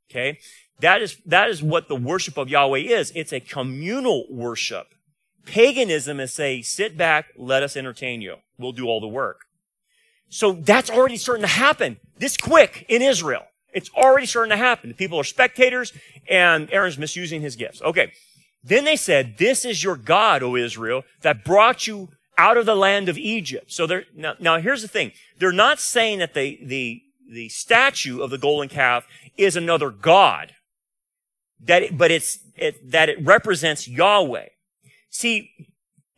Okay? 0.09 0.39
That 0.79 1.01
is, 1.01 1.17
that 1.25 1.49
is 1.49 1.61
what 1.61 1.87
the 1.87 1.95
worship 1.95 2.37
of 2.37 2.49
Yahweh 2.49 2.79
is. 2.79 3.11
It's 3.15 3.33
a 3.33 3.39
communal 3.39 4.25
worship. 4.29 4.87
Paganism 5.45 6.19
is 6.19 6.33
say, 6.33 6.61
sit 6.61 6.97
back, 6.97 7.27
let 7.37 7.63
us 7.63 7.75
entertain 7.75 8.21
you. 8.21 8.37
We'll 8.57 8.71
do 8.71 8.85
all 8.85 9.01
the 9.01 9.07
work. 9.07 9.41
So 10.29 10.53
that's 10.53 10.89
already 10.89 11.17
starting 11.17 11.43
to 11.43 11.47
happen 11.47 11.97
this 12.19 12.37
quick 12.37 12.85
in 12.89 13.01
Israel. 13.01 13.43
It's 13.73 13.89
already 13.95 14.25
starting 14.25 14.51
to 14.51 14.57
happen. 14.57 14.89
The 14.89 14.95
people 14.95 15.19
are 15.19 15.23
spectators 15.23 15.93
and 16.29 16.71
Aaron's 16.71 16.97
misusing 16.97 17.41
his 17.41 17.55
gifts. 17.55 17.81
Okay. 17.81 18.11
Then 18.67 18.83
they 18.83 18.97
said, 18.97 19.37
this 19.37 19.63
is 19.63 19.83
your 19.83 19.95
God, 19.95 20.43
O 20.43 20.55
Israel, 20.55 21.03
that 21.21 21.45
brought 21.45 21.87
you 21.87 22.09
out 22.37 22.57
of 22.57 22.65
the 22.65 22.75
land 22.75 23.07
of 23.07 23.17
Egypt. 23.17 23.71
So 23.71 23.87
they're, 23.87 24.05
now, 24.15 24.35
now 24.39 24.59
here's 24.59 24.81
the 24.81 24.87
thing. 24.87 25.13
They're 25.39 25.51
not 25.51 25.79
saying 25.79 26.19
that 26.19 26.33
the, 26.33 26.59
the, 26.61 27.01
the 27.31 27.49
statue 27.49 28.21
of 28.21 28.29
the 28.29 28.37
golden 28.37 28.69
calf 28.69 29.05
is 29.37 29.55
another 29.55 29.89
God. 29.89 30.53
That, 31.61 31.83
it, 31.83 31.97
but 31.97 32.11
it's, 32.11 32.39
it, 32.55 32.91
that 32.91 33.09
it 33.09 33.25
represents 33.25 33.87
Yahweh. 33.87 34.47
See, 35.09 35.51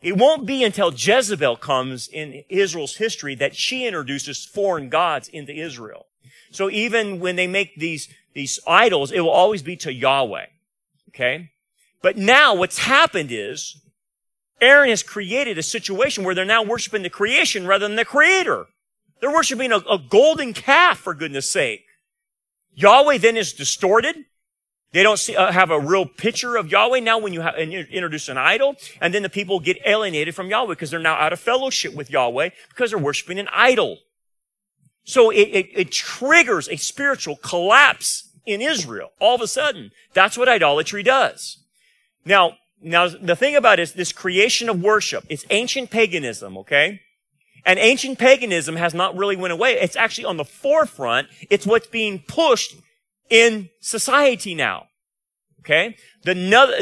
it 0.02 0.18
won't 0.18 0.46
be 0.46 0.64
until 0.64 0.92
Jezebel 0.94 1.58
comes 1.58 2.08
in 2.08 2.44
Israel's 2.50 2.96
history 2.96 3.36
that 3.36 3.56
she 3.56 3.86
introduces 3.86 4.44
foreign 4.44 4.90
gods 4.90 5.28
into 5.28 5.54
Israel. 5.54 6.08
So 6.52 6.70
even 6.70 7.20
when 7.20 7.36
they 7.36 7.48
make 7.48 7.76
these, 7.76 8.10
these 8.34 8.60
idols, 8.66 9.12
it 9.12 9.20
will 9.20 9.30
always 9.30 9.62
be 9.62 9.76
to 9.78 9.94
Yahweh. 9.94 10.48
Okay? 11.10 11.52
But 12.02 12.18
now 12.18 12.56
what's 12.56 12.80
happened 12.80 13.30
is 13.32 13.82
Aaron 14.62 14.90
has 14.90 15.04
created 15.04 15.58
a 15.58 15.64
situation 15.64 16.24
where 16.24 16.36
they're 16.36 16.46
now 16.46 16.64
worshiping 16.64 17.04
the 17.04 17.10
creation 17.10 17.68
rather 17.68 17.88
than 17.88 17.98
the 17.98 18.06
creator. 18.06 18.68
They're 19.20 19.34
worshiping 19.34 19.72
a, 19.72 19.78
a 19.78 19.98
golden 19.98 20.54
calf, 20.54 21.00
for 21.00 21.14
goodness 21.14 21.50
sake. 21.50 21.84
Yahweh 22.74 23.18
then 23.18 23.36
is 23.36 23.54
distorted. 23.54 24.16
They 24.92 25.04
don't 25.04 25.20
see, 25.20 25.36
uh, 25.36 25.52
have 25.52 25.70
a 25.70 25.80
real 25.80 26.06
picture 26.06 26.56
of 26.56 26.72
Yahweh 26.72 27.02
now 27.02 27.20
when 27.20 27.34
you, 27.34 27.44
you 27.58 27.86
introduce 27.92 28.28
an 28.28 28.38
idol, 28.38 28.76
and 29.00 29.14
then 29.14 29.22
the 29.22 29.30
people 29.30 29.60
get 29.60 29.78
alienated 29.86 30.34
from 30.34 30.50
Yahweh 30.50 30.70
because 30.70 30.90
they're 30.90 31.00
now 31.00 31.16
out 31.16 31.34
of 31.34 31.40
fellowship 31.40 31.94
with 31.94 32.10
Yahweh 32.10 32.50
because 32.70 32.92
they're 32.92 33.00
worshiping 33.00 33.38
an 33.40 33.50
idol. 33.54 33.98
So 35.04 35.30
it, 35.30 35.50
it, 35.50 35.70
it 35.74 35.92
triggers 35.92 36.70
a 36.70 36.78
spiritual 36.78 37.36
collapse 37.36 38.30
in 38.46 38.62
Israel. 38.62 39.12
All 39.20 39.36
of 39.36 39.42
a 39.42 39.48
sudden, 39.48 39.92
that's 40.14 40.38
what 40.38 40.50
idolatry 40.50 41.04
does. 41.04 41.58
Now, 42.26 42.58
now 42.82 43.08
the 43.08 43.36
thing 43.36 43.56
about 43.56 43.80
it 43.80 43.84
is 43.84 43.94
this 43.94 44.12
creation 44.12 44.70
of 44.70 44.82
worship. 44.82 45.26
It's 45.30 45.46
ancient 45.50 45.90
paganism, 45.90 46.58
okay? 46.58 47.02
And 47.66 47.78
ancient 47.78 48.20
paganism 48.20 48.78
has 48.78 48.94
not 48.94 49.18
really 49.18 49.36
went 49.36 49.54
away. 49.54 49.74
It's 49.74 49.96
actually 49.96 50.26
on 50.26 50.38
the 50.38 50.46
forefront. 50.46 51.28
It's 51.50 51.66
what's 51.66 51.88
being 51.88 52.20
pushed 52.20 52.76
in 53.30 53.70
society 53.80 54.56
now. 54.56 54.88
Okay? 55.60 55.96
The, 56.24 56.34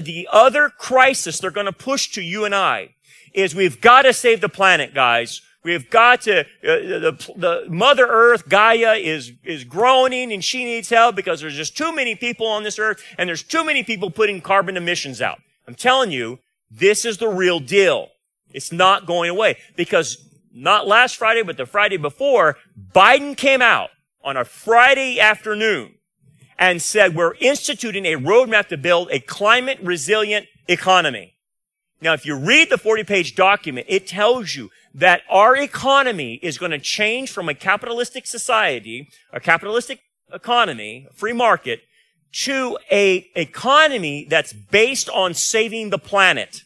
the 0.02 0.28
other 0.32 0.70
crisis 0.70 1.40
they're 1.40 1.52
going 1.52 1.66
to 1.66 1.74
push 1.74 2.12
to 2.14 2.22
you 2.22 2.46
and 2.46 2.54
I 2.54 2.96
is 3.34 3.54
we've 3.54 3.82
got 3.82 4.04
to 4.04 4.14
save 4.14 4.42
the 4.42 4.50
planet, 4.50 4.94
guys. 4.94 5.42
We've 5.68 5.90
got 5.90 6.22
to, 6.22 6.40
uh, 6.40 6.46
the, 6.64 7.34
the 7.36 7.66
Mother 7.70 8.08
Earth, 8.08 8.48
Gaia, 8.48 8.94
is, 8.94 9.34
is 9.44 9.66
groaning 9.66 10.32
and 10.32 10.42
she 10.42 10.64
needs 10.64 10.90
help 10.90 11.18
because 11.18 11.42
there's 11.42 11.58
just 11.58 11.76
too 11.76 11.94
many 11.94 12.16
people 12.16 12.48
on 12.48 12.64
this 12.64 12.80
earth 12.80 13.04
and 13.18 13.28
there's 13.28 13.44
too 13.44 13.66
many 13.66 13.84
people 13.84 14.10
putting 14.10 14.40
carbon 14.40 14.78
emissions 14.78 15.22
out. 15.22 15.40
I'm 15.68 15.76
telling 15.76 16.10
you, 16.10 16.40
this 16.72 17.04
is 17.04 17.18
the 17.18 17.28
real 17.28 17.60
deal. 17.60 18.08
It's 18.54 18.72
not 18.72 19.06
going 19.06 19.30
away 19.30 19.58
because 19.76 20.30
not 20.54 20.88
last 20.88 21.18
Friday, 21.18 21.44
but 21.44 21.58
the 21.58 21.66
Friday 21.66 21.98
before, 21.98 22.56
Biden 22.96 23.36
came 23.36 23.62
out 23.62 23.90
on 24.24 24.38
a 24.38 24.46
Friday 24.46 25.20
afternoon 25.20 25.96
and 26.58 26.82
said, 26.82 27.14
we're 27.14 27.36
instituting 27.42 28.06
a 28.06 28.16
roadmap 28.16 28.70
to 28.70 28.78
build 28.78 29.10
a 29.12 29.20
climate 29.20 29.80
resilient 29.84 30.46
economy. 30.70 31.34
Now, 32.00 32.14
if 32.14 32.26
you 32.26 32.36
read 32.36 32.70
the 32.70 32.78
40 32.78 33.04
page 33.04 33.36
document, 33.36 33.88
it 33.90 34.08
tells 34.08 34.56
you 34.56 34.70
that 34.98 35.22
our 35.30 35.56
economy 35.56 36.40
is 36.42 36.58
going 36.58 36.72
to 36.72 36.80
change 36.80 37.32
from 37.32 37.48
a 37.48 37.54
capitalistic 37.54 38.26
society, 38.26 39.08
a 39.32 39.40
capitalistic 39.40 40.00
economy, 40.34 41.08
free 41.14 41.34
market, 41.34 41.82
to 42.32 42.78
a 42.92 43.30
economy 43.36 44.26
that's 44.28 44.54
based 44.54 45.08
on 45.10 45.36
saving 45.36 45.92
the 45.92 46.00
planet. 46.00 46.64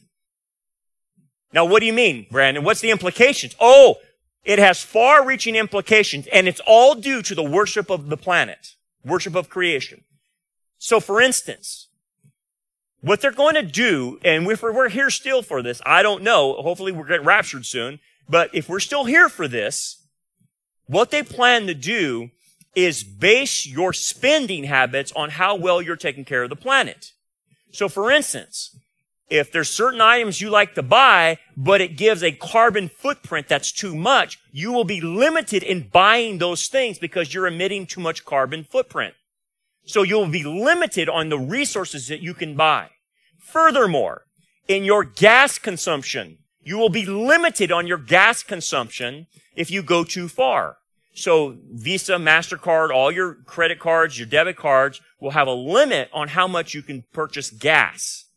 Now, 1.54 1.66
what 1.66 1.82
do 1.82 1.86
you 1.86 1.94
mean, 1.94 2.26
Brandon? 2.32 2.64
What's 2.64 2.80
the 2.80 2.92
implications? 2.92 3.54
Oh, 3.60 3.98
it 4.46 4.60
has 4.60 4.82
far 4.82 5.26
reaching 5.26 5.56
implications 5.56 6.26
and 6.28 6.48
it's 6.48 6.62
all 6.66 6.96
due 6.96 7.22
to 7.22 7.36
the 7.36 7.44
worship 7.44 7.92
of 7.92 8.10
the 8.10 8.18
planet 8.18 8.76
worship 9.04 9.36
of 9.36 9.50
creation. 9.50 10.04
So 10.78 11.00
for 11.00 11.22
instance, 11.22 11.90
what 13.02 13.20
they're 13.20 13.32
going 13.32 13.56
to 13.56 13.64
do, 13.64 14.20
and 14.24 14.50
if 14.50 14.62
we're 14.62 14.90
here 14.90 15.10
still 15.10 15.42
for 15.42 15.62
this, 15.62 15.82
I 15.86 16.04
don't 16.04 16.24
know. 16.24 16.54
Hopefully 16.54 16.92
we'll 16.92 17.04
get 17.04 17.26
raptured 17.26 17.66
soon. 17.66 18.00
But 18.30 18.54
if 18.54 18.70
we're 18.70 18.80
still 18.80 19.06
here 19.06 19.28
for 19.28 19.48
this, 19.48 20.06
what 20.86 21.12
they 21.12 21.24
plan 21.24 21.68
to 21.68 21.74
do 21.74 22.30
is 22.76 23.04
base 23.04 23.66
your 23.66 23.92
spending 23.92 24.66
habits 24.66 25.12
on 25.14 25.32
how 25.32 25.56
well 25.56 25.82
you're 25.82 25.96
taking 25.96 26.24
care 26.24 26.44
of 26.44 26.50
the 26.50 26.56
planet. 26.56 27.12
So 27.72 27.90
for 27.90 28.12
instance, 28.12 28.78
if 29.30 29.52
there's 29.52 29.70
certain 29.70 30.02
items 30.02 30.42
you 30.42 30.50
like 30.50 30.76
to 30.76 30.84
buy, 30.84 31.38
but 31.58 31.82
it 31.82 31.98
gives 31.98 32.22
a 32.22 32.32
carbon 32.32 32.90
footprint 32.90 33.48
that's 33.48 33.72
too 33.72 33.96
much, 33.96 34.40
you 34.52 34.72
will 34.72 34.84
be 34.84 35.02
limited 35.02 35.64
in 35.64 35.88
buying 35.88 36.38
those 36.38 36.68
things 36.68 37.00
because 37.00 37.34
you're 37.34 37.48
emitting 37.48 37.86
too 37.86 38.02
much 38.02 38.26
carbon 38.26 38.64
footprint. 38.64 39.14
So 39.92 40.04
you'll 40.04 40.28
be 40.28 40.46
limited 40.46 41.10
on 41.10 41.28
the 41.28 41.38
resources 41.38 42.08
that 42.08 42.22
you 42.22 42.34
can 42.34 42.56
buy. 42.56 42.92
Furthermore, 43.38 44.24
in 44.70 44.86
your 44.86 45.04
gas 45.04 45.60
consumption, 45.60 46.38
you 46.64 46.78
will 46.78 46.88
be 46.88 47.06
limited 47.06 47.74
on 47.74 47.88
your 47.88 47.98
gas 47.98 48.42
consumption 48.42 49.28
if 49.54 49.70
you 49.70 49.84
go 49.84 50.06
too 50.06 50.30
far. 50.30 50.78
So 51.14 51.58
Visa, 51.74 52.14
MasterCard, 52.14 52.92
all 52.92 53.12
your 53.12 53.34
credit 53.46 53.80
cards, 53.80 54.18
your 54.18 54.28
debit 54.28 54.56
cards 54.56 55.02
will 55.20 55.32
have 55.32 55.48
a 55.48 55.54
limit 55.54 56.10
on 56.14 56.30
how 56.30 56.48
much 56.48 56.74
you 56.74 56.82
can 56.82 57.04
purchase 57.12 57.50
gas 57.50 58.30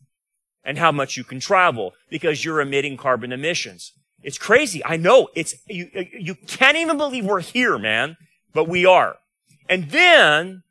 and 0.61 0.77
how 0.77 0.91
much 0.91 1.15
you 1.15 1.23
can 1.23 1.39
travel 1.39 1.93
because 2.09 2.43
you're 2.43 2.59
emitting 2.59 2.97
carbon 2.97 3.31
emissions. 3.31 3.93
It's 4.23 4.37
crazy. 4.37 4.83
I 4.83 4.97
know. 4.97 5.29
It's, 5.35 5.55
you, 5.67 5.89
you 5.93 6.35
can't 6.35 6.75
even 6.75 6.97
believe 6.97 7.23
we're 7.23 7.39
here, 7.39 7.77
man, 7.77 8.17
but 8.53 8.67
we 8.67 8.85
are. 8.85 9.15
And 9.69 9.89
then 9.91 10.63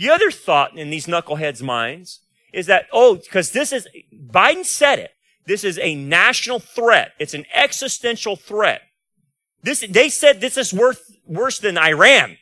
the 0.00 0.08
other 0.08 0.30
thought 0.30 0.78
in 0.78 0.88
these 0.88 1.06
knuckleheads' 1.06 1.60
minds 1.60 2.20
is 2.54 2.64
that, 2.66 2.86
oh, 2.90 3.16
because 3.16 3.50
this 3.50 3.70
is, 3.70 3.86
Biden 4.10 4.64
said 4.64 4.98
it. 4.98 5.10
This 5.46 5.62
is 5.62 5.78
a 5.78 5.94
national 5.94 6.58
threat. 6.58 7.12
It's 7.18 7.34
an 7.34 7.44
existential 7.52 8.34
threat. 8.34 8.80
This, 9.62 9.84
they 9.86 10.08
said 10.08 10.40
this 10.40 10.56
is 10.56 10.72
worth, 10.72 11.02
worse 11.26 11.58
than 11.58 11.76
Iran. 11.76 12.38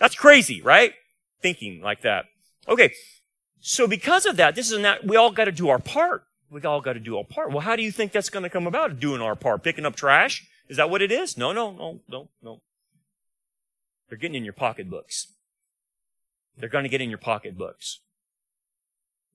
That's 0.00 0.16
crazy, 0.16 0.60
right? 0.60 0.94
Thinking 1.40 1.80
like 1.80 2.02
that. 2.02 2.24
Okay. 2.68 2.92
So 3.60 3.86
because 3.86 4.26
of 4.26 4.36
that, 4.36 4.56
this 4.56 4.72
is 4.72 4.80
not, 4.80 5.06
we 5.06 5.16
all 5.16 5.30
got 5.30 5.44
to 5.44 5.52
do 5.52 5.68
our 5.68 5.78
part. 5.78 6.24
We 6.50 6.60
all 6.62 6.80
got 6.80 6.94
to 6.94 7.00
do 7.00 7.16
our 7.16 7.24
part. 7.24 7.52
Well, 7.52 7.60
how 7.60 7.76
do 7.76 7.84
you 7.84 7.92
think 7.92 8.10
that's 8.10 8.28
going 8.28 8.42
to 8.42 8.50
come 8.50 8.66
about? 8.66 8.98
Doing 8.98 9.20
our 9.20 9.36
part, 9.36 9.62
picking 9.62 9.86
up 9.86 9.94
trash? 9.94 10.44
Is 10.68 10.78
that 10.78 10.90
what 10.90 11.00
it 11.00 11.12
is? 11.12 11.38
No, 11.38 11.52
no, 11.52 11.70
no, 11.70 12.00
no, 12.08 12.28
no. 12.42 12.60
They're 14.08 14.18
getting 14.18 14.34
in 14.34 14.44
your 14.44 14.52
pocketbooks. 14.52 15.28
They're 16.56 16.68
going 16.68 16.84
to 16.84 16.88
get 16.88 17.00
in 17.00 17.10
your 17.10 17.18
pocketbooks. 17.18 18.00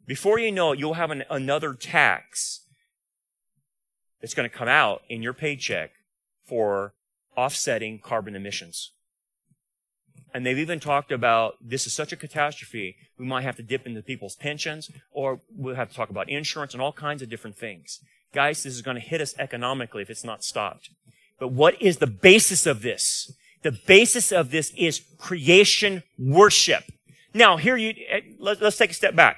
Before 0.06 0.40
you 0.40 0.52
know 0.52 0.72
it, 0.72 0.80
you'll 0.80 0.94
have 0.96 1.12
an, 1.12 1.24
another 1.30 1.74
tax 1.74 2.66
that's 4.22 4.34
going 4.34 4.50
to 4.50 4.56
come 4.56 4.68
out 4.68 5.02
in 5.10 5.22
your 5.22 5.34
paycheck 5.34 5.92
for 6.46 6.94
offsetting 7.38 8.00
carbon 8.00 8.36
emissions. 8.36 8.92
And 10.34 10.46
they've 10.46 10.58
even 10.58 10.80
talked 10.80 11.12
about 11.12 11.56
this 11.62 11.88
is 11.88 11.94
such 11.94 12.12
a 12.12 12.18
catastrophe, 12.18 12.96
we 13.18 13.26
might 13.26 13.44
have 13.44 13.56
to 13.58 13.64
dip 13.64 13.86
into 13.86 14.02
people's 14.02 14.36
pensions, 14.36 14.90
or 15.12 15.42
we'll 15.56 15.76
have 15.76 15.90
to 15.90 15.96
talk 15.96 16.10
about 16.10 16.30
insurance 16.30 16.74
and 16.74 16.82
all 16.82 16.92
kinds 16.92 17.22
of 17.22 17.30
different 17.30 17.58
things. 17.58 18.00
Guys, 18.34 18.64
this 18.64 18.76
is 18.76 18.82
going 18.82 18.96
to 18.96 19.02
hit 19.02 19.22
us 19.22 19.34
economically 19.40 20.04
if 20.04 20.10
it's 20.10 20.24
not 20.24 20.44
stopped. 20.44 20.90
But 21.40 21.50
what 21.50 21.82
is 21.82 21.98
the 21.98 22.08
basis 22.08 22.66
of 22.66 22.82
this? 22.82 23.34
The 23.64 23.72
basis 23.72 24.32
of 24.32 24.52
this 24.52 24.72
is 24.78 25.02
creation 25.18 26.04
worship. 26.18 26.84
Now, 27.34 27.58
here 27.58 27.78
you, 27.78 27.94
let, 28.40 28.62
let's 28.62 28.78
take 28.78 28.92
a 28.92 28.96
step 28.96 29.16
back. 29.16 29.38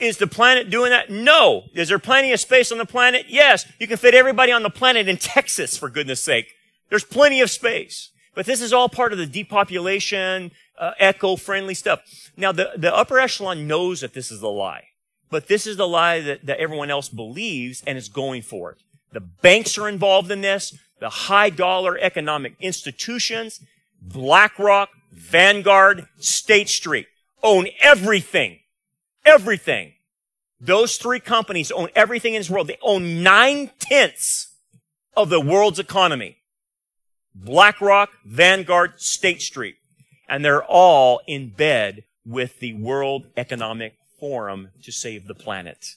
Is 0.00 0.18
the 0.18 0.26
planet 0.26 0.70
doing 0.70 0.90
that? 0.90 1.10
No. 1.10 1.64
Is 1.74 1.88
there 1.88 1.98
plenty 1.98 2.32
of 2.32 2.40
space 2.40 2.70
on 2.70 2.78
the 2.78 2.86
planet? 2.86 3.26
Yes. 3.28 3.66
You 3.78 3.86
can 3.86 3.96
fit 3.96 4.14
everybody 4.14 4.52
on 4.52 4.62
the 4.62 4.70
planet 4.70 5.08
in 5.08 5.16
Texas, 5.18 5.76
for 5.76 5.90
goodness 5.90 6.22
sake. 6.22 6.54
There's 6.88 7.04
plenty 7.04 7.40
of 7.40 7.50
space. 7.50 8.10
But 8.34 8.46
this 8.46 8.62
is 8.62 8.72
all 8.72 8.88
part 8.88 9.12
of 9.12 9.18
the 9.18 9.26
depopulation, 9.26 10.52
uh, 10.78 10.92
eco-friendly 11.00 11.74
stuff. 11.74 12.00
Now, 12.36 12.52
the, 12.52 12.72
the 12.76 12.94
upper 12.94 13.18
echelon 13.18 13.66
knows 13.66 14.00
that 14.00 14.14
this 14.14 14.30
is 14.30 14.40
a 14.42 14.48
lie. 14.48 14.84
But 15.30 15.48
this 15.48 15.66
is 15.66 15.76
the 15.76 15.88
lie 15.88 16.20
that, 16.20 16.46
that 16.46 16.60
everyone 16.60 16.90
else 16.90 17.08
believes 17.08 17.82
and 17.86 17.98
is 17.98 18.08
going 18.08 18.42
for 18.42 18.70
it. 18.70 18.78
The 19.12 19.20
banks 19.20 19.76
are 19.76 19.88
involved 19.88 20.30
in 20.30 20.40
this. 20.40 20.78
The 21.00 21.08
high 21.08 21.50
dollar 21.50 21.98
economic 21.98 22.54
institutions, 22.60 23.60
BlackRock, 24.00 24.90
Vanguard, 25.12 26.06
State 26.18 26.68
Street 26.68 27.06
own 27.42 27.68
everything. 27.80 28.60
Everything. 29.24 29.92
Those 30.60 30.96
three 30.96 31.20
companies 31.20 31.70
own 31.70 31.88
everything 31.94 32.34
in 32.34 32.40
this 32.40 32.50
world. 32.50 32.66
They 32.66 32.78
own 32.82 33.22
nine 33.22 33.70
tenths 33.78 34.54
of 35.16 35.28
the 35.28 35.40
world's 35.40 35.78
economy. 35.78 36.38
BlackRock, 37.34 38.10
Vanguard, 38.24 39.00
State 39.00 39.42
Street. 39.42 39.76
And 40.28 40.44
they're 40.44 40.64
all 40.64 41.20
in 41.26 41.50
bed 41.50 42.04
with 42.26 42.58
the 42.60 42.74
World 42.74 43.26
Economic 43.36 43.94
Forum 44.18 44.70
to 44.82 44.92
save 44.92 45.26
the 45.26 45.34
planet. 45.34 45.94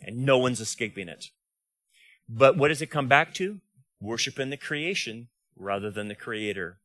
And 0.00 0.26
no 0.26 0.38
one's 0.38 0.60
escaping 0.60 1.08
it. 1.08 1.26
But 2.28 2.56
what 2.56 2.68
does 2.68 2.82
it 2.82 2.90
come 2.90 3.08
back 3.08 3.32
to? 3.34 3.60
Worshiping 4.00 4.50
the 4.50 4.56
creation 4.56 5.28
rather 5.56 5.90
than 5.90 6.08
the 6.08 6.14
creator. 6.14 6.78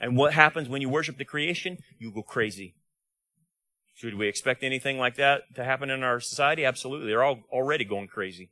And 0.00 0.16
what 0.16 0.32
happens 0.32 0.68
when 0.68 0.80
you 0.80 0.88
worship 0.88 1.18
the 1.18 1.24
creation? 1.24 1.78
You 1.98 2.10
go 2.10 2.22
crazy. 2.22 2.74
Should 3.94 4.14
we 4.14 4.28
expect 4.28 4.62
anything 4.62 4.98
like 4.98 5.16
that 5.16 5.42
to 5.56 5.64
happen 5.64 5.90
in 5.90 6.02
our 6.02 6.20
society? 6.20 6.64
Absolutely. 6.64 7.08
They're 7.08 7.22
all 7.22 7.40
already 7.52 7.84
going 7.84 8.08
crazy. 8.08 8.48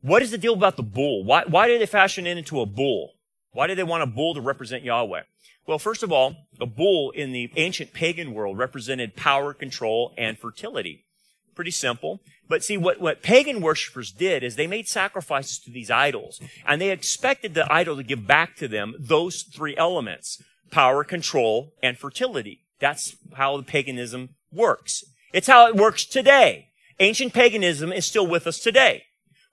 What 0.00 0.20
is 0.20 0.32
the 0.32 0.38
deal 0.38 0.54
about 0.54 0.76
the 0.76 0.82
bull? 0.82 1.22
Why, 1.22 1.44
why 1.46 1.68
did 1.68 1.80
they 1.80 1.86
fashion 1.86 2.26
it 2.26 2.36
into 2.36 2.60
a 2.60 2.66
bull? 2.66 3.12
Why 3.52 3.68
did 3.68 3.78
they 3.78 3.84
want 3.84 4.02
a 4.02 4.06
bull 4.06 4.34
to 4.34 4.40
represent 4.40 4.82
Yahweh? 4.82 5.22
Well, 5.64 5.78
first 5.78 6.02
of 6.02 6.10
all, 6.10 6.34
a 6.60 6.66
bull 6.66 7.12
in 7.12 7.30
the 7.30 7.52
ancient 7.54 7.92
pagan 7.92 8.34
world 8.34 8.58
represented 8.58 9.14
power, 9.14 9.54
control, 9.54 10.12
and 10.18 10.36
fertility. 10.36 11.04
Pretty 11.54 11.70
simple. 11.70 12.20
But 12.48 12.64
see, 12.64 12.76
what, 12.76 13.00
what 13.00 13.22
pagan 13.22 13.60
worshippers 13.60 14.10
did 14.10 14.42
is 14.42 14.56
they 14.56 14.66
made 14.66 14.88
sacrifices 14.88 15.58
to 15.60 15.70
these 15.70 15.90
idols, 15.90 16.40
and 16.66 16.80
they 16.80 16.90
expected 16.90 17.54
the 17.54 17.70
idol 17.72 17.96
to 17.96 18.02
give 18.02 18.26
back 18.26 18.56
to 18.56 18.68
them 18.68 18.94
those 18.98 19.42
three 19.42 19.76
elements 19.76 20.42
power, 20.70 21.04
control, 21.04 21.74
and 21.82 21.98
fertility. 21.98 22.60
That's 22.80 23.16
how 23.34 23.56
the 23.58 23.62
paganism 23.62 24.30
works. 24.50 25.04
It's 25.32 25.46
how 25.46 25.68
it 25.68 25.76
works 25.76 26.04
today. 26.04 26.68
Ancient 26.98 27.32
paganism 27.32 27.92
is 27.92 28.06
still 28.06 28.26
with 28.26 28.46
us 28.46 28.58
today. 28.58 29.04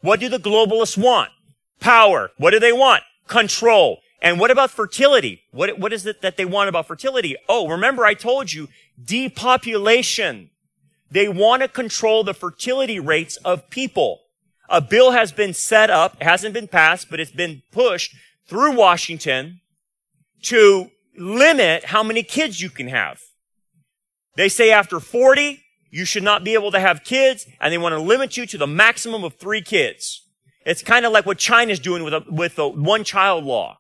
What 0.02 0.20
do 0.20 0.30
the 0.30 0.38
globalists 0.38 0.98
want? 0.98 1.32
Power. 1.80 2.32
What 2.38 2.52
do 2.52 2.60
they 2.60 2.72
want? 2.72 3.04
Control. 3.28 4.00
And 4.22 4.40
what 4.40 4.52
about 4.52 4.72
fertility? 4.72 5.44
What, 5.52 5.80
what 5.80 5.94
is 5.94 6.06
it 6.06 6.22
that 6.22 6.38
they 6.38 6.46
want 6.46 6.70
about 6.70 6.88
fertility? 6.88 7.36
Oh, 7.48 7.68
remember 7.68 8.06
I 8.06 8.14
told 8.14 8.52
you 8.52 8.68
depopulation. 9.02 10.50
They 11.12 11.28
want 11.28 11.62
to 11.62 11.68
control 11.68 12.24
the 12.24 12.34
fertility 12.34 13.00
rates 13.00 13.38
of 13.38 13.70
people. 13.70 14.22
A 14.70 14.82
bill 14.82 15.12
has 15.12 15.32
been 15.32 15.54
set 15.54 15.90
up, 15.90 16.18
it 16.22 16.24
hasn't 16.24 16.54
been 16.54 16.68
passed, 16.68 17.10
but 17.10 17.20
it's 17.20 17.32
been 17.32 17.64
pushed 17.72 18.16
through 18.48 18.76
Washington 18.76 19.62
to 20.44 20.92
limit 21.18 21.86
how 21.86 22.04
many 22.04 22.24
kids 22.24 22.62
you 22.62 22.70
can 22.70 22.88
have. 22.88 23.20
They 24.36 24.48
say 24.48 24.72
after 24.72 25.00
40, 25.00 25.64
you 25.90 26.06
should 26.06 26.24
not 26.24 26.44
be 26.44 26.54
able 26.54 26.72
to 26.72 26.80
have 26.80 27.04
kids, 27.04 27.48
and 27.60 27.74
they 27.74 27.78
want 27.78 27.94
to 27.94 28.00
limit 28.00 28.38
you 28.38 28.46
to 28.46 28.58
the 28.58 28.68
maximum 28.68 29.24
of 29.24 29.36
three 29.36 29.62
kids. 29.62 30.24
It's 30.66 30.84
kind 30.84 31.06
of 31.06 31.12
like 31.12 31.26
what 31.26 31.40
China's 31.40 31.80
doing 31.80 32.04
with 32.04 32.14
a, 32.14 32.24
with 32.30 32.60
a 32.60 32.68
one 32.68 33.04
child 33.04 33.44
law. 33.44 33.80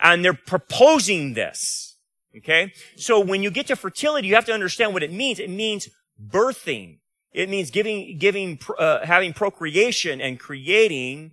And 0.00 0.24
they're 0.24 0.34
proposing 0.34 1.34
this. 1.34 1.96
Okay? 2.36 2.72
So 2.96 3.20
when 3.20 3.42
you 3.42 3.50
get 3.50 3.68
to 3.68 3.76
fertility, 3.76 4.28
you 4.28 4.34
have 4.34 4.44
to 4.46 4.52
understand 4.52 4.92
what 4.92 5.02
it 5.02 5.12
means. 5.12 5.38
It 5.38 5.50
means 5.50 5.88
birthing. 6.22 6.98
It 7.32 7.48
means 7.48 7.70
giving, 7.70 8.18
giving, 8.18 8.58
uh, 8.78 9.04
having 9.04 9.32
procreation 9.32 10.20
and 10.20 10.40
creating 10.40 11.32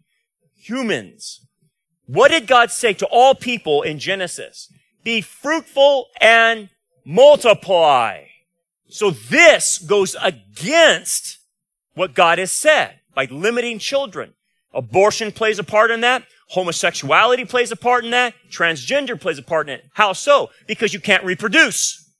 humans. 0.56 1.46
What 2.06 2.32
did 2.32 2.48
God 2.48 2.72
say 2.72 2.93
to 2.96 3.06
all 3.08 3.36
people 3.36 3.82
in 3.82 4.00
Genesis? 4.00 4.72
Be 5.04 5.22
fruitful 5.22 6.08
and 6.19 6.69
multiply. 7.06 8.26
So 8.89 9.12
this 9.12 9.78
goes 9.80 10.15
against 10.22 11.39
what 11.93 12.13
God 12.13 12.38
has 12.38 12.52
said 12.52 13.00
by 13.15 13.26
limiting 13.26 13.80
children. 13.80 14.34
Abortion 14.74 15.32
plays 15.32 15.60
a 15.60 15.63
part 15.63 15.91
in 15.91 16.02
that. 16.02 16.24
Homosexuality 16.50 17.46
plays 17.46 17.72
a 17.72 17.76
part 17.76 18.06
in 18.06 18.12
that. 18.12 18.34
Transgender 18.52 19.19
plays 19.19 19.38
a 19.38 19.43
part 19.43 19.69
in 19.69 19.76
it. 19.76 19.86
How 19.93 20.13
so? 20.13 20.50
Because 20.67 20.93
you 20.93 21.00
can't 21.00 21.24
reproduce. 21.24 22.12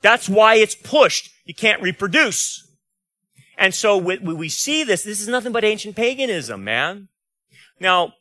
That's 0.00 0.28
why 0.28 0.56
it's 0.56 0.74
pushed. 0.74 1.31
You 1.44 1.54
can't 1.54 1.82
reproduce. 1.82 2.68
And 3.58 3.74
so 3.74 3.96
we 3.96 4.48
see 4.48 4.82
this, 4.84 5.02
this 5.04 5.20
is 5.20 5.28
nothing 5.28 5.52
but 5.52 5.64
ancient 5.64 5.94
paganism, 5.94 6.64
man. 6.64 7.08
Now, 7.78 8.14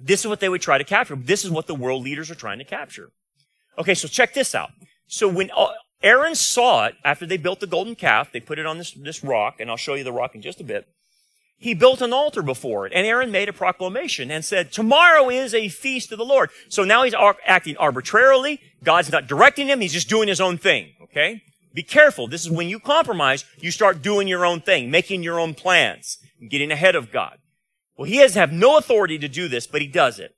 this 0.00 0.20
is 0.20 0.26
what 0.26 0.40
they 0.40 0.48
would 0.48 0.60
try 0.60 0.78
to 0.78 0.84
capture. 0.84 1.16
This 1.16 1.44
is 1.44 1.50
what 1.50 1.66
the 1.66 1.74
world 1.74 2.04
leaders 2.04 2.30
are 2.30 2.36
trying 2.36 2.58
to 2.58 2.64
capture. 2.64 3.10
Okay, 3.78 3.94
so 3.94 4.06
check 4.06 4.34
this 4.34 4.54
out. 4.54 4.70
So 5.06 5.26
when 5.28 5.50
uh, 5.56 5.68
Aaron 6.02 6.34
saw 6.34 6.86
it 6.86 6.94
after 7.04 7.26
they 7.26 7.36
built 7.36 7.60
the 7.60 7.66
golden 7.66 7.94
calf, 7.94 8.30
they 8.30 8.40
put 8.40 8.58
it 8.58 8.66
on 8.66 8.78
this, 8.78 8.92
this 8.92 9.24
rock, 9.24 9.56
and 9.58 9.70
I'll 9.70 9.76
show 9.76 9.94
you 9.94 10.04
the 10.04 10.12
rock 10.12 10.34
in 10.34 10.42
just 10.42 10.60
a 10.60 10.64
bit. 10.64 10.86
He 11.56 11.74
built 11.74 12.00
an 12.00 12.12
altar 12.12 12.42
before 12.42 12.86
it, 12.86 12.92
and 12.94 13.04
Aaron 13.04 13.32
made 13.32 13.48
a 13.48 13.52
proclamation 13.52 14.30
and 14.30 14.44
said, 14.44 14.70
tomorrow 14.70 15.28
is 15.28 15.54
a 15.54 15.68
feast 15.68 16.12
of 16.12 16.18
the 16.18 16.24
Lord. 16.24 16.50
So 16.68 16.84
now 16.84 17.02
he's 17.02 17.14
acting 17.44 17.76
arbitrarily. 17.78 18.60
God's 18.84 19.10
not 19.10 19.26
directing 19.26 19.66
him. 19.66 19.80
He's 19.80 19.92
just 19.92 20.08
doing 20.08 20.28
his 20.28 20.40
own 20.40 20.58
thing. 20.58 20.92
Okay? 21.02 21.42
Be 21.74 21.82
careful. 21.82 22.26
This 22.26 22.44
is 22.44 22.50
when 22.50 22.68
you 22.68 22.80
compromise, 22.80 23.44
you 23.58 23.70
start 23.70 24.02
doing 24.02 24.26
your 24.28 24.44
own 24.44 24.60
thing, 24.60 24.90
making 24.90 25.22
your 25.22 25.38
own 25.38 25.54
plans, 25.54 26.18
getting 26.48 26.70
ahead 26.70 26.96
of 26.96 27.12
God. 27.12 27.38
Well, 27.96 28.08
he 28.08 28.16
has 28.18 28.34
have 28.34 28.52
no 28.52 28.76
authority 28.76 29.18
to 29.18 29.28
do 29.28 29.48
this, 29.48 29.66
but 29.66 29.82
he 29.82 29.88
does 29.88 30.18
it. 30.18 30.34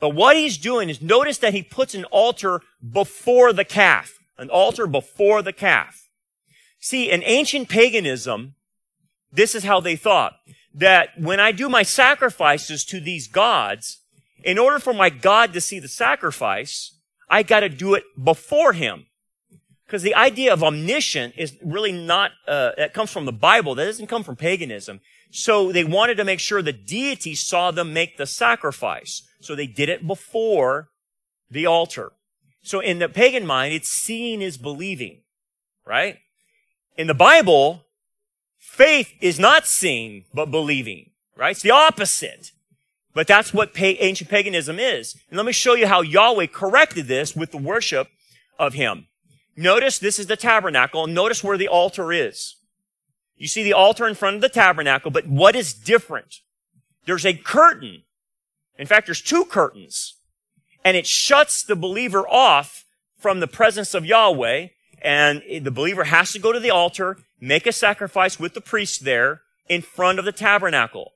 But 0.00 0.10
what 0.10 0.36
he's 0.36 0.58
doing 0.58 0.88
is 0.88 1.00
notice 1.02 1.38
that 1.38 1.54
he 1.54 1.62
puts 1.62 1.94
an 1.94 2.04
altar 2.04 2.62
before 2.88 3.52
the 3.52 3.64
calf. 3.64 4.18
An 4.38 4.48
altar 4.48 4.86
before 4.86 5.42
the 5.42 5.52
calf. 5.52 6.08
See, 6.80 7.10
in 7.10 7.22
ancient 7.24 7.68
paganism, 7.68 8.54
this 9.30 9.54
is 9.54 9.64
how 9.64 9.80
they 9.80 9.96
thought 9.96 10.36
that 10.72 11.10
when 11.18 11.38
I 11.38 11.52
do 11.52 11.68
my 11.68 11.82
sacrifices 11.82 12.84
to 12.86 13.00
these 13.00 13.28
gods, 13.28 14.00
in 14.42 14.58
order 14.58 14.78
for 14.78 14.94
my 14.94 15.10
God 15.10 15.52
to 15.52 15.60
see 15.60 15.78
the 15.78 15.88
sacrifice, 15.88 16.98
I 17.28 17.42
got 17.42 17.60
to 17.60 17.68
do 17.68 17.94
it 17.94 18.04
before 18.22 18.72
him. 18.72 19.06
Because 19.90 20.02
the 20.02 20.14
idea 20.14 20.52
of 20.52 20.62
omniscient 20.62 21.34
is 21.36 21.56
really 21.60 21.90
not, 21.90 22.30
uh, 22.46 22.70
that 22.76 22.94
comes 22.94 23.10
from 23.10 23.24
the 23.24 23.32
Bible. 23.32 23.74
That 23.74 23.86
doesn't 23.86 24.06
come 24.06 24.22
from 24.22 24.36
paganism. 24.36 25.00
So 25.32 25.72
they 25.72 25.82
wanted 25.82 26.14
to 26.18 26.24
make 26.24 26.38
sure 26.38 26.62
the 26.62 26.72
deity 26.72 27.34
saw 27.34 27.72
them 27.72 27.92
make 27.92 28.16
the 28.16 28.24
sacrifice. 28.26 29.22
So 29.40 29.56
they 29.56 29.66
did 29.66 29.88
it 29.88 30.06
before 30.06 30.90
the 31.50 31.66
altar. 31.66 32.12
So 32.62 32.78
in 32.78 33.00
the 33.00 33.08
pagan 33.08 33.44
mind, 33.44 33.74
it's 33.74 33.88
seeing 33.88 34.42
is 34.42 34.56
believing, 34.56 35.22
right? 35.84 36.18
In 36.96 37.08
the 37.08 37.14
Bible, 37.14 37.84
Faith 38.60 39.14
is 39.20 39.40
not 39.40 39.66
seeing, 39.66 40.26
but 40.32 40.50
believing, 40.50 41.10
right? 41.34 41.50
It's 41.50 41.62
the 41.62 41.72
opposite. 41.72 42.52
But 43.12 43.26
that's 43.26 43.52
what 43.52 43.74
pa- 43.74 43.96
ancient 43.98 44.30
paganism 44.30 44.78
is. 44.78 45.16
And 45.28 45.36
let 45.36 45.44
me 45.44 45.52
show 45.52 45.74
you 45.74 45.88
how 45.88 46.02
Yahweh 46.02 46.46
corrected 46.46 47.08
this 47.08 47.34
with 47.34 47.50
the 47.50 47.58
worship 47.58 48.06
of 48.58 48.74
Him. 48.74 49.08
Notice 49.60 49.98
this 49.98 50.18
is 50.18 50.26
the 50.26 50.38
tabernacle, 50.38 51.06
notice 51.06 51.44
where 51.44 51.58
the 51.58 51.68
altar 51.68 52.14
is. 52.14 52.54
You 53.36 53.46
see 53.46 53.62
the 53.62 53.74
altar 53.74 54.08
in 54.08 54.14
front 54.14 54.36
of 54.36 54.40
the 54.40 54.48
tabernacle, 54.48 55.10
but 55.10 55.26
what 55.26 55.54
is 55.54 55.74
different? 55.74 56.40
There's 57.04 57.26
a 57.26 57.34
curtain. 57.34 58.04
In 58.78 58.86
fact, 58.86 59.06
there's 59.06 59.20
two 59.20 59.44
curtains. 59.44 60.14
And 60.82 60.96
it 60.96 61.06
shuts 61.06 61.62
the 61.62 61.76
believer 61.76 62.26
off 62.26 62.86
from 63.18 63.40
the 63.40 63.46
presence 63.46 63.92
of 63.92 64.06
Yahweh, 64.06 64.68
and 65.02 65.42
the 65.60 65.70
believer 65.70 66.04
has 66.04 66.32
to 66.32 66.38
go 66.38 66.52
to 66.52 66.60
the 66.60 66.70
altar 66.70 67.18
make 67.38 67.66
a 67.66 67.72
sacrifice 67.72 68.40
with 68.40 68.54
the 68.54 68.62
priest 68.62 69.04
there 69.04 69.42
in 69.68 69.82
front 69.82 70.18
of 70.18 70.24
the 70.24 70.32
tabernacle. 70.32 71.12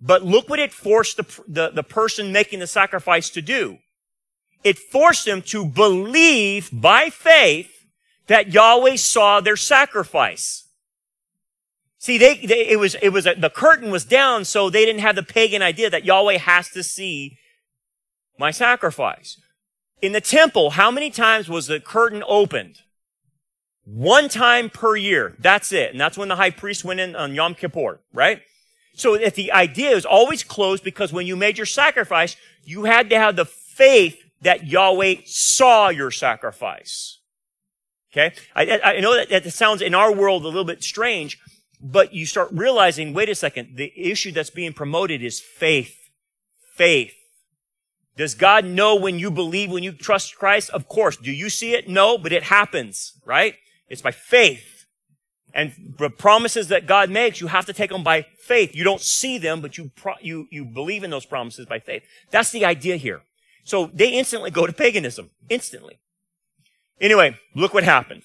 But 0.00 0.22
look 0.22 0.48
what 0.48 0.60
it 0.60 0.72
forced 0.72 1.16
the, 1.16 1.42
the, 1.48 1.70
the 1.70 1.82
person 1.82 2.30
making 2.30 2.60
the 2.60 2.68
sacrifice 2.68 3.30
to 3.30 3.42
do. 3.42 3.78
It 4.62 4.78
forced 4.78 5.24
them 5.24 5.42
to 5.42 5.64
believe 5.64 6.70
by 6.72 7.10
faith 7.10 7.78
that 8.30 8.52
Yahweh 8.52 8.94
saw 8.94 9.40
their 9.40 9.56
sacrifice. 9.56 10.68
See, 11.98 12.16
they, 12.16 12.36
they, 12.36 12.68
it 12.68 12.78
was, 12.78 12.94
it 13.02 13.08
was, 13.08 13.26
a, 13.26 13.34
the 13.34 13.50
curtain 13.50 13.90
was 13.90 14.04
down, 14.04 14.44
so 14.44 14.70
they 14.70 14.86
didn't 14.86 15.00
have 15.00 15.16
the 15.16 15.24
pagan 15.24 15.62
idea 15.62 15.90
that 15.90 16.04
Yahweh 16.04 16.38
has 16.38 16.68
to 16.70 16.84
see 16.84 17.38
my 18.38 18.52
sacrifice. 18.52 19.36
In 20.00 20.12
the 20.12 20.20
temple, 20.20 20.70
how 20.70 20.92
many 20.92 21.10
times 21.10 21.48
was 21.48 21.66
the 21.66 21.80
curtain 21.80 22.22
opened? 22.24 22.82
One 23.84 24.28
time 24.28 24.70
per 24.70 24.94
year. 24.94 25.34
That's 25.40 25.72
it. 25.72 25.90
And 25.90 26.00
that's 26.00 26.16
when 26.16 26.28
the 26.28 26.36
high 26.36 26.50
priest 26.50 26.84
went 26.84 27.00
in 27.00 27.16
on 27.16 27.34
Yom 27.34 27.56
Kippur, 27.56 27.98
right? 28.12 28.42
So 28.94 29.18
that 29.18 29.34
the 29.34 29.50
idea 29.50 29.90
is 29.90 30.06
always 30.06 30.44
closed 30.44 30.84
because 30.84 31.12
when 31.12 31.26
you 31.26 31.34
made 31.34 31.56
your 31.56 31.66
sacrifice, 31.66 32.36
you 32.62 32.84
had 32.84 33.10
to 33.10 33.18
have 33.18 33.34
the 33.34 33.44
faith 33.44 34.22
that 34.42 34.68
Yahweh 34.68 35.22
saw 35.24 35.88
your 35.88 36.12
sacrifice. 36.12 37.19
Okay? 38.12 38.34
I, 38.54 38.80
I 38.82 39.00
know 39.00 39.14
that, 39.14 39.30
that 39.30 39.50
sounds 39.52 39.82
in 39.82 39.94
our 39.94 40.12
world 40.12 40.42
a 40.44 40.48
little 40.48 40.64
bit 40.64 40.82
strange, 40.82 41.38
but 41.80 42.12
you 42.12 42.26
start 42.26 42.48
realizing, 42.52 43.14
wait 43.14 43.28
a 43.28 43.34
second, 43.34 43.76
the 43.76 43.92
issue 43.96 44.32
that's 44.32 44.50
being 44.50 44.72
promoted 44.72 45.22
is 45.22 45.40
faith. 45.40 45.96
Faith. 46.74 47.14
Does 48.16 48.34
God 48.34 48.64
know 48.64 48.96
when 48.96 49.18
you 49.18 49.30
believe, 49.30 49.70
when 49.70 49.82
you 49.82 49.92
trust 49.92 50.36
Christ? 50.36 50.70
Of 50.70 50.88
course. 50.88 51.16
Do 51.16 51.30
you 51.30 51.48
see 51.48 51.72
it? 51.72 51.88
No, 51.88 52.18
but 52.18 52.32
it 52.32 52.42
happens, 52.44 53.14
right? 53.24 53.54
It's 53.88 54.02
by 54.02 54.10
faith. 54.10 54.86
And 55.54 55.94
the 55.98 56.10
promises 56.10 56.68
that 56.68 56.86
God 56.86 57.10
makes, 57.10 57.40
you 57.40 57.46
have 57.46 57.66
to 57.66 57.72
take 57.72 57.90
them 57.90 58.04
by 58.04 58.26
faith. 58.38 58.74
You 58.74 58.84
don't 58.84 59.00
see 59.00 59.38
them, 59.38 59.60
but 59.60 59.78
you, 59.78 59.90
pro- 59.96 60.14
you, 60.20 60.46
you 60.50 60.64
believe 60.64 61.02
in 61.02 61.10
those 61.10 61.26
promises 61.26 61.66
by 61.66 61.78
faith. 61.78 62.02
That's 62.30 62.50
the 62.50 62.64
idea 62.64 62.96
here. 62.96 63.22
So 63.64 63.90
they 63.92 64.10
instantly 64.10 64.50
go 64.50 64.66
to 64.66 64.72
paganism. 64.72 65.30
Instantly. 65.48 65.98
Anyway, 67.00 67.36
look 67.54 67.72
what 67.72 67.84
happened. 67.84 68.22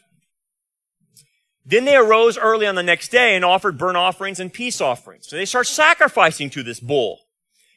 Then 1.65 1.85
they 1.85 1.95
arose 1.95 2.37
early 2.37 2.67
on 2.67 2.75
the 2.75 2.83
next 2.83 3.09
day 3.09 3.35
and 3.35 3.43
offered 3.43 3.77
burnt 3.77 3.97
offerings 3.97 4.39
and 4.39 4.53
peace 4.53 4.79
offerings. 4.79 5.27
So 5.27 5.35
they 5.35 5.45
start 5.45 5.65
sacrificing 5.65 6.49
to 6.51 6.61
this 6.61 6.79
bull. 6.79 7.21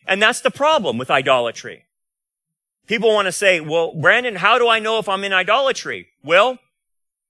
And 0.07 0.21
that's 0.21 0.41
the 0.41 0.51
problem 0.51 0.99
with 0.99 1.11
idolatry. 1.11 1.85
People 2.87 3.13
want 3.15 3.27
to 3.27 3.33
say, 3.33 3.61
well, 3.61 3.95
Brandon, 3.95 4.37
how 4.37 4.59
do 4.59 4.69
I 4.69 4.79
know 4.79 4.99
if 4.99 5.09
I'm 5.09 5.25
in 5.25 5.33
idolatry? 5.33 6.09
Well, 6.23 6.59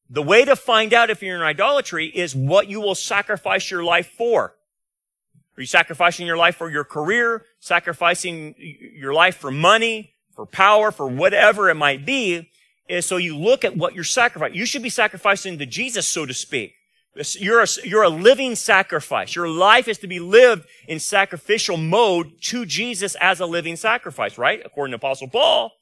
the 0.09 0.23
way 0.23 0.45
to 0.45 0.57
find 0.57 0.95
out 0.95 1.11
if 1.11 1.23
you're 1.23 1.37
in 1.37 1.43
idolatry 1.43 2.07
is 2.07 2.35
what 2.35 2.69
you 2.69 2.81
will 2.81 2.95
sacrifice 2.95 3.71
your 3.71 3.85
life 3.85 4.09
for. 4.09 4.55
Are 5.57 5.61
you 5.61 5.67
sacrificing 5.67 6.27
your 6.27 6.37
life 6.37 6.57
for 6.57 6.71
your 6.71 6.85
career, 6.85 7.45
sacrificing 7.59 8.55
your 8.59 9.13
life 9.13 9.37
for 9.37 9.51
money, 9.51 10.15
for 10.35 10.47
power, 10.47 10.93
for 10.93 11.09
whatever 11.09 11.69
it 11.69 11.75
might 11.75 12.07
be? 12.07 12.49
Is 12.88 13.07
so 13.07 13.16
you 13.16 13.37
look 13.37 13.64
at 13.64 13.77
what 13.77 13.94
you're 13.94 14.05
sacrificing. 14.05 14.57
You 14.57 14.66
should 14.66 14.83
be 14.83 14.88
sacrificing 14.88 15.59
to 15.59 15.66
Jesus, 15.66 16.07
so 16.07 16.27
to 16.27 16.35
speak. 16.35 16.74
You're 17.38 17.62
a, 17.62 17.66
you're 17.85 18.05
a 18.05 18.09
living 18.09 18.55
sacrifice. 18.55 19.35
Your 19.35 19.48
life 19.48 19.88
is 19.88 19.98
to 19.98 20.07
be 20.07 20.20
lived 20.20 20.66
in 20.87 21.01
sacrificial 21.01 21.77
mode 21.77 22.40
to 22.42 22.64
Jesus 22.64 23.16
as 23.20 23.40
a 23.40 23.46
living 23.46 23.77
sacrifice, 23.77 24.38
right? 24.38 24.62
According 24.64 24.92
to 24.92 24.96
Apostle 24.96 25.29
Paul. 25.29 25.72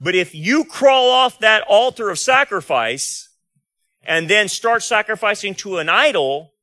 But 0.00 0.16
if 0.16 0.34
you 0.34 0.64
crawl 0.64 1.10
off 1.10 1.38
that 1.38 1.62
altar 1.68 2.10
of 2.10 2.18
sacrifice 2.18 3.28
and 4.02 4.28
then 4.28 4.48
start 4.48 4.82
sacrificing 4.82 5.54
to 5.56 5.78
an 5.78 5.88
idol, 5.88 6.54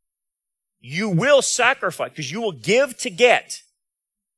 you 0.81 1.09
will 1.09 1.41
sacrifice 1.41 2.09
because 2.09 2.31
you 2.31 2.41
will 2.41 2.51
give 2.51 2.97
to 2.97 3.09
get. 3.09 3.61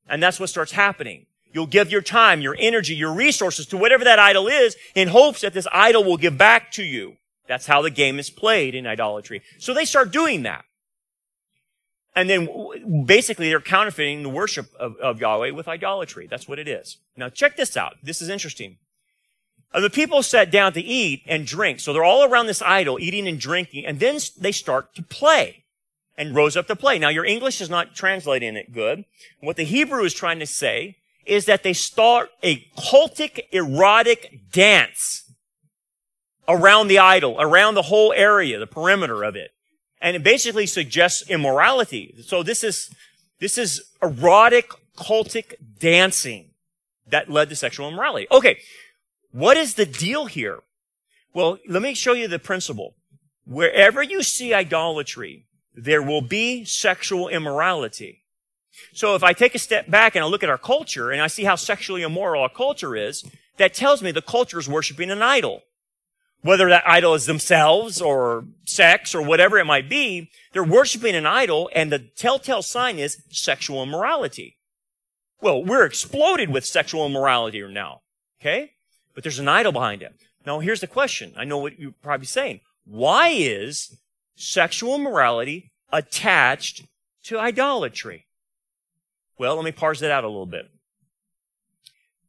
And 0.08 0.22
that's 0.22 0.38
what 0.38 0.48
starts 0.48 0.72
happening. 0.72 1.26
You'll 1.52 1.66
give 1.66 1.90
your 1.90 2.00
time, 2.02 2.40
your 2.40 2.56
energy, 2.58 2.94
your 2.94 3.12
resources 3.12 3.66
to 3.66 3.76
whatever 3.76 4.04
that 4.04 4.18
idol 4.18 4.48
is 4.48 4.76
in 4.94 5.08
hopes 5.08 5.42
that 5.42 5.52
this 5.52 5.66
idol 5.72 6.04
will 6.04 6.16
give 6.16 6.38
back 6.38 6.72
to 6.72 6.82
you. 6.82 7.16
That's 7.46 7.66
how 7.66 7.82
the 7.82 7.90
game 7.90 8.18
is 8.18 8.30
played 8.30 8.74
in 8.74 8.86
idolatry. 8.86 9.42
So 9.58 9.74
they 9.74 9.84
start 9.84 10.12
doing 10.12 10.42
that. 10.44 10.64
And 12.14 12.28
then 12.28 13.04
basically 13.06 13.48
they're 13.48 13.60
counterfeiting 13.60 14.22
the 14.22 14.28
worship 14.28 14.66
of, 14.78 14.96
of 14.96 15.20
Yahweh 15.20 15.50
with 15.50 15.68
idolatry. 15.68 16.26
That's 16.26 16.46
what 16.46 16.58
it 16.58 16.68
is. 16.68 16.98
Now 17.16 17.28
check 17.28 17.56
this 17.56 17.76
out. 17.76 17.96
This 18.02 18.20
is 18.20 18.28
interesting. 18.28 18.78
And 19.74 19.82
the 19.82 19.90
people 19.90 20.22
sat 20.22 20.50
down 20.50 20.74
to 20.74 20.80
eat 20.80 21.22
and 21.26 21.46
drink. 21.46 21.80
So 21.80 21.92
they're 21.92 22.04
all 22.04 22.24
around 22.24 22.46
this 22.46 22.60
idol, 22.60 22.98
eating 23.00 23.26
and 23.26 23.40
drinking, 23.40 23.86
and 23.86 23.98
then 23.98 24.18
they 24.38 24.52
start 24.52 24.94
to 24.96 25.02
play 25.02 25.64
and 26.18 26.34
rose 26.34 26.56
up 26.56 26.66
to 26.66 26.76
play. 26.76 26.98
Now 26.98 27.08
your 27.08 27.24
English 27.24 27.62
is 27.62 27.70
not 27.70 27.94
translating 27.94 28.56
it 28.56 28.72
good. 28.72 29.06
What 29.40 29.56
the 29.56 29.64
Hebrew 29.64 30.04
is 30.04 30.12
trying 30.12 30.40
to 30.40 30.46
say 30.46 30.96
is 31.26 31.44
that 31.46 31.62
they 31.62 31.72
start 31.72 32.30
a 32.42 32.66
cultic 32.76 33.40
erotic 33.52 34.40
dance 34.52 35.32
around 36.48 36.88
the 36.88 36.98
idol, 36.98 37.40
around 37.40 37.74
the 37.74 37.82
whole 37.82 38.12
area, 38.12 38.58
the 38.58 38.66
perimeter 38.66 39.22
of 39.22 39.36
it. 39.36 39.50
And 40.00 40.16
it 40.16 40.24
basically 40.24 40.66
suggests 40.66 41.28
immorality. 41.30 42.14
So 42.26 42.42
this 42.42 42.64
is, 42.64 42.90
this 43.38 43.56
is 43.56 43.82
erotic 44.02 44.70
cultic 44.96 45.54
dancing 45.78 46.50
that 47.08 47.30
led 47.30 47.48
to 47.50 47.56
sexual 47.56 47.88
immorality. 47.88 48.26
Okay. 48.30 48.58
What 49.30 49.56
is 49.56 49.74
the 49.74 49.86
deal 49.86 50.26
here? 50.26 50.60
Well, 51.32 51.58
let 51.68 51.82
me 51.82 51.94
show 51.94 52.12
you 52.12 52.28
the 52.28 52.38
principle. 52.38 52.94
Wherever 53.46 54.02
you 54.02 54.22
see 54.22 54.52
idolatry, 54.52 55.46
there 55.74 56.02
will 56.02 56.20
be 56.20 56.64
sexual 56.64 57.28
immorality. 57.28 58.21
So 58.92 59.14
if 59.14 59.22
I 59.22 59.32
take 59.32 59.54
a 59.54 59.58
step 59.58 59.90
back 59.90 60.14
and 60.14 60.24
I 60.24 60.28
look 60.28 60.42
at 60.42 60.50
our 60.50 60.58
culture 60.58 61.10
and 61.10 61.20
I 61.20 61.26
see 61.26 61.44
how 61.44 61.56
sexually 61.56 62.02
immoral 62.02 62.42
our 62.42 62.48
culture 62.48 62.96
is, 62.96 63.24
that 63.56 63.74
tells 63.74 64.02
me 64.02 64.10
the 64.10 64.22
culture 64.22 64.58
is 64.58 64.68
worshiping 64.68 65.10
an 65.10 65.22
idol. 65.22 65.62
Whether 66.42 66.68
that 66.70 66.82
idol 66.86 67.14
is 67.14 67.26
themselves 67.26 68.00
or 68.00 68.44
sex 68.64 69.14
or 69.14 69.22
whatever 69.22 69.58
it 69.58 69.64
might 69.64 69.88
be, 69.88 70.30
they're 70.52 70.64
worshiping 70.64 71.14
an 71.14 71.26
idol 71.26 71.70
and 71.74 71.92
the 71.92 72.00
telltale 72.00 72.62
sign 72.62 72.98
is 72.98 73.22
sexual 73.30 73.82
immorality. 73.82 74.56
Well, 75.40 75.64
we're 75.64 75.84
exploded 75.84 76.50
with 76.50 76.64
sexual 76.64 77.06
immorality 77.06 77.60
now. 77.68 78.00
Okay? 78.40 78.72
But 79.14 79.22
there's 79.22 79.38
an 79.38 79.48
idol 79.48 79.72
behind 79.72 80.02
it. 80.02 80.14
Now 80.44 80.58
here's 80.58 80.80
the 80.80 80.86
question. 80.86 81.32
I 81.36 81.44
know 81.44 81.58
what 81.58 81.78
you're 81.78 81.94
probably 82.02 82.26
saying. 82.26 82.60
Why 82.84 83.28
is 83.28 83.96
sexual 84.34 84.96
immorality 84.96 85.70
attached 85.92 86.84
to 87.24 87.38
idolatry? 87.38 88.26
Well, 89.38 89.56
let 89.56 89.64
me 89.64 89.72
parse 89.72 90.00
that 90.00 90.10
out 90.10 90.24
a 90.24 90.28
little 90.28 90.46
bit. 90.46 90.70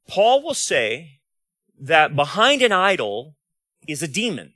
Paul 0.07 0.43
will 0.43 0.53
say 0.53 1.19
that 1.79 2.15
behind 2.15 2.61
an 2.61 2.71
idol 2.71 3.35
is 3.87 4.01
a 4.03 4.07
demon. 4.07 4.53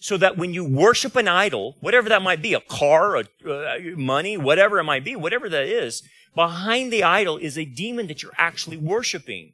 So 0.00 0.16
that 0.16 0.36
when 0.36 0.52
you 0.52 0.64
worship 0.64 1.14
an 1.14 1.28
idol, 1.28 1.76
whatever 1.80 2.08
that 2.08 2.22
might 2.22 2.42
be, 2.42 2.54
a 2.54 2.60
car, 2.60 3.16
a, 3.16 3.24
uh, 3.48 3.78
money, 3.96 4.36
whatever 4.36 4.80
it 4.80 4.84
might 4.84 5.04
be, 5.04 5.14
whatever 5.14 5.48
that 5.48 5.64
is, 5.64 6.02
behind 6.34 6.92
the 6.92 7.04
idol 7.04 7.36
is 7.36 7.56
a 7.56 7.64
demon 7.64 8.08
that 8.08 8.20
you're 8.20 8.32
actually 8.36 8.76
worshiping. 8.76 9.52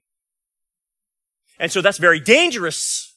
And 1.58 1.70
so 1.70 1.82
that's 1.82 1.98
very 1.98 2.18
dangerous 2.18 3.14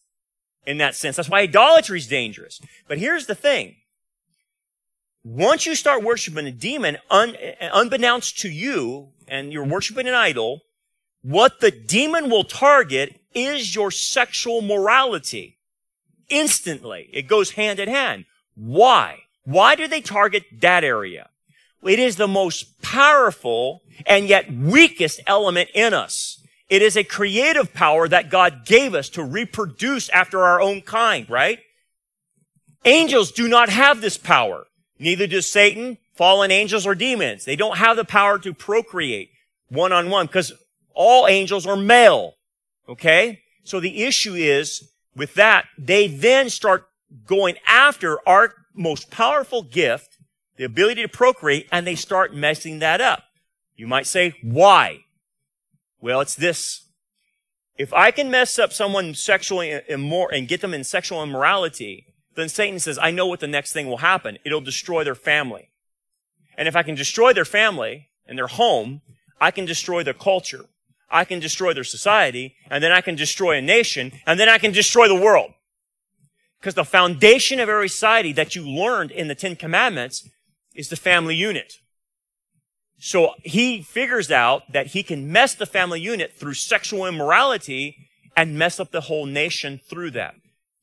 in 0.66 0.78
that 0.80 0.96
sense. 0.96 1.16
That's 1.16 1.30
why 1.30 1.42
idolatry 1.42 2.00
is 2.00 2.08
dangerous. 2.08 2.60
But 2.88 2.98
here's 2.98 3.28
the 3.28 3.36
thing. 3.36 3.76
Once 5.24 5.66
you 5.66 5.76
start 5.76 6.04
worshiping 6.04 6.48
a 6.48 6.52
demon, 6.52 6.98
un, 7.10 7.36
unbeknownst 7.62 8.40
to 8.40 8.50
you, 8.50 9.10
and 9.28 9.54
you're 9.54 9.66
worshiping 9.66 10.08
an 10.08 10.14
idol, 10.14 10.62
what 11.22 11.60
the 11.60 11.72
demon 11.72 12.30
will 12.30 12.44
target 12.44 13.22
is 13.34 13.76
your 13.76 13.92
sexual 13.92 14.62
morality. 14.62 15.58
Instantly. 16.30 17.10
It 17.14 17.28
goes 17.28 17.52
hand 17.52 17.80
in 17.80 17.88
hand. 17.88 18.26
Why? 18.56 19.20
Why 19.44 19.76
do 19.76 19.88
they 19.88 20.02
target 20.02 20.44
that 20.60 20.84
area? 20.84 21.30
It 21.84 22.00
is 22.00 22.16
the 22.16 22.28
most 22.28 22.82
powerful 22.82 23.82
and 24.06 24.28
yet 24.28 24.52
weakest 24.52 25.22
element 25.28 25.70
in 25.74 25.94
us. 25.94 26.44
It 26.70 26.82
is 26.82 26.96
a 26.96 27.04
creative 27.04 27.74
power 27.74 28.08
that 28.08 28.30
God 28.30 28.66
gave 28.66 28.96
us 28.96 29.10
to 29.10 29.24
reproduce 29.24 30.10
after 30.10 30.44
our 30.44 30.62
own 30.62 30.82
kind, 30.82 31.30
right? 31.30 31.60
Angels 32.86 33.32
do 33.32 33.48
not 33.48 33.70
have 33.70 34.02
this 34.02 34.18
power. 34.18 34.68
Neither 35.02 35.26
does 35.26 35.50
Satan, 35.50 35.98
fallen 36.14 36.52
angels, 36.52 36.86
or 36.86 36.94
demons. 36.94 37.44
They 37.44 37.56
don't 37.56 37.78
have 37.78 37.98
the 37.98 38.06
power 38.06 38.38
to 38.38 38.54
procreate 38.54 39.32
one 39.68 39.92
on 39.92 40.12
one 40.12 40.28
because 40.28 40.54
all 40.94 41.28
angels 41.28 41.66
are 41.66 41.76
male. 41.76 42.36
Okay? 42.88 43.42
So 43.64 43.80
the 43.80 44.04
issue 44.04 44.36
is 44.36 44.92
with 45.16 45.34
that, 45.34 45.66
they 45.76 46.08
then 46.08 46.52
start 46.52 46.86
going 47.26 47.56
after 47.68 48.20
our 48.30 48.54
most 48.76 49.10
powerful 49.10 49.64
gift, 49.64 50.20
the 50.58 50.66
ability 50.66 51.02
to 51.02 51.10
procreate, 51.10 51.68
and 51.72 51.88
they 51.88 51.96
start 51.96 52.36
messing 52.36 52.78
that 52.80 53.02
up. 53.02 53.24
You 53.76 53.88
might 53.88 54.06
say, 54.06 54.36
why? 54.44 55.06
Well, 56.00 56.22
it's 56.22 56.36
this. 56.36 56.86
If 57.76 57.92
I 57.92 58.12
can 58.12 58.30
mess 58.30 58.60
up 58.60 58.72
someone 58.72 59.16
sexually 59.16 59.74
uh, 59.74 59.82
immoral 59.88 60.38
and 60.38 60.48
get 60.48 60.62
them 60.62 60.76
in 60.76 60.84
sexual 60.84 61.24
immorality, 61.24 62.11
then 62.36 62.50
Satan 62.50 62.80
says, 62.80 62.98
I 63.02 63.12
know 63.12 63.28
what 63.28 63.40
the 63.40 63.48
next 63.48 63.74
thing 63.74 63.88
will 63.88 63.98
happen. 63.98 64.38
It'll 64.46 64.62
destroy 64.62 65.04
their 65.04 65.16
family. 65.16 65.70
And 66.58 66.68
if 66.68 66.76
I 66.76 66.84
can 66.84 66.96
destroy 66.96 67.34
their 67.34 67.46
family 67.46 68.10
and 68.26 68.38
their 68.38 68.48
home, 68.48 69.02
I 69.40 69.52
can 69.52 69.66
destroy 69.66 70.04
their 70.04 70.14
culture. 70.14 70.66
I 71.10 71.26
can 71.26 71.40
destroy 71.40 71.74
their 71.74 71.84
society, 71.84 72.56
and 72.70 72.82
then 72.82 72.94
I 72.94 73.02
can 73.02 73.16
destroy 73.16 73.58
a 73.58 73.62
nation, 73.62 74.14
and 74.26 74.40
then 74.40 74.48
I 74.48 74.58
can 74.58 74.72
destroy 74.72 75.08
the 75.10 75.16
world. 75.16 75.52
Because 76.60 76.76
the 76.76 76.86
foundation 76.86 77.60
of 77.60 77.68
every 77.68 77.90
society 77.90 78.32
that 78.34 78.56
you 78.56 78.64
learned 78.64 79.12
in 79.12 79.28
the 79.28 79.36
Ten 79.36 79.56
Commandments 79.56 80.30
is 80.74 80.88
the 80.88 80.96
family 80.96 81.36
unit. 81.36 81.74
So 82.98 83.32
he 83.44 83.82
figures 83.82 84.32
out 84.32 84.72
that 84.72 84.88
he 84.88 85.04
can 85.04 85.32
mess 85.32 85.56
the 85.56 85.66
family 85.66 86.00
unit 86.00 86.34
through 86.34 86.54
sexual 86.54 87.08
immorality 87.08 87.98
and 88.38 88.58
mess 88.58 88.80
up 88.80 88.92
the 88.92 89.02
whole 89.02 89.26
nation 89.26 89.82
through 89.90 90.12
that. 90.12 90.36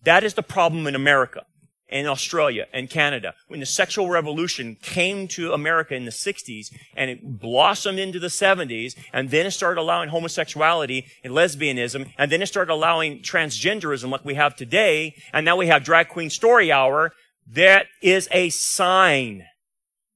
That 0.05 0.25
is 0.25 0.35
the 0.35 0.43
problem 0.43 0.87
in 0.87 0.95
America 0.95 1.45
and 1.91 2.07
Australia 2.07 2.67
and 2.73 2.91
Canada. 2.91 3.35
When 3.49 3.61
the 3.61 3.67
sexual 3.67 4.09
revolution 4.09 4.77
came 4.83 5.27
to 5.29 5.53
America 5.53 5.95
in 5.95 6.05
the 6.05 6.11
60s 6.11 6.73
and 6.95 7.11
it 7.11 7.41
blossomed 7.41 7.99
into 7.99 8.19
the 8.19 8.29
70s 8.29 8.95
and 9.13 9.31
then 9.31 9.47
it 9.47 9.53
started 9.53 9.81
allowing 9.81 10.11
homosexuality 10.11 11.07
and 11.25 11.33
lesbianism 11.33 12.13
and 12.19 12.31
then 12.31 12.43
it 12.43 12.47
started 12.47 12.73
allowing 12.73 13.21
transgenderism 13.21 14.11
like 14.11 14.25
we 14.25 14.35
have 14.35 14.55
today 14.55 15.15
and 15.33 15.45
now 15.45 15.57
we 15.57 15.69
have 15.69 15.85
drag 15.85 16.09
queen 16.09 16.31
story 16.31 16.71
hour, 16.71 17.13
that 17.51 17.87
is 18.03 18.29
a 18.31 18.51
sign 18.51 19.45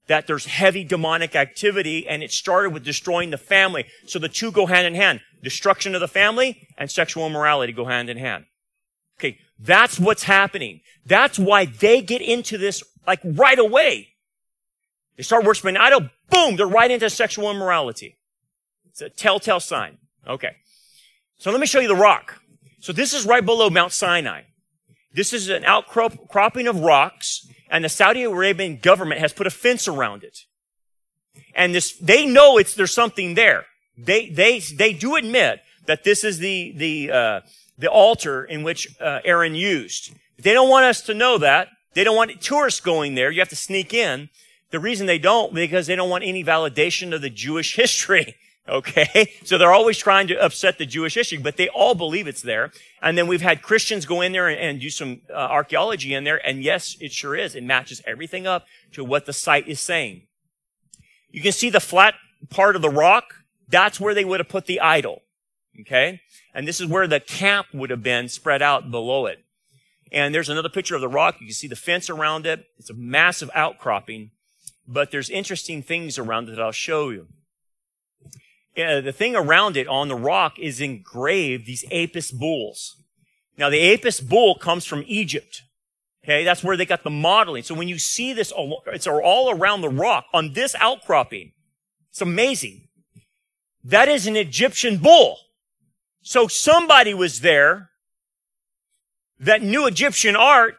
that 0.08 0.26
there's 0.26 0.44
heavy 0.44 0.84
demonic 0.84 1.34
activity 1.34 2.06
and 2.06 2.22
it 2.22 2.32
started 2.32 2.70
with 2.70 2.84
destroying 2.84 3.30
the 3.30 3.38
family. 3.38 3.86
So 4.06 4.18
the 4.18 4.28
two 4.28 4.52
go 4.52 4.66
hand 4.66 4.86
in 4.86 4.94
hand. 4.94 5.20
Destruction 5.42 5.94
of 5.94 6.00
the 6.00 6.08
family 6.08 6.68
and 6.76 6.90
sexual 6.90 7.26
immorality 7.26 7.72
go 7.72 7.86
hand 7.86 8.10
in 8.10 8.18
hand. 8.18 8.44
Okay, 9.18 9.38
that's 9.62 9.98
what's 9.98 10.24
happening. 10.24 10.80
That's 11.06 11.38
why 11.38 11.66
they 11.66 12.02
get 12.02 12.20
into 12.20 12.58
this 12.58 12.82
like 13.06 13.20
right 13.24 13.58
away. 13.58 14.08
They 15.16 15.22
start 15.22 15.44
worshiping 15.44 15.76
an 15.76 15.82
idol, 15.82 16.10
boom, 16.30 16.56
they're 16.56 16.66
right 16.66 16.90
into 16.90 17.08
sexual 17.10 17.50
immorality. 17.50 18.16
It's 18.90 19.00
a 19.00 19.08
telltale 19.08 19.60
sign. 19.60 19.98
Okay. 20.26 20.56
So 21.38 21.50
let 21.50 21.60
me 21.60 21.66
show 21.66 21.80
you 21.80 21.88
the 21.88 21.94
rock. 21.94 22.40
So 22.80 22.92
this 22.92 23.12
is 23.12 23.26
right 23.26 23.44
below 23.44 23.70
Mount 23.70 23.92
Sinai. 23.92 24.42
This 25.14 25.32
is 25.32 25.48
an 25.48 25.64
outcropping 25.64 26.66
of 26.66 26.80
rocks, 26.80 27.46
and 27.70 27.84
the 27.84 27.88
Saudi 27.88 28.22
Arabian 28.22 28.78
government 28.78 29.20
has 29.20 29.32
put 29.32 29.46
a 29.46 29.50
fence 29.50 29.86
around 29.86 30.24
it. 30.24 30.38
And 31.54 31.74
this, 31.74 31.96
they 31.98 32.24
know 32.24 32.58
it's, 32.58 32.74
there's 32.74 32.94
something 32.94 33.34
there. 33.34 33.66
They, 33.96 34.30
they, 34.30 34.60
they 34.60 34.92
do 34.92 35.16
admit 35.16 35.60
that 35.86 36.04
this 36.04 36.24
is 36.24 36.38
the, 36.38 36.72
the, 36.76 37.10
uh, 37.10 37.40
the 37.82 37.90
altar 37.90 38.44
in 38.44 38.62
which 38.62 38.88
uh, 39.00 39.18
Aaron 39.24 39.54
used. 39.54 40.14
They 40.38 40.52
don't 40.54 40.70
want 40.70 40.86
us 40.86 41.02
to 41.02 41.14
know 41.14 41.36
that. 41.38 41.68
They 41.94 42.04
don't 42.04 42.16
want 42.16 42.40
tourists 42.40 42.80
going 42.80 43.16
there. 43.16 43.30
You 43.30 43.40
have 43.40 43.48
to 43.50 43.56
sneak 43.56 43.92
in. 43.92 44.30
The 44.70 44.78
reason 44.78 45.06
they 45.06 45.18
don't, 45.18 45.52
because 45.52 45.86
they 45.88 45.96
don't 45.96 46.08
want 46.08 46.24
any 46.24 46.42
validation 46.42 47.12
of 47.12 47.20
the 47.20 47.28
Jewish 47.28 47.76
history. 47.82 48.36
Okay. 48.68 49.32
So 49.44 49.58
they're 49.58 49.72
always 49.72 49.98
trying 49.98 50.28
to 50.28 50.40
upset 50.40 50.78
the 50.78 50.86
Jewish 50.86 51.14
history, 51.14 51.38
but 51.38 51.56
they 51.56 51.68
all 51.68 51.96
believe 51.96 52.28
it's 52.28 52.42
there. 52.42 52.70
And 53.02 53.18
then 53.18 53.26
we've 53.26 53.42
had 53.42 53.60
Christians 53.60 54.06
go 54.06 54.20
in 54.20 54.30
there 54.30 54.46
and, 54.46 54.58
and 54.58 54.80
do 54.80 54.88
some 54.88 55.22
uh, 55.28 55.34
archaeology 55.34 56.14
in 56.14 56.22
there. 56.22 56.40
And 56.46 56.62
yes, 56.62 56.96
it 57.00 57.10
sure 57.10 57.34
is. 57.34 57.56
It 57.56 57.64
matches 57.64 58.00
everything 58.06 58.46
up 58.46 58.64
to 58.92 59.02
what 59.02 59.26
the 59.26 59.32
site 59.32 59.66
is 59.66 59.80
saying. 59.80 60.28
You 61.30 61.42
can 61.42 61.50
see 61.50 61.70
the 61.70 61.80
flat 61.80 62.14
part 62.48 62.76
of 62.76 62.82
the 62.82 62.90
rock. 62.90 63.34
That's 63.68 63.98
where 63.98 64.14
they 64.14 64.24
would 64.24 64.38
have 64.38 64.48
put 64.48 64.66
the 64.66 64.80
idol. 64.80 65.22
Okay. 65.80 66.20
And 66.54 66.68
this 66.68 66.80
is 66.80 66.86
where 66.86 67.06
the 67.06 67.20
camp 67.20 67.68
would 67.72 67.90
have 67.90 68.02
been 68.02 68.28
spread 68.28 68.62
out 68.62 68.90
below 68.90 69.26
it. 69.26 69.44
And 70.12 70.34
there's 70.34 70.50
another 70.50 70.68
picture 70.68 70.94
of 70.94 71.00
the 71.00 71.08
rock. 71.08 71.40
You 71.40 71.46
can 71.46 71.54
see 71.54 71.68
the 71.68 71.76
fence 71.76 72.10
around 72.10 72.46
it. 72.46 72.66
It's 72.78 72.90
a 72.90 72.94
massive 72.94 73.50
outcropping, 73.54 74.30
but 74.86 75.10
there's 75.10 75.30
interesting 75.30 75.82
things 75.82 76.18
around 76.18 76.48
it 76.48 76.56
that 76.56 76.62
I'll 76.62 76.72
show 76.72 77.08
you. 77.08 77.28
Uh, 78.76 79.00
the 79.00 79.12
thing 79.12 79.34
around 79.34 79.76
it 79.76 79.88
on 79.88 80.08
the 80.08 80.14
rock 80.14 80.58
is 80.58 80.80
engraved 80.80 81.66
these 81.66 81.84
Apis 81.90 82.30
bulls. 82.30 82.96
Now 83.56 83.70
the 83.70 83.92
Apis 83.92 84.20
bull 84.20 84.54
comes 84.54 84.84
from 84.84 85.04
Egypt. 85.06 85.62
Okay, 86.24 86.44
that's 86.44 86.62
where 86.62 86.76
they 86.76 86.86
got 86.86 87.02
the 87.02 87.10
modeling. 87.10 87.64
So 87.64 87.74
when 87.74 87.88
you 87.88 87.98
see 87.98 88.32
this, 88.32 88.52
it's 88.56 89.06
all 89.06 89.50
around 89.50 89.80
the 89.80 89.88
rock 89.88 90.26
on 90.32 90.52
this 90.52 90.74
outcropping. 90.76 91.52
It's 92.10 92.20
amazing. 92.20 92.88
That 93.82 94.08
is 94.08 94.26
an 94.26 94.36
Egyptian 94.36 94.98
bull. 94.98 95.38
So 96.22 96.46
somebody 96.46 97.14
was 97.14 97.40
there 97.40 97.90
that 99.40 99.62
knew 99.62 99.86
Egyptian 99.86 100.36
art 100.36 100.76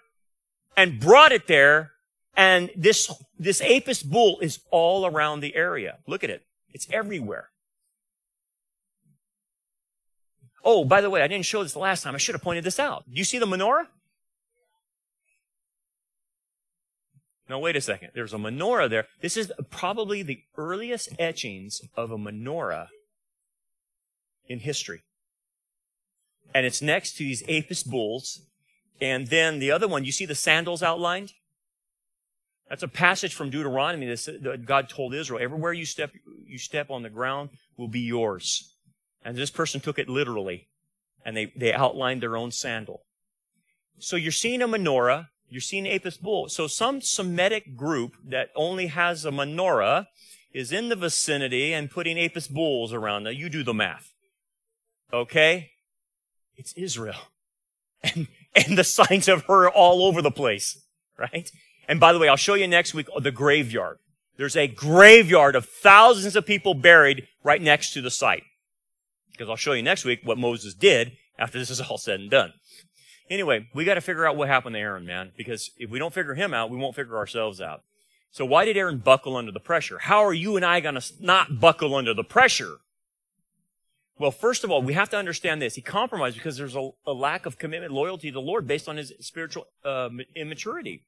and 0.76 1.00
brought 1.00 1.32
it 1.32 1.48
there. 1.48 1.92
And 2.36 2.72
this, 2.76 3.12
this 3.38 3.62
Apis 3.62 4.02
bull 4.02 4.40
is 4.40 4.60
all 4.72 5.06
around 5.06 5.42
the 5.42 5.56
area. 5.56 5.98
Look 6.08 6.24
at 6.24 6.30
it. 6.30 6.44
It's 6.74 6.88
everywhere. 6.92 7.50
Oh, 10.66 10.86
by 10.86 11.02
the 11.02 11.10
way, 11.10 11.22
I 11.22 11.28
didn't 11.28 11.46
show 11.46 11.62
this 11.62 11.74
the 11.74 11.80
last 11.80 12.04
time. 12.04 12.16
I 12.16 12.18
should 12.18 12.36
have 12.36 12.42
pointed 12.42 12.64
this 12.64 12.80
out. 12.80 13.04
Do 13.06 13.18
you 13.18 13.26
see 13.26 13.38
the 13.38 13.46
menorah? 13.46 13.88
No, 17.50 17.60
wait 17.60 17.76
a 17.76 17.82
second. 17.82 18.12
There's 18.16 18.34
a 18.34 18.38
menorah 18.38 18.90
there. 18.90 19.06
This 19.22 19.36
is 19.36 19.52
probably 19.70 20.24
the 20.24 20.42
earliest 20.58 21.10
etchings 21.20 21.82
of 21.96 22.10
a 22.10 22.18
menorah 22.18 22.88
in 24.48 24.60
history 24.60 25.04
and 26.54 26.66
it's 26.66 26.82
next 26.82 27.18
to 27.18 27.24
these 27.24 27.44
Apis 27.44 27.84
bulls. 27.84 28.42
And 29.02 29.28
then 29.28 29.60
the 29.60 29.72
other 29.72 29.88
one, 29.88 30.06
you 30.06 30.12
see 30.12 30.26
the 30.26 30.36
sandals 30.36 30.84
outlined? 30.84 31.34
That's 32.70 32.84
a 32.84 32.88
passage 32.88 33.36
from 33.36 33.50
Deuteronomy 33.50 34.08
that 34.08 34.64
God 34.66 34.90
told 34.90 35.14
Israel, 35.14 35.42
everywhere 35.42 35.74
you 35.74 35.86
step, 35.86 36.12
you 36.46 36.58
step 36.58 36.90
on 36.90 37.04
the 37.04 37.10
ground 37.10 37.50
will 37.78 37.88
be 37.88 38.00
yours. 38.00 38.74
And 39.24 39.38
this 39.38 39.52
person 39.52 39.82
took 39.82 40.00
it 40.00 40.10
literally. 40.10 40.68
And 41.26 41.36
they, 41.36 41.52
they 41.56 41.74
outlined 41.74 42.22
their 42.22 42.36
own 42.36 42.52
sandal. 42.52 43.04
So 44.00 44.16
you're 44.16 44.32
seeing 44.32 44.62
a 44.62 44.68
menorah, 44.68 45.28
you're 45.50 45.62
seeing 45.62 45.88
Apis 45.88 46.18
bull. 46.18 46.50
So 46.50 46.68
some 46.68 47.00
Semitic 47.00 47.76
group 47.78 48.16
that 48.26 48.50
only 48.56 48.88
has 48.88 49.26
a 49.26 49.32
menorah 49.32 50.08
is 50.54 50.72
in 50.72 50.90
the 50.90 50.96
vicinity 50.96 51.74
and 51.74 51.92
putting 51.92 52.18
Apis 52.18 52.48
bulls 52.48 52.92
around. 52.92 53.24
Now 53.24 53.30
you 53.30 53.50
do 53.50 53.64
the 53.64 53.74
math. 53.74 54.14
Okay? 55.14 55.73
It's 56.58 56.74
Israel. 56.74 57.16
And, 58.06 58.28
and 58.54 58.78
the 58.78 58.84
signs 58.84 59.30
of 59.30 59.46
her 59.46 59.70
all 59.70 60.06
over 60.06 60.22
the 60.22 60.30
place, 60.30 60.78
right? 61.18 61.50
And 61.88 62.02
by 62.02 62.12
the 62.12 62.20
way, 62.20 62.28
I'll 62.28 62.36
show 62.36 62.56
you 62.56 62.68
next 62.68 62.94
week 62.94 63.08
the 63.18 63.32
graveyard. 63.32 63.98
There's 64.36 64.58
a 64.58 64.68
graveyard 64.68 65.56
of 65.56 65.66
thousands 65.66 66.36
of 66.36 66.46
people 66.46 66.74
buried 66.74 67.30
right 67.46 67.62
next 67.62 67.94
to 67.94 68.02
the 68.02 68.12
site. 68.12 68.44
Because 69.32 69.50
I'll 69.50 69.56
show 69.56 69.72
you 69.72 69.84
next 69.84 70.04
week 70.04 70.20
what 70.26 70.38
Moses 70.38 70.74
did 70.74 71.14
after 71.40 71.58
this 71.58 71.70
is 71.70 71.80
all 71.80 71.98
said 71.98 72.20
and 72.20 72.30
done. 72.30 72.52
Anyway, 73.30 73.68
we 73.74 73.86
got 73.86 73.94
to 73.96 74.02
figure 74.02 74.26
out 74.26 74.36
what 74.36 74.50
happened 74.50 74.76
to 74.76 74.80
Aaron, 74.80 75.06
man, 75.06 75.32
because 75.38 75.72
if 75.78 75.90
we 75.90 75.98
don't 75.98 76.14
figure 76.14 76.36
him 76.36 76.54
out, 76.54 76.70
we 76.70 76.78
won't 76.78 76.96
figure 76.96 77.18
ourselves 77.18 77.62
out. 77.62 77.84
So 78.32 78.46
why 78.46 78.66
did 78.66 78.78
Aaron 78.78 78.98
buckle 78.98 79.38
under 79.38 79.52
the 79.52 79.60
pressure? 79.60 80.00
How 80.00 80.26
are 80.26 80.34
you 80.34 80.56
and 80.56 80.66
I 80.66 80.80
going 80.80 80.96
to 80.96 81.14
not 81.20 81.60
buckle 81.60 81.96
under 81.96 82.14
the 82.14 82.24
pressure? 82.24 82.78
Well, 84.20 84.32
first 84.32 84.64
of 84.64 84.70
all, 84.70 84.82
we 84.82 84.94
have 84.94 85.10
to 85.10 85.18
understand 85.18 85.62
this. 85.62 85.76
He 85.76 85.82
compromised 85.82 86.36
because 86.36 86.58
there's 86.58 86.76
a, 86.76 86.92
a 87.06 87.14
lack 87.14 87.46
of 87.46 87.58
commitment, 87.58 87.92
loyalty 87.92 88.30
to 88.30 88.34
the 88.34 88.42
Lord 88.42 88.68
based 88.68 88.88
on 88.88 88.98
his 88.98 89.12
spiritual 89.20 89.68
uh, 89.84 90.10
immaturity. 90.36 91.04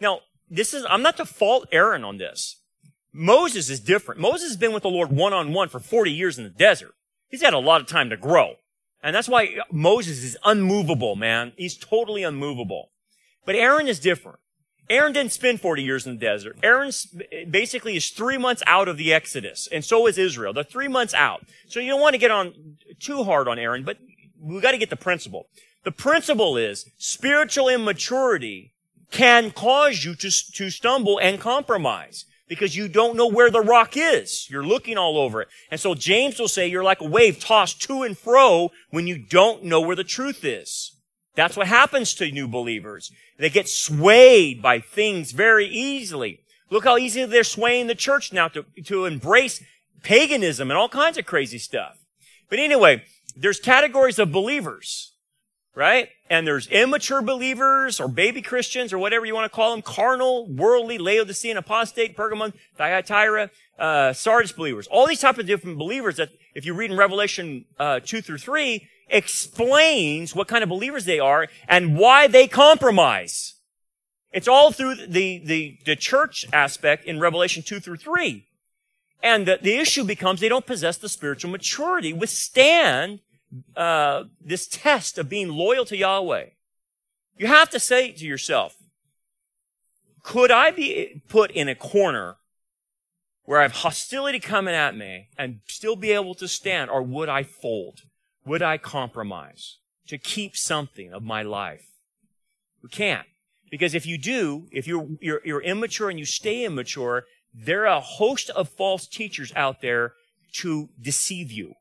Now, 0.00 0.20
this 0.48 0.74
is, 0.74 0.84
I'm 0.88 1.02
not 1.02 1.16
to 1.18 1.24
fault 1.24 1.68
Aaron 1.70 2.04
on 2.04 2.18
this. 2.18 2.56
Moses 3.12 3.70
is 3.70 3.80
different. 3.80 4.20
Moses 4.20 4.48
has 4.48 4.56
been 4.56 4.72
with 4.72 4.82
the 4.82 4.90
Lord 4.90 5.10
one 5.10 5.32
on 5.32 5.52
one 5.52 5.68
for 5.68 5.80
40 5.80 6.10
years 6.10 6.38
in 6.38 6.44
the 6.44 6.50
desert. 6.50 6.94
He's 7.28 7.42
had 7.42 7.54
a 7.54 7.58
lot 7.58 7.80
of 7.80 7.86
time 7.86 8.10
to 8.10 8.16
grow. 8.16 8.56
And 9.02 9.14
that's 9.14 9.28
why 9.28 9.56
Moses 9.70 10.22
is 10.22 10.36
unmovable, 10.44 11.16
man. 11.16 11.52
He's 11.56 11.76
totally 11.76 12.22
unmovable. 12.22 12.90
But 13.46 13.54
Aaron 13.54 13.88
is 13.88 13.98
different. 13.98 14.38
Aaron 14.90 15.12
didn't 15.12 15.32
spend 15.32 15.60
40 15.60 15.84
years 15.84 16.04
in 16.04 16.14
the 16.14 16.20
desert. 16.20 16.58
Aaron 16.64 16.90
basically 17.48 17.96
is 17.96 18.10
three 18.10 18.36
months 18.36 18.62
out 18.66 18.88
of 18.88 18.96
the 18.96 19.12
Exodus, 19.12 19.68
and 19.70 19.84
so 19.84 20.08
is 20.08 20.18
Israel. 20.18 20.52
They're 20.52 20.64
three 20.64 20.88
months 20.88 21.14
out. 21.14 21.46
So 21.68 21.78
you 21.78 21.90
don't 21.90 22.00
want 22.00 22.14
to 22.14 22.18
get 22.18 22.32
on 22.32 22.76
too 22.98 23.22
hard 23.22 23.46
on 23.46 23.58
Aaron, 23.58 23.84
but 23.84 23.98
we 24.40 24.60
got 24.60 24.72
to 24.72 24.78
get 24.78 24.90
the 24.90 24.96
principle. 24.96 25.46
The 25.84 25.92
principle 25.92 26.56
is 26.56 26.90
spiritual 26.98 27.68
immaturity 27.68 28.72
can 29.12 29.52
cause 29.52 30.04
you 30.04 30.14
to, 30.16 30.30
to 30.54 30.70
stumble 30.70 31.18
and 31.18 31.40
compromise 31.40 32.26
because 32.48 32.76
you 32.76 32.88
don't 32.88 33.16
know 33.16 33.28
where 33.28 33.50
the 33.50 33.60
rock 33.60 33.92
is. 33.96 34.48
You're 34.50 34.64
looking 34.64 34.98
all 34.98 35.16
over 35.16 35.40
it. 35.40 35.48
And 35.70 35.78
so 35.78 35.94
James 35.94 36.38
will 36.38 36.48
say 36.48 36.66
you're 36.66 36.82
like 36.82 37.00
a 37.00 37.08
wave 37.08 37.38
tossed 37.38 37.80
to 37.82 38.02
and 38.02 38.18
fro 38.18 38.70
when 38.90 39.06
you 39.06 39.18
don't 39.18 39.62
know 39.64 39.80
where 39.80 39.96
the 39.96 40.04
truth 40.04 40.44
is. 40.44 40.96
That's 41.34 41.56
what 41.56 41.68
happens 41.68 42.14
to 42.14 42.30
new 42.30 42.48
believers. 42.48 43.12
They 43.38 43.50
get 43.50 43.68
swayed 43.68 44.60
by 44.60 44.80
things 44.80 45.32
very 45.32 45.66
easily. 45.66 46.40
Look 46.70 46.84
how 46.84 46.98
easily 46.98 47.26
they're 47.26 47.44
swaying 47.44 47.86
the 47.86 47.94
church 47.94 48.32
now 48.32 48.48
to, 48.48 48.64
to 48.84 49.06
embrace 49.06 49.62
paganism 50.02 50.70
and 50.70 50.78
all 50.78 50.88
kinds 50.88 51.18
of 51.18 51.26
crazy 51.26 51.58
stuff. 51.58 51.98
But 52.48 52.58
anyway, 52.58 53.04
there's 53.36 53.60
categories 53.60 54.18
of 54.18 54.32
believers, 54.32 55.14
right? 55.74 56.08
And 56.28 56.46
there's 56.46 56.66
immature 56.68 57.22
believers 57.22 58.00
or 58.00 58.08
baby 58.08 58.42
Christians 58.42 58.92
or 58.92 58.98
whatever 58.98 59.24
you 59.24 59.34
want 59.34 59.50
to 59.50 59.54
call 59.54 59.70
them, 59.70 59.82
carnal, 59.82 60.48
worldly, 60.52 60.98
Laodicean, 60.98 61.56
apostate, 61.56 62.16
Pergamon, 62.16 62.52
Thyatira, 62.76 63.50
uh, 63.78 64.12
Sardis 64.12 64.52
believers. 64.52 64.86
All 64.88 65.06
these 65.06 65.20
type 65.20 65.38
of 65.38 65.46
different 65.46 65.78
believers 65.78 66.16
that 66.16 66.30
if 66.54 66.66
you 66.66 66.74
read 66.74 66.90
in 66.90 66.96
Revelation 66.96 67.64
uh, 67.78 68.00
2 68.00 68.20
through 68.20 68.38
3, 68.38 68.86
explains 69.10 70.34
what 70.34 70.48
kind 70.48 70.62
of 70.62 70.68
believers 70.68 71.04
they 71.04 71.18
are 71.18 71.48
and 71.68 71.96
why 71.96 72.26
they 72.26 72.48
compromise. 72.48 73.54
It's 74.32 74.48
all 74.48 74.70
through 74.70 75.06
the, 75.06 75.38
the, 75.44 75.78
the 75.84 75.96
church 75.96 76.46
aspect 76.52 77.04
in 77.04 77.18
Revelation 77.18 77.62
2 77.62 77.80
through 77.80 77.96
3. 77.96 78.46
And 79.22 79.46
the, 79.46 79.58
the 79.60 79.76
issue 79.76 80.04
becomes 80.04 80.40
they 80.40 80.48
don't 80.48 80.66
possess 80.66 80.96
the 80.96 81.08
spiritual 81.08 81.50
maturity, 81.50 82.12
withstand 82.12 83.20
uh, 83.76 84.24
this 84.40 84.66
test 84.66 85.18
of 85.18 85.28
being 85.28 85.48
loyal 85.48 85.84
to 85.86 85.96
Yahweh. 85.96 86.46
You 87.36 87.46
have 87.46 87.70
to 87.70 87.80
say 87.80 88.12
to 88.12 88.24
yourself, 88.24 88.76
could 90.22 90.50
I 90.50 90.70
be 90.70 91.22
put 91.28 91.50
in 91.50 91.68
a 91.68 91.74
corner 91.74 92.36
where 93.44 93.58
I 93.58 93.62
have 93.62 93.72
hostility 93.72 94.38
coming 94.38 94.74
at 94.74 94.96
me 94.96 95.28
and 95.36 95.60
still 95.66 95.96
be 95.96 96.12
able 96.12 96.34
to 96.34 96.46
stand, 96.46 96.90
or 96.90 97.02
would 97.02 97.28
I 97.28 97.42
fold? 97.42 98.02
Would 98.50 98.62
I 98.62 98.78
compromise 98.78 99.78
to 100.08 100.18
keep 100.18 100.56
something 100.56 101.12
of 101.12 101.22
my 101.22 101.40
life? 101.40 101.86
We 102.82 102.88
can't. 102.88 103.28
Because 103.70 103.94
if 103.94 104.06
you 104.06 104.18
do, 104.18 104.66
if 104.72 104.88
you're, 104.88 105.06
you're, 105.20 105.40
you're 105.44 105.62
immature 105.62 106.10
and 106.10 106.18
you 106.18 106.24
stay 106.24 106.64
immature, 106.64 107.26
there 107.54 107.86
are 107.86 107.98
a 107.98 108.00
host 108.00 108.50
of 108.50 108.68
false 108.68 109.06
teachers 109.06 109.52
out 109.54 109.82
there 109.82 110.14
to 110.54 110.88
deceive 111.00 111.52
you. 111.52 111.74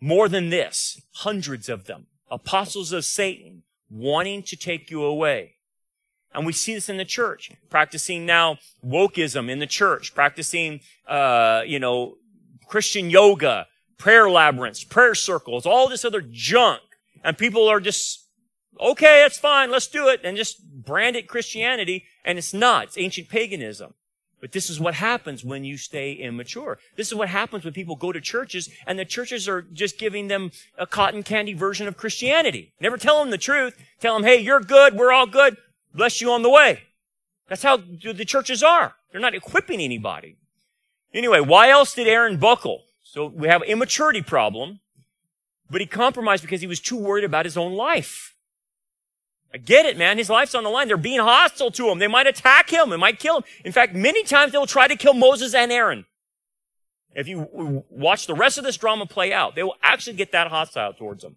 More 0.00 0.28
than 0.28 0.50
this, 0.50 1.02
hundreds 1.14 1.68
of 1.68 1.86
them. 1.86 2.06
Apostles 2.30 2.92
of 2.92 3.04
Satan 3.04 3.64
wanting 3.90 4.44
to 4.44 4.56
take 4.56 4.88
you 4.88 5.02
away. 5.02 5.56
And 6.32 6.46
we 6.46 6.52
see 6.52 6.74
this 6.74 6.88
in 6.88 6.96
the 6.96 7.04
church, 7.04 7.50
practicing 7.70 8.24
now 8.24 8.58
wokeism 8.86 9.50
in 9.50 9.58
the 9.58 9.66
church, 9.66 10.14
practicing, 10.14 10.78
uh, 11.08 11.62
you 11.66 11.80
know, 11.80 12.18
Christian 12.68 13.10
yoga, 13.10 13.66
prayer 14.02 14.28
labyrinths, 14.28 14.82
prayer 14.82 15.14
circles, 15.14 15.64
all 15.64 15.88
this 15.88 16.04
other 16.04 16.20
junk. 16.20 16.82
And 17.22 17.38
people 17.38 17.68
are 17.68 17.78
just, 17.78 18.26
okay, 18.80 19.22
that's 19.22 19.38
fine, 19.38 19.70
let's 19.70 19.86
do 19.86 20.08
it, 20.08 20.22
and 20.24 20.36
just 20.36 20.60
brand 20.72 21.14
it 21.14 21.28
Christianity, 21.28 22.06
and 22.24 22.36
it's 22.36 22.52
not. 22.52 22.86
It's 22.86 22.98
ancient 22.98 23.28
paganism. 23.28 23.94
But 24.40 24.50
this 24.50 24.68
is 24.68 24.80
what 24.80 24.94
happens 24.94 25.44
when 25.44 25.62
you 25.62 25.76
stay 25.76 26.14
immature. 26.14 26.80
This 26.96 27.06
is 27.06 27.14
what 27.14 27.28
happens 27.28 27.64
when 27.64 27.74
people 27.74 27.94
go 27.94 28.10
to 28.10 28.20
churches 28.20 28.68
and 28.88 28.98
the 28.98 29.04
churches 29.04 29.48
are 29.48 29.62
just 29.62 30.00
giving 30.00 30.26
them 30.26 30.50
a 30.76 30.84
cotton 30.84 31.22
candy 31.22 31.54
version 31.54 31.86
of 31.86 31.96
Christianity. 31.96 32.72
Never 32.80 32.96
tell 32.96 33.20
them 33.20 33.30
the 33.30 33.38
truth. 33.38 33.80
Tell 34.00 34.14
them, 34.14 34.24
hey, 34.24 34.40
you're 34.40 34.58
good. 34.58 34.96
We're 34.96 35.12
all 35.12 35.28
good. 35.28 35.58
Bless 35.94 36.20
you 36.20 36.32
on 36.32 36.42
the 36.42 36.50
way. 36.50 36.80
That's 37.48 37.62
how 37.62 37.76
the 37.76 38.24
churches 38.24 38.64
are. 38.64 38.96
They're 39.12 39.20
not 39.20 39.36
equipping 39.36 39.80
anybody. 39.80 40.38
Anyway, 41.14 41.38
why 41.38 41.70
else 41.70 41.94
did 41.94 42.08
Aaron 42.08 42.38
buckle? 42.38 42.82
So 43.02 43.26
we 43.26 43.48
have 43.48 43.62
immaturity 43.62 44.22
problem, 44.22 44.80
but 45.70 45.80
he 45.80 45.86
compromised 45.86 46.42
because 46.42 46.60
he 46.60 46.66
was 46.66 46.80
too 46.80 46.96
worried 46.96 47.24
about 47.24 47.44
his 47.44 47.56
own 47.56 47.74
life. 47.74 48.34
I 49.54 49.58
get 49.58 49.84
it, 49.84 49.98
man. 49.98 50.16
His 50.16 50.30
life's 50.30 50.54
on 50.54 50.64
the 50.64 50.70
line. 50.70 50.88
They're 50.88 50.96
being 50.96 51.20
hostile 51.20 51.70
to 51.72 51.90
him. 51.90 51.98
They 51.98 52.08
might 52.08 52.26
attack 52.26 52.70
him. 52.70 52.88
They 52.88 52.96
might 52.96 53.18
kill 53.18 53.38
him. 53.38 53.44
In 53.64 53.72
fact, 53.72 53.94
many 53.94 54.24
times 54.24 54.52
they'll 54.52 54.66
try 54.66 54.88
to 54.88 54.96
kill 54.96 55.14
Moses 55.14 55.54
and 55.54 55.70
Aaron. 55.70 56.06
If 57.14 57.28
you 57.28 57.84
watch 57.90 58.26
the 58.26 58.34
rest 58.34 58.56
of 58.56 58.64
this 58.64 58.78
drama 58.78 59.04
play 59.04 59.32
out, 59.32 59.54
they 59.54 59.62
will 59.62 59.76
actually 59.82 60.16
get 60.16 60.32
that 60.32 60.48
hostile 60.48 60.94
towards 60.94 61.22
him. 61.22 61.36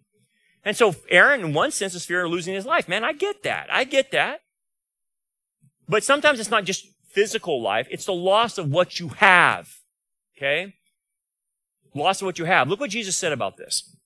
And 0.64 0.74
so 0.76 0.94
Aaron, 1.10 1.40
in 1.40 1.52
one 1.52 1.70
sense, 1.70 1.94
is 1.94 2.06
fear 2.06 2.24
of 2.24 2.30
losing 2.30 2.54
his 2.54 2.64
life. 2.64 2.88
Man, 2.88 3.04
I 3.04 3.12
get 3.12 3.42
that. 3.42 3.68
I 3.70 3.84
get 3.84 4.10
that. 4.12 4.40
But 5.88 6.02
sometimes 6.02 6.40
it's 6.40 6.50
not 6.50 6.64
just 6.64 6.86
physical 7.10 7.62
life. 7.62 7.86
It's 7.90 8.06
the 8.06 8.14
loss 8.14 8.56
of 8.56 8.70
what 8.70 8.98
you 8.98 9.08
have. 9.08 9.68
Okay? 10.36 10.74
Loss 11.96 12.22
of 12.22 12.26
what 12.26 12.38
you 12.38 12.44
have. 12.44 12.68
Look 12.68 12.80
what 12.80 12.90
Jesus 12.90 13.16
said 13.16 13.32
about 13.32 13.56
this. 13.56 13.96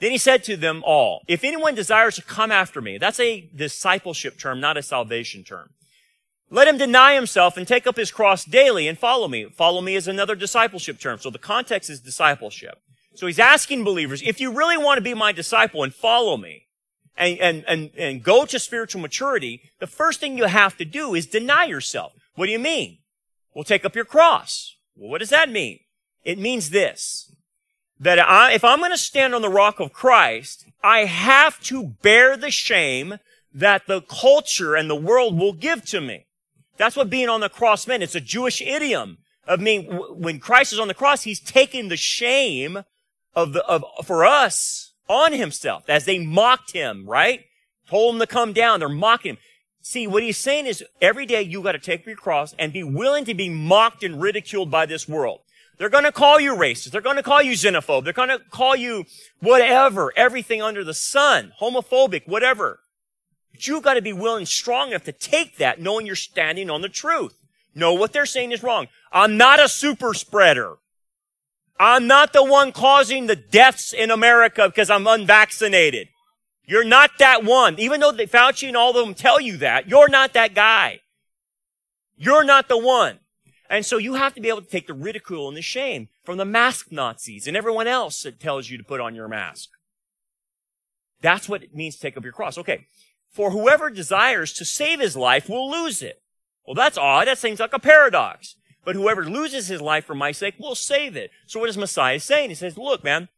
Then 0.00 0.10
he 0.10 0.18
said 0.18 0.44
to 0.44 0.56
them 0.56 0.82
all, 0.84 1.22
if 1.28 1.44
anyone 1.44 1.74
desires 1.74 2.16
to 2.16 2.22
come 2.22 2.50
after 2.50 2.80
me, 2.80 2.98
that's 2.98 3.20
a 3.20 3.48
discipleship 3.54 4.38
term, 4.38 4.60
not 4.60 4.76
a 4.76 4.82
salvation 4.82 5.44
term. 5.44 5.70
Let 6.50 6.68
him 6.68 6.78
deny 6.78 7.14
himself 7.14 7.56
and 7.56 7.66
take 7.66 7.86
up 7.86 7.96
his 7.96 8.10
cross 8.10 8.44
daily 8.44 8.86
and 8.86 8.98
follow 8.98 9.28
me. 9.28 9.46
Follow 9.46 9.80
me 9.80 9.94
is 9.94 10.06
another 10.06 10.34
discipleship 10.34 11.00
term. 11.00 11.18
So 11.18 11.30
the 11.30 11.38
context 11.38 11.90
is 11.90 12.00
discipleship. 12.00 12.80
So 13.14 13.26
he's 13.26 13.38
asking 13.38 13.84
believers, 13.84 14.22
if 14.22 14.40
you 14.40 14.52
really 14.52 14.76
want 14.76 14.98
to 14.98 15.02
be 15.02 15.14
my 15.14 15.32
disciple 15.32 15.82
and 15.82 15.94
follow 15.94 16.36
me 16.36 16.66
and, 17.16 17.38
and, 17.38 17.64
and, 17.66 17.90
and 17.96 18.22
go 18.22 18.44
to 18.44 18.58
spiritual 18.58 19.00
maturity, 19.00 19.62
the 19.78 19.86
first 19.86 20.20
thing 20.20 20.36
you 20.36 20.44
have 20.44 20.76
to 20.76 20.84
do 20.84 21.14
is 21.14 21.26
deny 21.26 21.64
yourself. 21.64 22.12
What 22.34 22.46
do 22.46 22.52
you 22.52 22.58
mean? 22.58 22.98
Well, 23.54 23.64
take 23.64 23.84
up 23.84 23.94
your 23.94 24.04
cross. 24.04 24.76
Well, 24.96 25.10
what 25.10 25.18
does 25.18 25.30
that 25.30 25.48
mean? 25.48 25.78
It 26.24 26.38
means 26.38 26.70
this 26.70 27.30
that 28.00 28.18
I, 28.18 28.52
if 28.52 28.64
I'm 28.64 28.80
going 28.80 28.90
to 28.90 28.98
stand 28.98 29.34
on 29.34 29.42
the 29.42 29.48
rock 29.48 29.78
of 29.78 29.92
Christ, 29.92 30.66
I 30.82 31.04
have 31.04 31.60
to 31.64 31.94
bear 32.02 32.36
the 32.36 32.50
shame 32.50 33.18
that 33.54 33.86
the 33.86 34.02
culture 34.02 34.74
and 34.74 34.90
the 34.90 34.96
world 34.96 35.38
will 35.38 35.52
give 35.52 35.84
to 35.86 36.00
me. 36.00 36.26
That's 36.76 36.96
what 36.96 37.08
being 37.08 37.28
on 37.28 37.40
the 37.40 37.48
cross 37.48 37.86
meant. 37.86 38.02
It's 38.02 38.16
a 38.16 38.20
Jewish 38.20 38.60
idiom 38.60 39.18
of 39.46 39.60
mean 39.60 39.84
when 39.86 40.40
Christ 40.40 40.72
is 40.72 40.80
on 40.80 40.88
the 40.88 40.94
cross, 40.94 41.22
he's 41.22 41.40
taking 41.40 41.88
the 41.88 41.96
shame 41.96 42.82
of 43.34 43.52
the 43.52 43.64
of 43.66 43.84
for 44.04 44.24
us 44.24 44.92
on 45.08 45.32
himself 45.32 45.88
as 45.88 46.04
they 46.04 46.18
mocked 46.18 46.72
him, 46.72 47.06
right? 47.06 47.44
Told 47.88 48.14
him 48.14 48.20
to 48.20 48.26
come 48.26 48.52
down. 48.52 48.80
They're 48.80 48.88
mocking 48.88 49.32
him. 49.32 49.38
See, 49.82 50.06
what 50.06 50.22
he's 50.22 50.38
saying 50.38 50.66
is 50.66 50.82
every 51.02 51.26
day 51.26 51.42
you 51.42 51.62
got 51.62 51.72
to 51.72 51.78
take 51.78 52.06
your 52.06 52.16
cross 52.16 52.54
and 52.58 52.72
be 52.72 52.82
willing 52.82 53.26
to 53.26 53.34
be 53.34 53.50
mocked 53.50 54.02
and 54.02 54.20
ridiculed 54.20 54.70
by 54.70 54.86
this 54.86 55.06
world. 55.06 55.40
They're 55.76 55.88
going 55.88 56.04
to 56.04 56.12
call 56.12 56.38
you 56.38 56.54
racist. 56.54 56.90
They're 56.90 57.00
going 57.00 57.16
to 57.16 57.22
call 57.22 57.42
you 57.42 57.52
xenophobe. 57.52 58.04
They're 58.04 58.12
going 58.12 58.28
to 58.28 58.38
call 58.38 58.76
you 58.76 59.04
whatever, 59.40 60.12
everything 60.16 60.62
under 60.62 60.84
the 60.84 60.94
sun, 60.94 61.52
homophobic, 61.60 62.26
whatever. 62.26 62.80
But 63.52 63.66
you've 63.66 63.82
got 63.82 63.94
to 63.94 64.02
be 64.02 64.12
willing, 64.12 64.46
strong 64.46 64.90
enough 64.90 65.04
to 65.04 65.12
take 65.12 65.56
that, 65.58 65.80
knowing 65.80 66.06
you're 66.06 66.16
standing 66.16 66.70
on 66.70 66.82
the 66.82 66.88
truth. 66.88 67.34
Know 67.74 67.92
what 67.92 68.12
they're 68.12 68.26
saying 68.26 68.52
is 68.52 68.62
wrong. 68.62 68.86
I'm 69.12 69.36
not 69.36 69.60
a 69.60 69.68
super 69.68 70.14
spreader. 70.14 70.76
I'm 71.78 72.06
not 72.06 72.32
the 72.32 72.44
one 72.44 72.70
causing 72.70 73.26
the 73.26 73.36
deaths 73.36 73.92
in 73.92 74.10
America 74.10 74.68
because 74.68 74.90
I'm 74.90 75.06
unvaccinated. 75.08 76.08
You're 76.64 76.84
not 76.84 77.18
that 77.18 77.44
one. 77.44 77.78
Even 77.78 78.00
though 78.00 78.12
Fauci 78.12 78.68
and 78.68 78.76
all 78.76 78.96
of 78.96 79.04
them 79.04 79.14
tell 79.14 79.40
you 79.40 79.56
that, 79.58 79.88
you're 79.88 80.08
not 80.08 80.32
that 80.34 80.54
guy. 80.54 81.00
You're 82.16 82.44
not 82.44 82.68
the 82.68 82.78
one. 82.78 83.18
And 83.74 83.84
so 83.84 83.98
you 83.98 84.14
have 84.14 84.34
to 84.34 84.40
be 84.40 84.48
able 84.48 84.62
to 84.62 84.68
take 84.68 84.86
the 84.86 84.94
ridicule 84.94 85.48
and 85.48 85.56
the 85.56 85.62
shame 85.62 86.08
from 86.22 86.36
the 86.36 86.44
mask 86.44 86.92
Nazis 86.92 87.48
and 87.48 87.56
everyone 87.56 87.88
else 87.88 88.22
that 88.22 88.38
tells 88.38 88.70
you 88.70 88.78
to 88.78 88.84
put 88.84 89.00
on 89.00 89.16
your 89.16 89.26
mask. 89.26 89.70
That's 91.20 91.48
what 91.48 91.64
it 91.64 91.74
means 91.74 91.96
to 91.96 92.02
take 92.02 92.16
up 92.16 92.22
your 92.22 92.32
cross. 92.32 92.56
Okay. 92.56 92.86
For 93.30 93.50
whoever 93.50 93.90
desires 93.90 94.52
to 94.54 94.64
save 94.64 95.00
his 95.00 95.16
life 95.16 95.48
will 95.48 95.68
lose 95.68 96.02
it. 96.02 96.22
Well, 96.64 96.76
that's 96.76 96.96
odd. 96.96 97.26
That 97.26 97.38
seems 97.38 97.58
like 97.58 97.72
a 97.72 97.80
paradox. 97.80 98.54
But 98.84 98.94
whoever 98.94 99.24
loses 99.24 99.66
his 99.66 99.80
life 99.80 100.04
for 100.04 100.14
my 100.14 100.30
sake 100.30 100.54
will 100.58 100.76
save 100.76 101.16
it. 101.16 101.30
So 101.46 101.58
what 101.58 101.68
is 101.68 101.76
Messiah 101.76 102.20
saying? 102.20 102.50
He 102.50 102.54
says, 102.54 102.78
look, 102.78 103.02
man, 103.02 103.28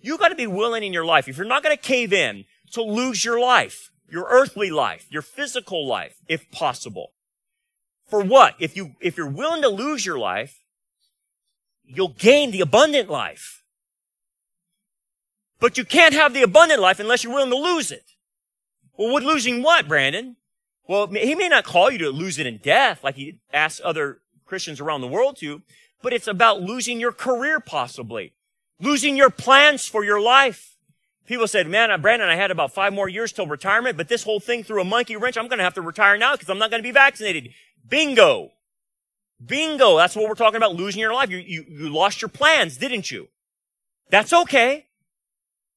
you 0.00 0.16
got 0.16 0.28
to 0.28 0.34
be 0.34 0.46
willing 0.46 0.82
in 0.82 0.92
your 0.92 1.04
life. 1.04 1.28
If 1.28 1.36
you're 1.36 1.46
not 1.46 1.62
going 1.62 1.76
to 1.76 1.82
cave 1.82 2.12
in, 2.12 2.44
to 2.72 2.82
lose 2.82 3.24
your 3.24 3.38
life, 3.38 3.90
your 4.08 4.26
earthly 4.30 4.70
life, 4.70 5.06
your 5.10 5.22
physical 5.22 5.86
life, 5.86 6.16
if 6.28 6.50
possible. 6.50 7.13
For 8.06 8.22
what? 8.22 8.54
If 8.58 8.76
you, 8.76 8.96
if 9.00 9.16
you're 9.16 9.28
willing 9.28 9.62
to 9.62 9.68
lose 9.68 10.04
your 10.04 10.18
life, 10.18 10.60
you'll 11.84 12.08
gain 12.08 12.50
the 12.50 12.60
abundant 12.60 13.10
life. 13.10 13.62
But 15.60 15.78
you 15.78 15.84
can't 15.84 16.14
have 16.14 16.34
the 16.34 16.42
abundant 16.42 16.80
life 16.80 17.00
unless 17.00 17.24
you're 17.24 17.32
willing 17.32 17.50
to 17.50 17.56
lose 17.56 17.90
it. 17.90 18.04
Well, 18.96 19.12
what 19.12 19.22
losing 19.22 19.62
what, 19.62 19.88
Brandon? 19.88 20.36
Well, 20.86 21.06
he 21.06 21.34
may 21.34 21.48
not 21.48 21.64
call 21.64 21.90
you 21.90 21.98
to 21.98 22.10
lose 22.10 22.38
it 22.38 22.46
in 22.46 22.58
death 22.58 23.02
like 23.02 23.14
he 23.14 23.40
asks 23.52 23.80
other 23.82 24.18
Christians 24.44 24.80
around 24.80 25.00
the 25.00 25.06
world 25.08 25.38
to, 25.38 25.62
but 26.02 26.12
it's 26.12 26.26
about 26.28 26.60
losing 26.60 27.00
your 27.00 27.12
career 27.12 27.58
possibly, 27.60 28.34
losing 28.78 29.16
your 29.16 29.30
plans 29.30 29.86
for 29.86 30.04
your 30.04 30.20
life. 30.20 30.76
People 31.26 31.48
said, 31.48 31.66
man, 31.66 31.98
Brandon, 32.02 32.28
I 32.28 32.36
had 32.36 32.50
about 32.50 32.74
five 32.74 32.92
more 32.92 33.08
years 33.08 33.32
till 33.32 33.46
retirement, 33.46 33.96
but 33.96 34.08
this 34.08 34.24
whole 34.24 34.40
thing 34.40 34.62
threw 34.62 34.82
a 34.82 34.84
monkey 34.84 35.16
wrench. 35.16 35.38
I'm 35.38 35.48
going 35.48 35.58
to 35.58 35.64
have 35.64 35.74
to 35.74 35.80
retire 35.80 36.18
now 36.18 36.32
because 36.32 36.50
I'm 36.50 36.58
not 36.58 36.70
going 36.70 36.82
to 36.82 36.86
be 36.86 36.92
vaccinated. 36.92 37.54
Bingo. 37.86 38.50
Bingo. 39.44 39.96
That's 39.96 40.16
what 40.16 40.28
we're 40.28 40.34
talking 40.34 40.56
about, 40.56 40.74
losing 40.74 41.00
your 41.00 41.12
life. 41.12 41.30
You, 41.30 41.38
you, 41.38 41.64
you 41.68 41.88
lost 41.88 42.22
your 42.22 42.28
plans, 42.28 42.76
didn't 42.76 43.10
you? 43.10 43.28
That's 44.10 44.32
okay. 44.32 44.86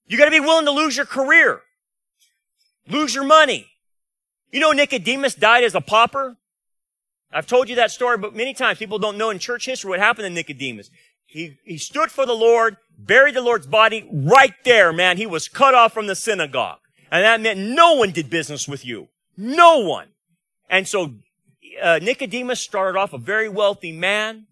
You 0.05 0.17
gotta 0.17 0.31
be 0.31 0.39
willing 0.39 0.65
to 0.65 0.71
lose 0.71 0.95
your 0.95 1.05
career. 1.05 1.61
Lose 2.87 3.13
your 3.13 3.25
money. 3.25 3.67
You 4.51 4.59
know 4.59 4.71
Nicodemus 4.71 5.35
died 5.35 5.63
as 5.63 5.75
a 5.75 5.81
pauper? 5.81 6.37
I've 7.31 7.47
told 7.47 7.67
you 7.67 7.75
that 7.75 7.91
story, 7.91 8.17
but 8.17 8.33
many 8.33 8.53
times 8.53 8.79
people 8.79 8.99
don't 8.99 9.17
know 9.17 9.29
in 9.29 9.39
church 9.39 9.65
history 9.65 9.89
what 9.89 9.99
happened 9.99 10.25
to 10.25 10.29
Nicodemus. 10.29 10.89
He, 11.25 11.57
he 11.65 11.77
stood 11.77 12.09
for 12.09 12.25
the 12.25 12.33
Lord, 12.33 12.77
buried 12.97 13.35
the 13.35 13.41
Lord's 13.41 13.67
body 13.67 14.07
right 14.11 14.53
there, 14.63 14.93
man. 14.93 15.17
He 15.17 15.25
was 15.25 15.49
cut 15.49 15.75
off 15.75 15.93
from 15.93 16.07
the 16.07 16.15
synagogue. 16.15 16.79
And 17.11 17.23
that 17.23 17.41
meant 17.41 17.59
no 17.59 17.95
one 17.95 18.11
did 18.11 18.29
business 18.29 18.67
with 18.67 18.85
you. 18.85 19.09
No 19.35 19.79
one. 19.79 20.07
And 20.69 20.87
so 20.87 21.15
uh, 21.81 21.99
Nicodemus 22.01 22.59
started 22.59 22.97
off 22.97 23.13
a 23.13 23.17
very 23.17 23.49
wealthy 23.49 23.91
man. 23.91 24.47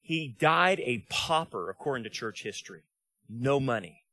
He 0.00 0.36
died 0.38 0.80
a 0.80 1.04
pauper, 1.08 1.70
according 1.70 2.04
to 2.04 2.10
church 2.10 2.42
history. 2.42 2.82
No 3.28 3.60
money. 3.60 4.04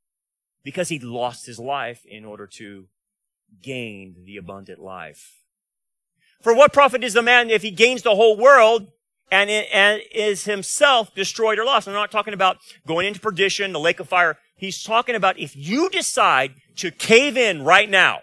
Because 0.64 0.90
he 0.90 1.00
lost 1.00 1.46
his 1.46 1.60
life 1.60 2.06
in 2.06 2.26
order 2.26 2.46
to 2.58 2.88
gain 3.62 4.24
the 4.26 4.38
abundant 4.38 4.80
life. 4.80 5.38
For 6.42 6.54
what 6.54 6.74
profit 6.74 7.04
is 7.04 7.14
the 7.14 7.22
man 7.22 7.50
if 7.50 7.64
he 7.64 7.72
gains 7.72 8.04
the 8.04 8.16
whole 8.16 8.38
world 8.38 8.88
and, 9.32 9.50
and 9.50 10.02
is 10.14 10.46
himself 10.46 11.14
destroyed 11.16 11.60
or 11.60 11.66
lost. 11.66 11.88
I'm 11.88 11.94
not 11.94 12.12
talking 12.12 12.34
about 12.34 12.58
going 12.86 13.08
into 13.08 13.20
perdition, 13.20 13.74
the 13.74 13.80
lake 13.80 14.00
of 14.00 14.08
fire. 14.08 14.38
He's 14.56 14.84
talking 14.84 15.16
about 15.16 15.40
if 15.40 15.56
you 15.56 15.90
decide 15.90 16.56
to 16.78 16.92
cave 16.92 17.38
in 17.38 17.64
right 17.64 17.90
now, 17.90 18.20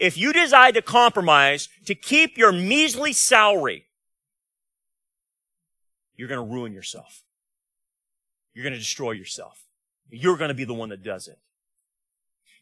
if 0.00 0.16
you 0.16 0.32
decide 0.32 0.74
to 0.74 0.82
compromise 0.82 1.68
to 1.84 1.94
keep 1.94 2.36
your 2.36 2.52
measly 2.52 3.12
salary, 3.12 3.84
you're 6.16 6.28
going 6.28 6.44
to 6.44 6.54
ruin 6.54 6.72
yourself. 6.72 7.22
You're 8.54 8.64
going 8.64 8.72
to 8.72 8.78
destroy 8.78 9.12
yourself. 9.12 9.66
You're 10.10 10.36
going 10.36 10.48
to 10.48 10.54
be 10.54 10.64
the 10.64 10.74
one 10.74 10.88
that 10.88 11.04
does 11.04 11.28
it. 11.28 11.38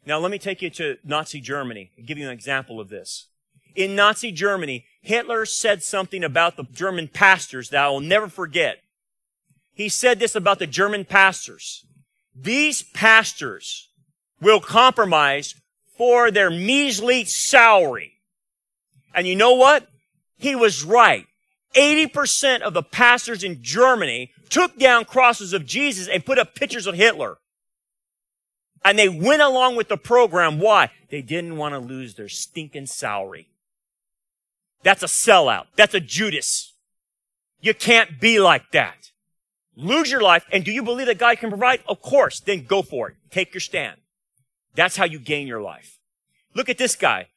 Now, 0.04 0.18
let 0.18 0.30
me 0.30 0.38
take 0.38 0.62
you 0.62 0.70
to 0.70 0.96
Nazi 1.04 1.40
Germany 1.40 1.92
and 1.96 2.06
give 2.06 2.18
you 2.18 2.26
an 2.26 2.32
example 2.32 2.80
of 2.80 2.88
this. 2.88 3.28
In 3.74 3.94
Nazi 3.94 4.32
Germany, 4.32 4.84
Hitler 5.00 5.44
said 5.46 5.82
something 5.82 6.24
about 6.24 6.56
the 6.56 6.64
German 6.64 7.08
pastors 7.08 7.70
that 7.70 7.84
I 7.84 7.88
will 7.88 8.00
never 8.00 8.28
forget. 8.28 8.78
He 9.72 9.88
said 9.88 10.18
this 10.18 10.34
about 10.34 10.58
the 10.58 10.66
German 10.66 11.04
pastors. 11.04 11.86
These 12.34 12.82
pastors 12.82 13.90
will 14.40 14.60
compromise 14.60 15.54
for 15.98 16.30
their 16.30 16.50
measly 16.50 17.24
salary. 17.24 18.14
And 19.14 19.26
you 19.26 19.36
know 19.36 19.54
what? 19.54 19.88
He 20.36 20.54
was 20.54 20.84
right. 20.84 21.26
80% 21.74 22.62
of 22.62 22.72
the 22.72 22.82
pastors 22.82 23.44
in 23.44 23.62
Germany 23.62 24.30
took 24.48 24.78
down 24.78 25.04
crosses 25.04 25.52
of 25.52 25.66
Jesus 25.66 26.08
and 26.08 26.24
put 26.24 26.38
up 26.38 26.54
pictures 26.54 26.86
of 26.86 26.94
Hitler. 26.94 27.36
And 28.84 28.98
they 28.98 29.08
went 29.08 29.42
along 29.42 29.76
with 29.76 29.88
the 29.88 29.96
program. 29.96 30.60
Why? 30.60 30.90
They 31.10 31.20
didn't 31.20 31.56
want 31.56 31.74
to 31.74 31.78
lose 31.78 32.14
their 32.14 32.28
stinking 32.28 32.86
salary. 32.86 33.48
That's 34.82 35.02
a 35.02 35.06
sellout. 35.06 35.66
That's 35.76 35.94
a 35.94 36.00
Judas. 36.00 36.72
You 37.60 37.74
can't 37.74 38.20
be 38.20 38.38
like 38.38 38.70
that. 38.70 39.10
Lose 39.76 40.10
your 40.10 40.20
life. 40.20 40.44
And 40.52 40.64
do 40.64 40.70
you 40.70 40.82
believe 40.82 41.08
that 41.08 41.18
God 41.18 41.38
can 41.38 41.50
provide? 41.50 41.82
Of 41.88 42.00
course. 42.00 42.40
Then 42.40 42.64
go 42.64 42.82
for 42.82 43.08
it. 43.08 43.16
Take 43.30 43.52
your 43.52 43.60
stand. 43.60 43.96
That's 44.74 44.96
how 44.96 45.04
you 45.04 45.18
gain 45.18 45.46
your 45.46 45.60
life. 45.60 45.98
Look 46.54 46.68
at 46.68 46.78
this 46.78 46.96
guy. 46.96 47.28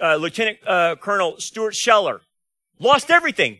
Uh, 0.00 0.16
Lieutenant 0.16 0.58
uh, 0.66 0.96
Colonel 0.96 1.38
Stuart 1.38 1.74
Scheller. 1.74 2.22
Lost 2.78 3.10
everything. 3.10 3.58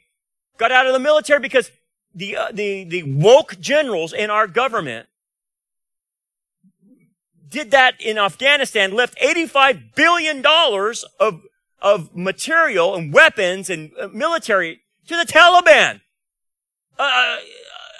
Got 0.57 0.73
out 0.73 0.87
of 0.87 0.93
the 0.93 0.99
military 0.99 1.41
because 1.41 1.71
the, 2.15 2.37
uh, 2.37 2.53
the, 2.53 2.85
the 2.85 3.03
woke 3.03 3.61
generals 3.61 4.13
in 4.13 4.31
our 4.31 4.47
government 4.47 5.07
did 7.51 7.73
that 7.73 8.01
in 8.01 8.17
Afghanistan, 8.17 8.93
left 8.93 9.19
$85 9.19 9.95
billion 9.95 10.45
of, 11.19 11.43
of 11.83 12.17
material 12.17 12.95
and 12.95 13.13
weapons 13.13 13.69
and 13.69 13.91
uh, 14.01 14.09
military 14.09 14.81
to 15.09 15.17
the 15.17 15.25
Taliban, 15.25 16.01
uh, 16.99 17.37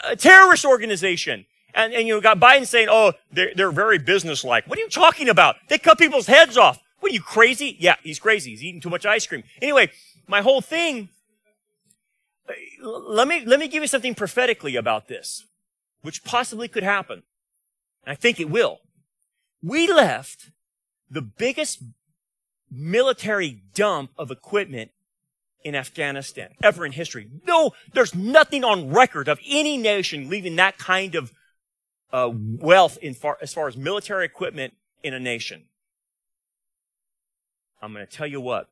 a 0.09 0.17
terrorist 0.17 0.65
organization. 0.65 1.47
And, 1.75 1.93
and 1.93 2.07
you 2.07 2.21
got 2.21 2.39
Biden 2.39 2.67
saying, 2.67 2.89
oh, 2.91 3.13
they're, 3.33 3.53
they're 3.55 3.73
very 3.73 3.99
businesslike. 3.99 4.67
What 4.67 4.79
are 4.79 4.83
you 4.83 4.89
talking 4.89 5.29
about? 5.29 5.57
They 5.69 5.79
cut 5.79 5.99
people's 5.99 6.27
heads 6.27 6.57
off. 6.57 6.81
What 7.01 7.13
are 7.13 7.15
you 7.15 7.23
crazy? 7.23 7.77
Yeah, 7.79 7.97
he's 8.03 8.19
crazy. 8.19 8.51
He's 8.51 8.63
eating 8.65 8.81
too 8.81 8.91
much 8.91 9.07
ice 9.07 9.27
cream. 9.27 9.45
Anyway, 9.63 9.91
my 10.27 10.43
whole 10.43 10.61
thing, 10.61 11.09
let 12.83 13.27
me, 13.27 13.45
let 13.45 13.59
me 13.59 13.69
give 13.69 13.83
you 13.83 13.89
something 13.89 14.15
prophetically 14.15 14.77
about 14.77 15.09
this, 15.09 15.45
which 16.03 16.25
possibly 16.25 16.69
could 16.69 16.83
happen. 16.83 17.23
And 18.05 18.13
I 18.13 18.15
think 18.15 18.41
it 18.41 18.51
will. 18.51 18.81
We 19.63 19.91
left 19.91 20.51
the 21.11 21.23
biggest 21.23 21.83
military 22.71 23.63
dump 23.75 24.11
of 24.17 24.31
equipment 24.31 24.91
in 25.65 25.75
Afghanistan 25.75 26.51
ever 26.63 26.87
in 26.87 26.93
history. 26.93 27.29
No, 27.47 27.73
there's 27.93 28.15
nothing 28.15 28.65
on 28.65 28.91
record 28.91 29.29
of 29.29 29.39
any 29.47 29.77
nation 29.77 30.29
leaving 30.29 30.57
that 30.57 30.79
kind 30.79 31.15
of 31.15 31.33
uh, 32.13 32.31
wealth 32.33 32.99
in 33.03 33.15
far, 33.15 33.39
as 33.41 33.53
far 33.53 33.69
as 33.69 33.77
military 33.77 34.25
equipment 34.25 34.75
in 35.03 35.15
a 35.15 35.21
nation. 35.21 35.65
I'm 37.83 37.93
going 37.93 38.07
to 38.07 38.13
tell 38.13 38.27
you 38.27 38.41
what. 38.41 38.69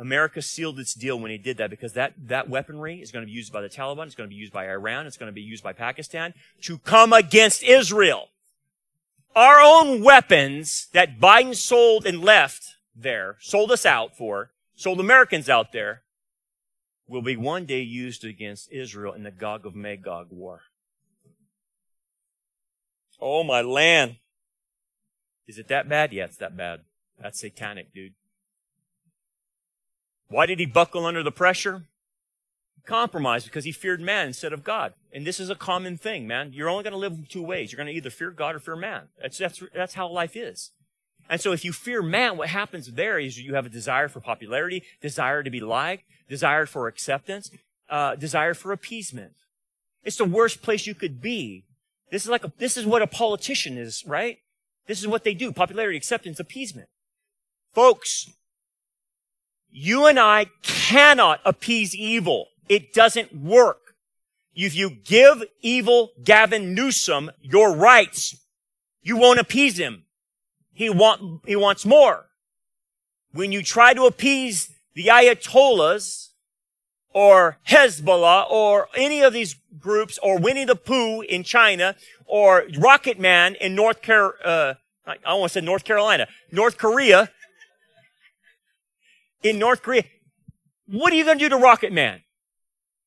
America 0.00 0.40
sealed 0.40 0.78
its 0.78 0.94
deal 0.94 1.18
when 1.18 1.32
he 1.32 1.38
did 1.38 1.56
that 1.56 1.70
because 1.70 1.94
that, 1.94 2.14
that 2.28 2.48
weaponry 2.48 3.02
is 3.02 3.10
going 3.10 3.24
to 3.24 3.26
be 3.26 3.32
used 3.32 3.52
by 3.52 3.60
the 3.60 3.68
Taliban, 3.68 4.06
it's 4.06 4.14
going 4.14 4.28
to 4.28 4.34
be 4.34 4.38
used 4.38 4.52
by 4.52 4.68
Iran, 4.68 5.06
it's 5.06 5.16
going 5.16 5.26
to 5.26 5.34
be 5.34 5.42
used 5.42 5.64
by 5.64 5.72
Pakistan 5.72 6.34
to 6.62 6.78
come 6.78 7.12
against 7.12 7.64
Israel 7.64 8.28
our 9.38 9.60
own 9.60 10.02
weapons 10.02 10.88
that 10.92 11.20
Biden 11.20 11.54
sold 11.54 12.06
and 12.06 12.20
left 12.20 12.74
there, 12.94 13.36
sold 13.40 13.70
us 13.70 13.86
out 13.86 14.16
for, 14.16 14.50
sold 14.74 14.98
Americans 14.98 15.48
out 15.48 15.70
there, 15.72 16.02
will 17.06 17.22
be 17.22 17.36
one 17.36 17.64
day 17.64 17.80
used 17.80 18.24
against 18.24 18.70
Israel 18.72 19.12
in 19.12 19.22
the 19.22 19.30
Gog 19.30 19.64
of 19.64 19.76
Magog 19.76 20.28
war. 20.30 20.62
Oh, 23.20 23.42
my 23.42 23.60
land. 23.60 24.16
Is 25.46 25.58
it 25.58 25.68
that 25.68 25.88
bad? 25.88 26.12
Yeah, 26.12 26.24
it's 26.24 26.36
that 26.36 26.56
bad. 26.56 26.80
That's 27.20 27.40
satanic, 27.40 27.92
dude. 27.92 28.14
Why 30.28 30.46
did 30.46 30.60
he 30.60 30.66
buckle 30.66 31.06
under 31.06 31.22
the 31.22 31.32
pressure? 31.32 31.84
Compromise 32.84 33.44
because 33.44 33.64
he 33.64 33.72
feared 33.72 34.00
man 34.00 34.28
instead 34.28 34.52
of 34.52 34.62
God. 34.62 34.94
And 35.12 35.26
this 35.26 35.40
is 35.40 35.50
a 35.50 35.54
common 35.54 35.96
thing, 35.96 36.26
man. 36.26 36.52
You're 36.52 36.68
only 36.68 36.84
going 36.84 36.92
to 36.92 36.98
live 36.98 37.28
two 37.28 37.42
ways. 37.42 37.72
You're 37.72 37.78
going 37.78 37.88
to 37.88 37.92
either 37.92 38.10
fear 38.10 38.30
God 38.30 38.54
or 38.54 38.60
fear 38.60 38.76
man. 38.76 39.08
That's, 39.20 39.38
that's, 39.38 39.62
that's 39.74 39.94
how 39.94 40.08
life 40.08 40.36
is. 40.36 40.70
And 41.30 41.40
so 41.40 41.52
if 41.52 41.64
you 41.64 41.72
fear 41.72 42.02
man, 42.02 42.36
what 42.36 42.48
happens 42.48 42.92
there 42.92 43.18
is 43.18 43.38
you 43.38 43.54
have 43.54 43.66
a 43.66 43.70
desire 43.70 44.08
for 44.08 44.20
popularity, 44.20 44.82
desire 45.00 45.42
to 45.42 45.50
be 45.50 45.60
liked, 45.60 46.04
desire 46.28 46.66
for 46.66 46.88
acceptance, 46.88 47.50
uh, 47.90 48.14
desire 48.16 48.54
for 48.54 48.72
appeasement. 48.72 49.32
It's 50.04 50.16
the 50.16 50.24
worst 50.24 50.62
place 50.62 50.86
you 50.86 50.94
could 50.94 51.20
be. 51.20 51.64
This 52.10 52.24
is 52.24 52.28
like 52.28 52.44
a, 52.44 52.52
this 52.58 52.76
is 52.76 52.86
what 52.86 53.02
a 53.02 53.06
politician 53.06 53.76
is, 53.76 54.04
right? 54.06 54.38
This 54.86 55.00
is 55.00 55.06
what 55.06 55.24
they 55.24 55.34
do. 55.34 55.52
Popularity, 55.52 55.96
acceptance, 55.96 56.40
appeasement. 56.40 56.88
Folks, 57.74 58.30
you 59.70 60.06
and 60.06 60.18
I 60.18 60.46
cannot 60.62 61.40
appease 61.44 61.94
evil. 61.94 62.48
It 62.68 62.92
doesn't 62.94 63.34
work. 63.34 63.94
If 64.54 64.74
you 64.74 64.90
give 64.90 65.44
evil 65.60 66.10
Gavin 66.24 66.74
Newsom 66.74 67.30
your 67.40 67.76
rights, 67.76 68.36
you 69.02 69.16
won't 69.16 69.38
appease 69.38 69.78
him. 69.78 70.04
He 70.72 70.90
want, 70.90 71.42
he 71.46 71.56
wants 71.56 71.84
more. 71.84 72.26
When 73.32 73.52
you 73.52 73.62
try 73.62 73.94
to 73.94 74.06
appease 74.06 74.70
the 74.94 75.06
Ayatollahs 75.06 76.27
or 77.18 77.58
Hezbollah 77.68 78.48
or 78.48 78.86
any 78.94 79.22
of 79.22 79.32
these 79.32 79.56
groups 79.76 80.20
or 80.22 80.38
Winnie 80.38 80.64
the 80.64 80.76
Pooh 80.76 81.20
in 81.22 81.42
China 81.42 81.96
or 82.26 82.62
Rocket 82.78 83.18
Man 83.18 83.56
in 83.56 83.74
North 83.74 84.02
Car, 84.02 84.36
uh, 84.44 84.74
I 85.04 85.16
almost 85.26 85.54
said 85.54 85.64
North 85.64 85.82
Carolina, 85.82 86.28
North 86.52 86.78
Korea, 86.78 87.28
in 89.42 89.58
North 89.58 89.82
Korea, 89.82 90.04
what 90.86 91.12
are 91.12 91.16
you 91.16 91.24
going 91.24 91.38
to 91.40 91.44
do 91.44 91.48
to 91.48 91.56
Rocket 91.56 91.92
Man? 91.92 92.22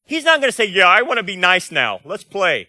He's 0.03 0.25
not 0.25 0.41
going 0.41 0.49
to 0.49 0.55
say, 0.55 0.65
yeah, 0.65 0.89
I 0.89 1.03
want 1.03 1.19
to 1.19 1.23
be 1.23 1.37
nice 1.37 1.71
now. 1.71 2.01
Let's 2.03 2.25
play. 2.25 2.67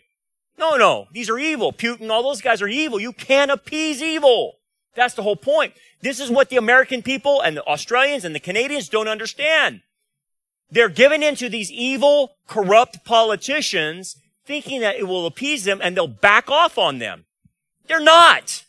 No, 0.56 0.76
no. 0.76 1.08
These 1.12 1.28
are 1.28 1.40
evil. 1.40 1.72
Putin, 1.72 2.08
all 2.08 2.22
those 2.22 2.40
guys 2.40 2.62
are 2.62 2.68
evil. 2.68 3.00
You 3.00 3.12
can't 3.12 3.50
appease 3.50 4.00
evil. 4.00 4.58
That's 4.94 5.14
the 5.14 5.24
whole 5.24 5.34
point. 5.34 5.74
This 6.02 6.20
is 6.20 6.30
what 6.30 6.50
the 6.50 6.56
American 6.56 7.02
people 7.02 7.40
and 7.40 7.56
the 7.56 7.64
Australians 7.64 8.24
and 8.24 8.32
the 8.32 8.40
Canadians 8.40 8.88
don't 8.88 9.08
understand. 9.08 9.80
They're 10.72 10.88
given 10.88 11.22
into 11.22 11.50
these 11.50 11.70
evil, 11.70 12.36
corrupt 12.48 13.04
politicians 13.04 14.16
thinking 14.46 14.80
that 14.80 14.96
it 14.96 15.06
will 15.06 15.26
appease 15.26 15.64
them 15.64 15.80
and 15.82 15.94
they'll 15.94 16.08
back 16.08 16.50
off 16.50 16.78
on 16.78 16.98
them. 16.98 17.26
They're 17.86 18.00
not. 18.00 18.64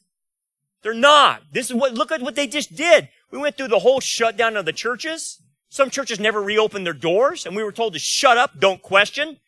They're 0.82 0.94
not. 0.94 1.44
This 1.54 1.70
is 1.70 1.76
what, 1.76 1.94
look 1.94 2.12
at 2.12 2.22
what 2.22 2.36
they 2.36 2.46
just 2.46 2.76
did. 2.76 3.08
We 3.32 3.40
went 3.40 3.56
through 3.56 3.70
the 3.70 3.80
whole 3.80 4.02
shutdown 4.02 4.58
of 4.58 4.66
the 4.66 4.74
churches. 4.74 5.42
Some 5.70 5.90
churches 5.90 6.20
never 6.20 6.42
reopened 6.42 6.86
their 6.86 6.92
doors 6.92 7.46
and 7.46 7.56
we 7.56 7.64
were 7.64 7.72
told 7.72 7.94
to 7.94 8.00
shut 8.00 8.38
up, 8.38 8.60
don't 8.60 8.82
question. 8.82 9.40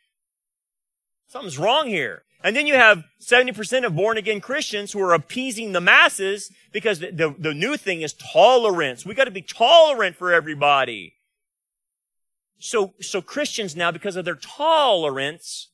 Something's 1.28 1.60
wrong 1.60 1.90
here. 1.90 2.24
And 2.42 2.56
then 2.56 2.68
you 2.68 2.76
have 2.76 3.04
70% 3.22 3.86
of 3.86 3.98
born 3.98 4.18
again 4.18 4.40
Christians 4.40 4.94
who 4.94 5.02
are 5.02 5.14
appeasing 5.14 5.74
the 5.74 5.82
masses 5.82 6.52
because 6.72 7.00
the, 7.00 7.12
the, 7.12 7.36
the 7.38 7.54
new 7.54 7.76
thing 7.76 8.02
is 8.02 8.14
tolerance. 8.14 9.06
We 9.06 9.14
got 9.14 9.26
to 9.26 9.32
be 9.32 9.42
tolerant 9.42 10.16
for 10.16 10.32
everybody. 10.32 11.15
So, 12.58 12.94
so 13.02 13.22
Christians 13.22 13.76
now, 13.76 13.92
because 13.92 14.16
of 14.16 14.26
their 14.26 14.36
tolerance, 14.36 15.70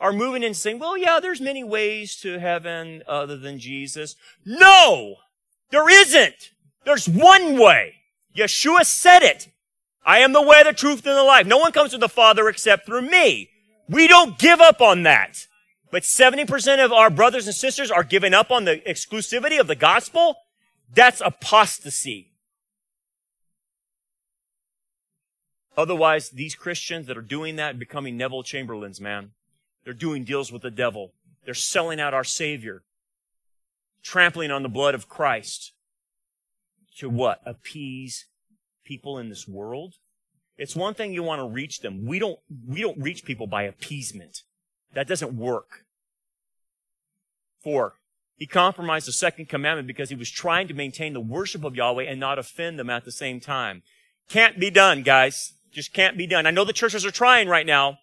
are 0.00 0.12
moving 0.12 0.44
and 0.44 0.56
saying, 0.56 0.78
well, 0.78 0.96
yeah, 0.96 1.20
there's 1.20 1.40
many 1.40 1.64
ways 1.64 2.16
to 2.16 2.38
heaven 2.38 3.02
other 3.06 3.36
than 3.36 3.58
Jesus. 3.58 4.16
No! 4.44 5.16
There 5.70 5.88
isn't! 5.88 6.50
There's 6.84 7.08
one 7.08 7.58
way. 7.58 7.94
Yeshua 8.36 8.84
said 8.84 9.22
it. 9.22 9.48
I 10.04 10.18
am 10.18 10.32
the 10.32 10.42
way, 10.42 10.62
the 10.62 10.72
truth, 10.72 11.04
and 11.06 11.16
the 11.16 11.22
life. 11.22 11.46
No 11.46 11.58
one 11.58 11.72
comes 11.72 11.90
to 11.90 11.98
the 11.98 12.08
Father 12.08 12.48
except 12.48 12.86
through 12.86 13.02
me. 13.02 13.50
We 13.88 14.06
don't 14.06 14.38
give 14.38 14.60
up 14.60 14.80
on 14.80 15.02
that. 15.02 15.46
But 15.90 16.02
70% 16.02 16.84
of 16.84 16.92
our 16.92 17.10
brothers 17.10 17.46
and 17.46 17.56
sisters 17.56 17.90
are 17.90 18.04
giving 18.04 18.34
up 18.34 18.50
on 18.50 18.64
the 18.64 18.76
exclusivity 18.86 19.58
of 19.58 19.66
the 19.66 19.74
gospel. 19.74 20.36
That's 20.92 21.20
apostasy. 21.20 22.32
Otherwise, 25.76 26.30
these 26.30 26.54
Christians 26.54 27.06
that 27.06 27.18
are 27.18 27.22
doing 27.22 27.56
that 27.56 27.74
are 27.74 27.78
becoming 27.78 28.16
Neville 28.16 28.42
Chamberlains, 28.42 29.00
man. 29.00 29.32
They're 29.84 29.92
doing 29.92 30.24
deals 30.24 30.50
with 30.50 30.62
the 30.62 30.70
devil. 30.70 31.12
They're 31.44 31.54
selling 31.54 32.00
out 32.00 32.14
our 32.14 32.24
Savior, 32.24 32.82
trampling 34.02 34.50
on 34.50 34.62
the 34.62 34.68
blood 34.68 34.94
of 34.94 35.08
Christ 35.08 35.72
to 36.98 37.08
what? 37.08 37.40
Appease 37.44 38.26
people 38.84 39.18
in 39.18 39.28
this 39.28 39.46
world? 39.46 39.94
It's 40.58 40.74
one 40.74 40.94
thing 40.94 41.12
you 41.12 41.22
want 41.22 41.40
to 41.40 41.46
reach 41.46 41.80
them. 41.80 42.06
We 42.06 42.18
don't, 42.18 42.38
we 42.66 42.80
don't 42.80 43.00
reach 43.00 43.24
people 43.24 43.46
by 43.46 43.64
appeasement. 43.64 44.42
That 44.94 45.06
doesn't 45.06 45.36
work. 45.36 45.84
Four, 47.62 47.96
he 48.36 48.46
compromised 48.46 49.06
the 49.06 49.12
second 49.12 49.48
commandment 49.48 49.86
because 49.86 50.08
he 50.08 50.16
was 50.16 50.30
trying 50.30 50.68
to 50.68 50.74
maintain 50.74 51.12
the 51.12 51.20
worship 51.20 51.64
of 51.64 51.76
Yahweh 51.76 52.04
and 52.04 52.18
not 52.18 52.38
offend 52.38 52.78
them 52.78 52.88
at 52.88 53.04
the 53.04 53.12
same 53.12 53.40
time. 53.40 53.82
Can't 54.28 54.58
be 54.58 54.70
done, 54.70 55.02
guys. 55.02 55.52
Just 55.76 55.92
can't 55.92 56.16
be 56.16 56.26
done. 56.26 56.46
I 56.46 56.52
know 56.52 56.64
the 56.64 56.72
churches 56.72 57.04
are 57.04 57.10
trying 57.10 57.50
right 57.50 57.66
now. 57.66 57.98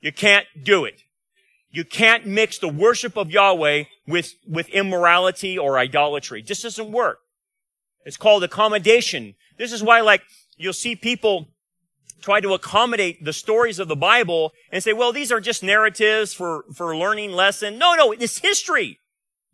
You 0.00 0.10
can't 0.10 0.46
do 0.62 0.86
it. 0.86 1.02
You 1.70 1.84
can't 1.84 2.24
mix 2.24 2.56
the 2.56 2.68
worship 2.68 3.18
of 3.18 3.30
Yahweh 3.30 3.84
with, 4.06 4.32
with 4.48 4.70
immorality 4.70 5.58
or 5.58 5.78
idolatry. 5.78 6.40
It 6.40 6.46
just 6.46 6.62
doesn't 6.62 6.90
work. 6.90 7.18
It's 8.06 8.16
called 8.16 8.42
accommodation. 8.42 9.34
This 9.58 9.70
is 9.70 9.82
why, 9.82 10.00
like, 10.00 10.22
you'll 10.56 10.72
see 10.72 10.96
people 10.96 11.48
try 12.22 12.40
to 12.40 12.54
accommodate 12.54 13.22
the 13.22 13.34
stories 13.34 13.78
of 13.78 13.86
the 13.86 13.96
Bible 13.96 14.54
and 14.72 14.82
say, 14.82 14.94
well, 14.94 15.12
these 15.12 15.30
are 15.30 15.42
just 15.42 15.62
narratives 15.62 16.32
for, 16.32 16.64
for 16.72 16.96
learning 16.96 17.32
lesson. 17.32 17.76
No, 17.76 17.94
no, 17.96 18.12
it's 18.12 18.38
history. 18.38 18.98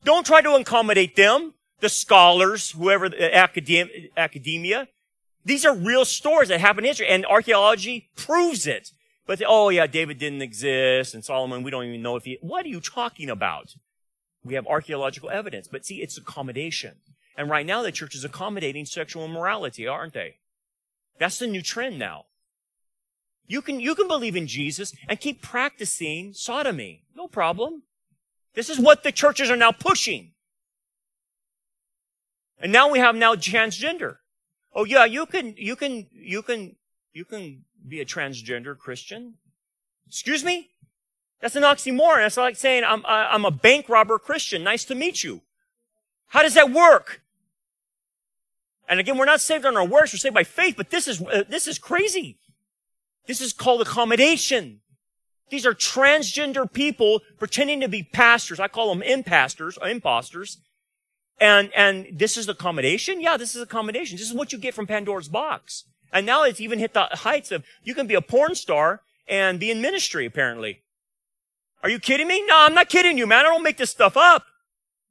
Don't 0.05 0.25
try 0.25 0.41
to 0.41 0.55
accommodate 0.55 1.17
them, 1.17 1.55
the 1.81 1.89
scholars, 1.89 2.71
whoever, 2.71 3.09
the 3.09 3.29
academ- 3.35 4.15
academia. 4.17 4.87
These 5.45 5.65
are 5.65 5.75
real 5.75 6.05
stories 6.05 6.49
that 6.49 6.61
happen 6.61 6.85
in 6.85 6.89
history, 6.89 7.09
and 7.09 7.25
archaeology 7.27 8.11
proves 8.15 8.67
it. 8.67 8.91
But, 9.27 9.43
oh 9.47 9.69
yeah, 9.69 9.87
David 9.87 10.19
didn't 10.19 10.43
exist, 10.43 11.15
and 11.15 11.25
Solomon, 11.25 11.63
we 11.63 11.71
don't 11.71 11.85
even 11.85 12.03
know 12.03 12.17
if 12.17 12.25
he, 12.25 12.39
what 12.41 12.67
are 12.67 12.69
you 12.69 12.81
talking 12.81 13.31
about? 13.31 13.75
We 14.45 14.55
have 14.55 14.67
archaeological 14.67 15.31
evidence, 15.31 15.69
but 15.69 15.85
see, 15.85 16.03
it's 16.03 16.19
accommodation. 16.19 16.97
And 17.37 17.49
right 17.49 17.65
now, 17.65 17.83
the 17.83 17.93
church 17.93 18.15
is 18.15 18.25
accommodating 18.25 18.85
sexual 18.85 19.25
immorality, 19.25 19.87
aren't 19.87 20.15
they? 20.15 20.37
That's 21.19 21.39
the 21.39 21.47
new 21.47 21.63
trend 21.63 21.99
now. 21.99 22.27
You 23.47 23.63
can, 23.63 23.81
you 23.81 23.95
can 23.95 24.09
believe 24.09 24.37
in 24.37 24.47
Jesus 24.47 24.95
and 25.09 25.21
keep 25.21 25.43
practicing 25.43 26.33
sodomy. 26.33 27.05
No 27.17 27.29
problem. 27.29 27.83
This 28.55 28.71
is 28.71 28.79
what 28.79 29.03
the 29.03 29.13
churches 29.13 29.51
are 29.51 29.57
now 29.57 29.73
pushing. 29.73 30.33
And 32.61 32.73
now 32.73 32.91
we 32.91 32.99
have 32.99 33.17
now 33.17 33.35
transgender. 33.35 34.17
Oh 34.75 34.85
yeah, 34.85 35.05
you 35.05 35.27
can, 35.27 35.55
you 35.57 35.77
can, 35.77 36.07
you 36.13 36.43
can, 36.43 36.77
you 37.13 37.25
can 37.25 37.65
be 37.87 38.01
a 38.01 38.05
transgender 38.05 38.77
Christian. 38.77 39.35
Excuse 40.07 40.45
me? 40.45 40.71
That's 41.41 41.57
an 41.57 41.63
oxymoron. 41.63 42.19
That's 42.19 42.37
like 42.37 42.57
saying 42.57 42.85
I'm, 42.85 43.05
I'm 43.07 43.45
a 43.45 43.51
bank 43.51 43.89
robber 43.89 44.19
Christian. 44.19 44.63
Nice 44.63 44.85
to 44.85 44.95
meet 44.95 45.25
you. 45.25 45.41
How 46.29 46.43
does 46.43 46.55
that 46.55 46.71
work? 46.71 47.23
And 48.89 49.01
again, 49.01 49.17
we're 49.17 49.25
not 49.25 49.41
saved 49.41 49.65
on 49.65 49.77
our 49.77 49.87
works. 49.87 50.13
We're 50.13 50.19
saved 50.19 50.35
by 50.35 50.45
faith, 50.45 50.75
but 50.77 50.91
this 50.91 51.09
is, 51.09 51.23
uh, 51.23 51.45
this 51.49 51.67
is 51.67 51.79
crazy. 51.79 52.39
This 53.27 53.41
is 53.41 53.53
called 53.53 53.81
accommodation. 53.81 54.81
These 55.49 55.67
are 55.67 55.75
transgender 55.75 56.71
people 56.73 57.21
pretending 57.39 57.81
to 57.81 57.89
be 57.89 58.03
pastors. 58.03 58.61
I 58.61 58.69
call 58.69 58.89
them 58.89 59.03
impastors, 59.03 59.79
or 59.79 59.89
imposters. 59.89 60.59
And, 61.41 61.73
and 61.75 62.07
this 62.13 62.37
is 62.37 62.49
accommodation? 62.49 63.21
Yeah, 63.21 63.39
this 63.39 63.57
is 63.57 63.63
accommodation. 63.63 64.19
This 64.19 64.29
is 64.29 64.37
what 64.37 64.53
you 64.53 64.59
get 64.59 64.75
from 64.75 64.87
Pandora's 64.87 65.29
box. 65.29 65.85
And 66.13 66.27
now 66.27 66.43
it's 66.43 66.61
even 66.61 66.79
hit 66.79 66.93
the 66.93 67.09
heights 67.11 67.51
of, 67.51 67.65
you 67.83 67.95
can 67.95 68.07
be 68.07 68.15
a 68.15 68.21
porn 68.21 68.55
star 68.55 69.01
and 69.27 69.59
be 69.59 69.71
in 69.71 69.81
ministry, 69.81 70.27
apparently. 70.27 70.83
Are 71.83 71.89
you 71.89 71.99
kidding 71.99 72.29
me? 72.29 72.45
No, 72.47 72.57
I'm 72.59 72.75
not 72.75 72.91
kidding 72.91 73.17
you, 73.17 73.27
man. 73.27 73.47
I 73.47 73.49
don't 73.49 73.63
make 73.63 73.79
this 73.79 73.91
stuff 73.91 74.17
up. 74.17 74.45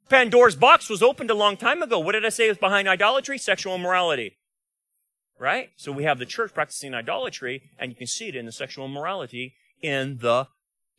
Pandora's 0.08 0.56
box 0.56 0.88
was 0.88 1.02
opened 1.02 1.30
a 1.30 1.34
long 1.34 1.56
time 1.56 1.82
ago. 1.82 1.98
What 1.98 2.12
did 2.12 2.24
I 2.24 2.28
say 2.28 2.48
was 2.48 2.58
behind 2.58 2.88
idolatry? 2.88 3.38
Sexual 3.38 3.74
immorality. 3.74 4.36
Right? 5.38 5.70
So 5.76 5.90
we 5.90 6.04
have 6.04 6.18
the 6.18 6.26
church 6.26 6.52
practicing 6.54 6.94
idolatry, 6.94 7.62
and 7.78 7.90
you 7.90 7.96
can 7.96 8.06
see 8.06 8.28
it 8.28 8.36
in 8.36 8.46
the 8.46 8.52
sexual 8.52 8.84
immorality 8.84 9.54
in 9.80 10.18
the 10.18 10.48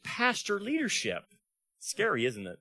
pastor 0.04 0.60
leadership. 0.60 1.24
Scary, 1.80 2.26
isn't 2.26 2.48
it? 2.48 2.60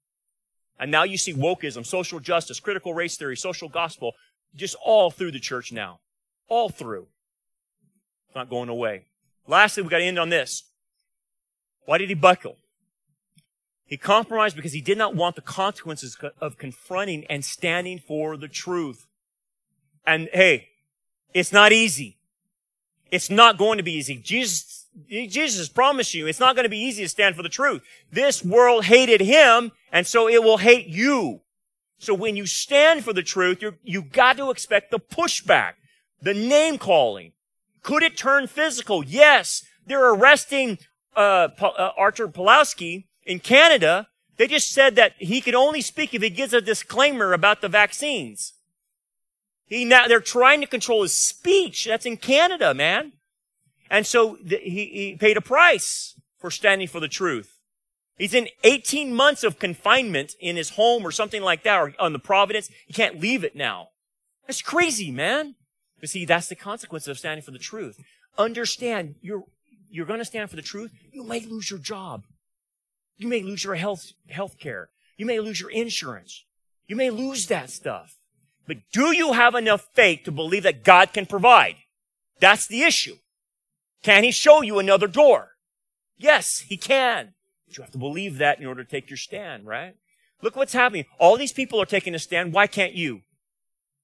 And 0.81 0.91
now 0.91 1.05
you 1.05 1.18
see 1.18 1.35
wokeism, 1.35 1.85
social 1.85 2.18
justice, 2.20 2.59
critical 2.59 2.95
race 2.95 3.18
theory, 3.18 3.37
social 3.37 3.68
gospel, 3.68 4.14
just 4.55 4.74
all 4.83 5.11
through 5.11 5.31
the 5.31 5.39
church 5.39 5.70
now. 5.70 6.01
All 6.49 6.70
through. 6.70 7.07
It's 8.26 8.35
not 8.35 8.49
going 8.49 8.70
away. 8.70 9.05
Lastly, 9.47 9.83
we 9.83 9.91
got 9.91 9.99
to 9.99 10.05
end 10.05 10.18
on 10.18 10.31
this. 10.31 10.64
Why 11.85 11.99
did 11.99 12.09
he 12.09 12.14
buckle? 12.14 12.57
He 13.85 13.99
compromised 13.99 14.57
because 14.57 14.72
he 14.72 14.81
did 14.81 14.97
not 14.97 15.14
want 15.14 15.37
the 15.37 15.43
consequences 15.43 16.16
of 16.41 16.57
confronting 16.57 17.26
and 17.28 17.45
standing 17.45 17.99
for 17.99 18.37
the 18.39 18.49
truth. 18.49 19.07
And 20.07 20.31
hey, 20.33 20.68
it's 21.35 21.53
not 21.53 21.72
easy. 21.72 22.19
It's 23.11 23.30
not 23.30 23.58
going 23.58 23.78
to 23.78 23.84
be 23.84 23.92
easy. 23.92 24.16
Jesus 24.16 24.86
Jesus 25.08 25.68
promised 25.68 26.14
you 26.14 26.26
it's 26.26 26.40
not 26.40 26.56
going 26.56 26.64
to 26.64 26.70
be 26.70 26.78
easy 26.78 27.02
to 27.02 27.08
stand 27.08 27.36
for 27.36 27.42
the 27.42 27.48
truth. 27.48 27.82
This 28.11 28.44
world 28.44 28.84
hated 28.84 29.20
him, 29.20 29.72
and 29.92 30.06
so 30.06 30.28
it 30.28 30.42
will 30.42 30.58
hate 30.58 30.86
you. 30.86 31.40
So 31.98 32.12
when 32.14 32.36
you 32.36 32.46
stand 32.46 33.04
for 33.04 33.12
the 33.12 33.22
truth, 33.22 33.62
you 33.62 33.74
you 33.82 34.02
got 34.02 34.36
to 34.36 34.50
expect 34.50 34.90
the 34.90 34.98
pushback, 34.98 35.74
the 36.20 36.34
name 36.34 36.78
calling. 36.78 37.32
Could 37.82 38.02
it 38.02 38.16
turn 38.16 38.46
physical? 38.46 39.04
Yes. 39.04 39.64
They're 39.86 40.12
arresting 40.12 40.78
uh, 41.16 41.48
uh, 41.61 41.90
Arthur 41.96 42.28
Pawlowski 42.28 43.06
in 43.24 43.40
Canada. 43.40 44.08
They 44.36 44.46
just 44.46 44.72
said 44.72 44.96
that 44.96 45.14
he 45.18 45.40
could 45.40 45.54
only 45.54 45.80
speak 45.80 46.14
if 46.14 46.22
he 46.22 46.30
gives 46.30 46.52
a 46.52 46.61
disclaimer 46.61 47.32
about 47.32 47.61
the 47.61 47.68
vaccines. 47.68 48.54
He 49.70 49.84
now 49.84 50.08
they're 50.08 50.20
trying 50.20 50.60
to 50.60 50.66
control 50.66 51.02
his 51.02 51.16
speech. 51.16 51.86
That's 51.86 52.04
in 52.04 52.16
Canada, 52.16 52.74
man. 52.74 53.12
And 53.88 54.04
so 54.04 54.36
th- 54.36 54.62
he, 54.62 54.86
he 54.86 55.16
paid 55.18 55.36
a 55.36 55.40
price 55.40 56.20
for 56.38 56.50
standing 56.50 56.88
for 56.88 57.00
the 57.00 57.08
truth. 57.08 57.56
He's 58.18 58.34
in 58.34 58.48
18 58.64 59.14
months 59.14 59.44
of 59.44 59.58
confinement 59.58 60.34
in 60.40 60.56
his 60.56 60.70
home 60.70 61.06
or 61.06 61.12
something 61.12 61.40
like 61.40 61.62
that, 61.62 61.78
or 61.78 61.94
on 61.98 62.12
the 62.12 62.18
Providence. 62.18 62.68
He 62.86 62.92
can't 62.92 63.20
leave 63.20 63.44
it 63.44 63.56
now. 63.56 63.90
That's 64.46 64.60
crazy, 64.60 65.10
man. 65.10 65.54
But 66.00 66.10
see, 66.10 66.24
that's 66.24 66.48
the 66.48 66.56
consequence 66.56 67.06
of 67.06 67.18
standing 67.18 67.42
for 67.42 67.52
the 67.52 67.58
truth. 67.58 67.96
Understand, 68.36 69.14
you're, 69.22 69.44
you're 69.88 70.06
going 70.06 70.18
to 70.18 70.24
stand 70.24 70.50
for 70.50 70.56
the 70.56 70.62
truth. 70.62 70.92
You 71.12 71.22
may 71.22 71.40
lose 71.40 71.70
your 71.70 71.78
job. 71.78 72.24
You 73.16 73.28
may 73.28 73.42
lose 73.42 73.64
your 73.64 73.76
health, 73.76 74.12
health 74.28 74.58
care. 74.58 74.90
You 75.16 75.26
may 75.26 75.38
lose 75.38 75.60
your 75.60 75.70
insurance. 75.70 76.44
You 76.86 76.96
may 76.96 77.10
lose 77.10 77.46
that 77.46 77.70
stuff. 77.70 78.19
But 78.70 78.88
do 78.92 79.12
you 79.12 79.32
have 79.32 79.56
enough 79.56 79.88
faith 79.94 80.20
to 80.26 80.30
believe 80.30 80.62
that 80.62 80.84
God 80.84 81.12
can 81.12 81.26
provide? 81.26 81.74
That's 82.38 82.68
the 82.68 82.82
issue. 82.82 83.16
Can 84.04 84.22
he 84.22 84.30
show 84.30 84.62
you 84.62 84.78
another 84.78 85.08
door? 85.08 85.56
Yes, 86.16 86.60
he 86.60 86.76
can. 86.76 87.34
But 87.66 87.76
you 87.76 87.82
have 87.82 87.90
to 87.90 87.98
believe 87.98 88.38
that 88.38 88.60
in 88.60 88.66
order 88.66 88.84
to 88.84 88.88
take 88.88 89.10
your 89.10 89.16
stand, 89.16 89.66
right? 89.66 89.96
Look 90.40 90.54
what's 90.54 90.72
happening. 90.72 91.06
All 91.18 91.36
these 91.36 91.52
people 91.52 91.82
are 91.82 91.84
taking 91.84 92.14
a 92.14 92.20
stand. 92.20 92.52
Why 92.52 92.68
can't 92.68 92.92
you? 92.92 93.22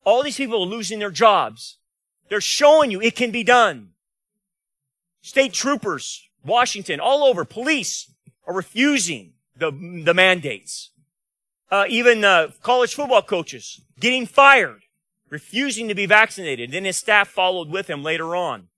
All 0.04 0.24
these 0.24 0.36
people 0.36 0.60
are 0.64 0.66
losing 0.66 0.98
their 0.98 1.12
jobs. 1.12 1.78
They're 2.28 2.40
showing 2.40 2.90
you 2.90 3.00
it 3.00 3.14
can 3.14 3.30
be 3.30 3.44
done. 3.44 3.90
State 5.20 5.52
troopers, 5.52 6.28
Washington, 6.44 6.98
all 6.98 7.22
over, 7.22 7.44
police 7.44 8.12
are 8.48 8.54
refusing 8.56 9.34
the, 9.56 9.70
the 10.04 10.12
mandates. 10.12 10.90
Uh, 11.70 11.84
even 11.88 12.24
uh, 12.24 12.48
college 12.62 12.94
football 12.94 13.22
coaches 13.22 13.80
getting 13.98 14.26
fired, 14.26 14.82
refusing 15.30 15.88
to 15.88 15.94
be 15.94 16.06
vaccinated. 16.06 16.70
Then 16.70 16.84
his 16.84 16.96
staff 16.96 17.28
followed 17.28 17.68
with 17.68 17.88
him 17.90 18.02
later 18.02 18.36
on 18.36 18.68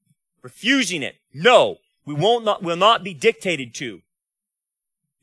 refusing 0.42 1.02
it. 1.02 1.16
No, 1.32 1.78
we 2.04 2.14
won't 2.14 2.44
not, 2.44 2.62
will 2.62 2.76
not 2.76 3.04
be 3.04 3.14
dictated 3.14 3.74
to. 3.74 4.00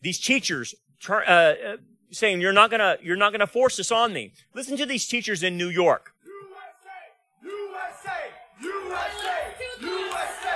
These 0.01 0.19
teachers 0.19 0.75
uh, 1.09 1.13
uh, 1.13 1.77
saying 2.11 2.41
you're 2.41 2.53
not 2.53 2.69
gonna 2.69 2.97
you're 3.01 3.15
not 3.15 3.31
gonna 3.31 3.47
force 3.47 3.77
this 3.77 3.91
on 3.91 4.13
me. 4.13 4.33
Listen 4.53 4.77
to 4.77 4.85
these 4.85 5.07
teachers 5.07 5.41
in 5.41 5.57
New 5.57 5.69
York. 5.69 6.13
USA, 6.23 6.91
USA, 7.41 8.11
USA, 8.61 9.35
USA, 9.81 10.55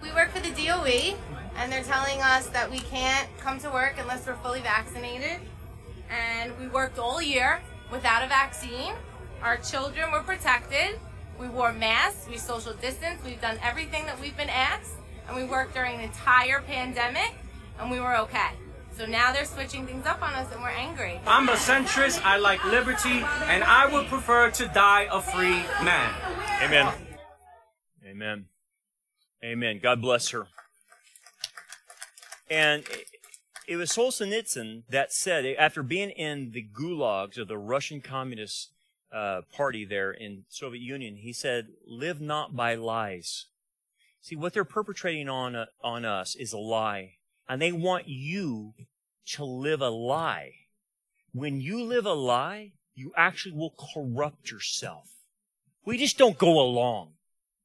We 0.00 0.12
work 0.12 0.30
for 0.30 0.40
the 0.40 0.50
DOE, 0.50 1.16
and 1.56 1.70
they're 1.70 1.82
telling 1.82 2.20
us 2.20 2.46
that 2.48 2.70
we 2.70 2.78
can't 2.78 3.28
come 3.38 3.58
to 3.60 3.70
work 3.70 3.96
unless 3.98 4.26
we're 4.26 4.36
fully 4.36 4.60
vaccinated. 4.60 5.40
And 6.10 6.56
we 6.58 6.68
worked 6.68 6.98
all 6.98 7.22
year 7.22 7.60
without 7.90 8.22
a 8.22 8.26
vaccine. 8.26 8.94
Our 9.42 9.56
children 9.58 10.10
were 10.12 10.20
protected. 10.20 10.98
We 11.38 11.48
wore 11.48 11.72
masks. 11.72 12.28
We 12.28 12.38
social 12.38 12.74
distanced. 12.74 13.24
We've 13.24 13.40
done 13.40 13.58
everything 13.62 14.06
that 14.06 14.20
we've 14.20 14.36
been 14.36 14.50
asked. 14.50 14.92
And 15.26 15.36
we 15.36 15.44
worked 15.44 15.74
during 15.74 15.98
the 15.98 16.04
entire 16.04 16.60
pandemic. 16.60 17.34
And 17.80 17.90
we 17.90 18.00
were 18.00 18.16
okay. 18.18 18.50
So 18.96 19.06
now 19.06 19.32
they're 19.32 19.44
switching 19.44 19.86
things 19.86 20.06
up 20.06 20.22
on 20.22 20.32
us 20.34 20.52
and 20.52 20.62
we're 20.62 20.68
angry. 20.68 21.20
I'm 21.26 21.48
a 21.48 21.54
centrist. 21.54 22.22
I 22.22 22.36
like 22.36 22.64
liberty, 22.64 23.24
and 23.48 23.64
I 23.64 23.92
would 23.92 24.06
prefer 24.06 24.50
to 24.52 24.66
die 24.68 25.08
a 25.10 25.20
free 25.20 25.64
man. 25.82 26.14
Amen. 26.62 26.94
Amen. 28.08 28.44
Amen. 29.44 29.80
God 29.82 30.00
bless 30.00 30.28
her. 30.28 30.46
And 32.50 32.84
it 33.66 33.76
was 33.76 33.90
Solzhenitsyn 33.90 34.82
that 34.90 35.12
said, 35.12 35.46
after 35.58 35.82
being 35.82 36.10
in 36.10 36.52
the 36.52 36.62
gulags 36.62 37.38
of 37.38 37.48
the 37.48 37.58
Russian 37.58 38.00
Communist 38.00 38.70
uh, 39.12 39.42
Party 39.52 39.84
there 39.84 40.10
in 40.10 40.44
Soviet 40.48 40.82
Union, 40.82 41.16
he 41.16 41.32
said, 41.32 41.68
"Live 41.86 42.20
not 42.20 42.54
by 42.54 42.74
lies." 42.74 43.46
See, 44.20 44.36
what 44.36 44.52
they're 44.52 44.64
perpetrating 44.64 45.28
on 45.28 45.54
uh, 45.54 45.66
on 45.82 46.04
us 46.04 46.34
is 46.34 46.52
a 46.52 46.58
lie, 46.58 47.14
and 47.48 47.62
they 47.62 47.72
want 47.72 48.08
you 48.08 48.74
to 49.26 49.44
live 49.44 49.80
a 49.80 49.88
lie. 49.88 50.52
When 51.32 51.60
you 51.60 51.82
live 51.82 52.06
a 52.06 52.12
lie, 52.12 52.72
you 52.94 53.12
actually 53.16 53.56
will 53.56 53.74
corrupt 53.94 54.50
yourself. 54.50 55.10
We 55.84 55.98
just 55.98 56.18
don't 56.18 56.38
go 56.38 56.60
along, 56.60 57.12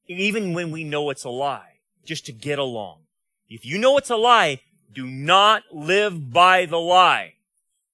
even 0.06 0.54
when 0.54 0.70
we 0.70 0.84
know 0.84 1.10
it's 1.10 1.24
a 1.24 1.30
lie, 1.30 1.80
just 2.04 2.26
to 2.26 2.32
get 2.32 2.58
along. 2.58 3.02
If 3.48 3.64
you 3.64 3.78
know 3.78 3.96
it's 3.96 4.10
a 4.10 4.16
lie, 4.16 4.60
do 4.92 5.06
not 5.06 5.62
live 5.72 6.32
by 6.32 6.66
the 6.66 6.78
lie. 6.78 7.34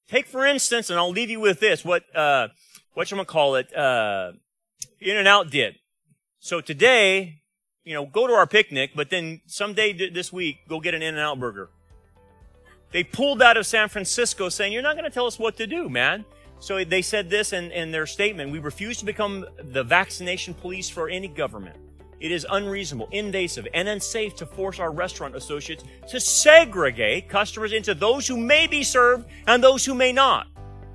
Take 0.09 0.27
for 0.27 0.47
instance, 0.47 0.91
and 0.91 0.99
I'll 0.99 1.11
leave 1.11 1.31
you 1.31 1.41
with 1.41 1.61
this, 1.61 1.85
what, 1.85 2.05
uh, 2.15 2.49
what 2.95 3.11
you 3.11 3.25
call 3.25 3.57
it, 3.57 3.75
uh, 3.77 4.33
In-N-Out 5.01 5.51
did. 5.51 5.77
So 6.39 6.61
today, 6.61 7.43
you 7.85 7.95
know, 7.95 8.07
go 8.07 8.27
to 8.27 8.33
our 8.33 8.47
picnic, 8.47 8.93
but 8.95 9.11
then 9.11 9.41
someday 9.47 10.11
this 10.11 10.33
week, 10.33 10.59
go 10.69 10.81
get 10.81 10.95
an 10.95 11.03
In-N-Out 11.03 11.41
burger. 11.41 11.71
They 12.93 13.03
pulled 13.05 13.43
out 13.43 13.57
of 13.57 13.67
San 13.67 13.89
Francisco 13.89 14.49
saying, 14.49 14.73
you're 14.73 14.83
not 14.83 14.95
going 14.95 15.05
to 15.05 15.11
tell 15.11 15.27
us 15.27 15.39
what 15.39 15.57
to 15.57 15.67
do, 15.67 15.89
man. 15.89 16.25
So 16.61 16.83
they 16.85 17.03
said 17.03 17.29
this 17.29 17.53
in, 17.53 17.71
in 17.73 17.91
their 17.91 18.07
statement. 18.07 18.51
We 18.51 18.61
refuse 18.61 18.99
to 18.99 19.05
become 19.05 19.45
the 19.59 19.85
vaccination 19.85 20.55
police 20.55 20.89
for 20.89 21.09
any 21.09 21.29
government. 21.29 21.77
It 22.19 22.33
is 22.33 22.47
unreasonable, 22.51 23.09
invasive, 23.13 23.69
and 23.75 23.89
unsafe 23.89 24.35
to 24.37 24.47
force 24.47 24.79
our 24.79 24.91
restaurant 24.91 25.37
associates 25.37 25.85
to 26.09 26.19
segregate 26.19 27.29
customers 27.29 27.73
into 27.73 27.95
those 27.95 28.27
who 28.27 28.37
may 28.37 28.67
be 28.67 28.83
served 28.83 29.29
and 29.47 29.63
those 29.63 29.85
who 29.85 29.95
may 29.95 30.13
not. 30.13 30.47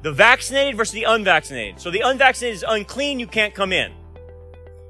The 0.01 0.11
vaccinated 0.11 0.76
versus 0.76 0.93
the 0.93 1.03
unvaccinated. 1.03 1.80
So 1.80 1.91
the 1.91 2.01
unvaccinated 2.01 2.55
is 2.55 2.65
unclean, 2.67 3.19
you 3.19 3.28
can't 3.28 3.53
come 3.53 3.72
in. 3.72 3.93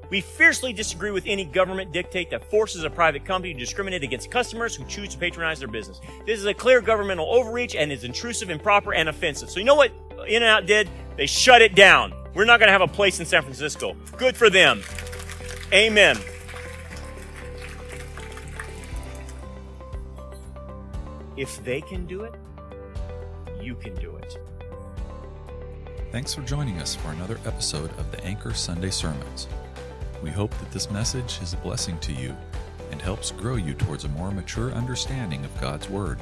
We 0.08 0.20
fiercely 0.20 0.72
disagree 0.72 1.10
with 1.10 1.24
any 1.26 1.44
government 1.44 1.92
dictate 1.92 2.30
that 2.30 2.50
forces 2.50 2.84
a 2.84 2.90
private 2.90 3.24
company 3.24 3.54
to 3.54 3.60
discriminate 3.60 4.02
against 4.02 4.30
customers 4.30 4.74
who 4.74 4.84
choose 4.84 5.08
to 5.10 5.18
patronize 5.18 5.58
their 5.58 5.68
business. 5.68 6.00
This 6.26 6.38
is 6.38 6.46
a 6.46 6.54
clear 6.54 6.80
governmental 6.80 7.26
overreach 7.32 7.74
and 7.74 7.90
is 7.90 8.04
intrusive, 8.04 8.50
improper, 8.50 8.94
and 8.94 9.08
offensive. 9.08 9.48
So 9.50 9.58
you 9.58 9.64
know 9.64 9.74
what 9.74 9.90
In-N-Out 10.28 10.66
did? 10.66 10.90
They 11.16 11.26
shut 11.26 11.62
it 11.62 11.74
down. 11.74 12.14
We're 12.34 12.44
not 12.44 12.58
going 12.58 12.68
to 12.68 12.72
have 12.72 12.82
a 12.82 12.88
place 12.88 13.20
in 13.20 13.26
San 13.26 13.42
Francisco. 13.42 13.96
Good 14.16 14.36
for 14.36 14.50
them. 14.50 14.82
Amen. 15.72 16.18
If 21.36 21.64
they 21.64 21.80
can 21.80 22.06
do 22.06 22.24
it, 22.24 22.34
you 23.58 23.74
can 23.76 23.94
do 23.94 24.16
it. 24.16 24.36
Thanks 26.10 26.34
for 26.34 26.42
joining 26.42 26.78
us 26.78 26.94
for 26.94 27.08
another 27.12 27.40
episode 27.46 27.90
of 27.98 28.10
the 28.10 28.22
Anchor 28.22 28.52
Sunday 28.52 28.90
Sermons. 28.90 29.48
We 30.22 30.28
hope 30.28 30.50
that 30.58 30.70
this 30.72 30.90
message 30.90 31.40
is 31.40 31.54
a 31.54 31.56
blessing 31.58 31.98
to 32.00 32.12
you 32.12 32.36
and 32.90 33.00
helps 33.00 33.30
grow 33.30 33.56
you 33.56 33.72
towards 33.72 34.04
a 34.04 34.10
more 34.10 34.30
mature 34.30 34.72
understanding 34.72 35.42
of 35.42 35.58
God's 35.58 35.88
Word. 35.88 36.20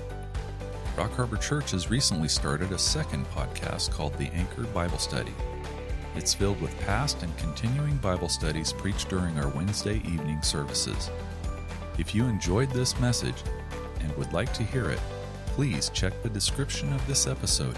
Rock 0.96 1.10
Harbor 1.14 1.36
Church 1.36 1.72
has 1.72 1.90
recently 1.90 2.28
started 2.28 2.70
a 2.70 2.78
second 2.78 3.26
podcast 3.30 3.90
called 3.90 4.16
the 4.16 4.28
Anchor 4.28 4.62
Bible 4.66 4.98
Study. 4.98 5.34
It's 6.16 6.34
filled 6.34 6.60
with 6.60 6.78
past 6.80 7.22
and 7.22 7.36
continuing 7.38 7.96
Bible 7.98 8.28
studies 8.28 8.72
preached 8.72 9.08
during 9.08 9.38
our 9.38 9.48
Wednesday 9.48 9.96
evening 9.98 10.42
services. 10.42 11.08
If 11.98 12.14
you 12.14 12.24
enjoyed 12.24 12.70
this 12.70 12.98
message 12.98 13.42
and 14.00 14.16
would 14.16 14.32
like 14.32 14.52
to 14.54 14.64
hear 14.64 14.90
it, 14.90 15.00
please 15.46 15.90
check 15.90 16.20
the 16.22 16.28
description 16.28 16.92
of 16.92 17.06
this 17.06 17.26
episode 17.26 17.76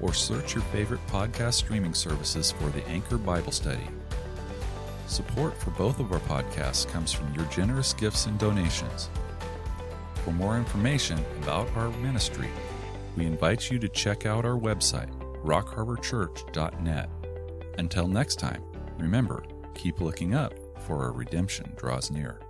or 0.00 0.14
search 0.14 0.54
your 0.54 0.62
favorite 0.64 1.04
podcast 1.08 1.54
streaming 1.54 1.92
services 1.92 2.52
for 2.52 2.70
the 2.70 2.86
Anchor 2.88 3.18
Bible 3.18 3.52
Study. 3.52 3.86
Support 5.06 5.56
for 5.58 5.70
both 5.72 6.00
of 6.00 6.12
our 6.12 6.20
podcasts 6.20 6.86
comes 6.86 7.12
from 7.12 7.32
your 7.34 7.44
generous 7.46 7.92
gifts 7.92 8.26
and 8.26 8.38
donations. 8.38 9.10
For 10.24 10.32
more 10.32 10.56
information 10.56 11.18
about 11.42 11.68
our 11.76 11.90
ministry, 11.90 12.48
we 13.16 13.26
invite 13.26 13.70
you 13.70 13.78
to 13.78 13.88
check 13.88 14.26
out 14.26 14.44
our 14.44 14.58
website, 14.58 15.10
rockharborchurch.net. 15.42 17.17
Until 17.78 18.08
next 18.08 18.40
time, 18.40 18.64
remember, 18.98 19.44
keep 19.74 20.00
looking 20.00 20.34
up, 20.34 20.52
for 20.80 21.04
our 21.04 21.12
redemption 21.12 21.72
draws 21.76 22.10
near. 22.10 22.40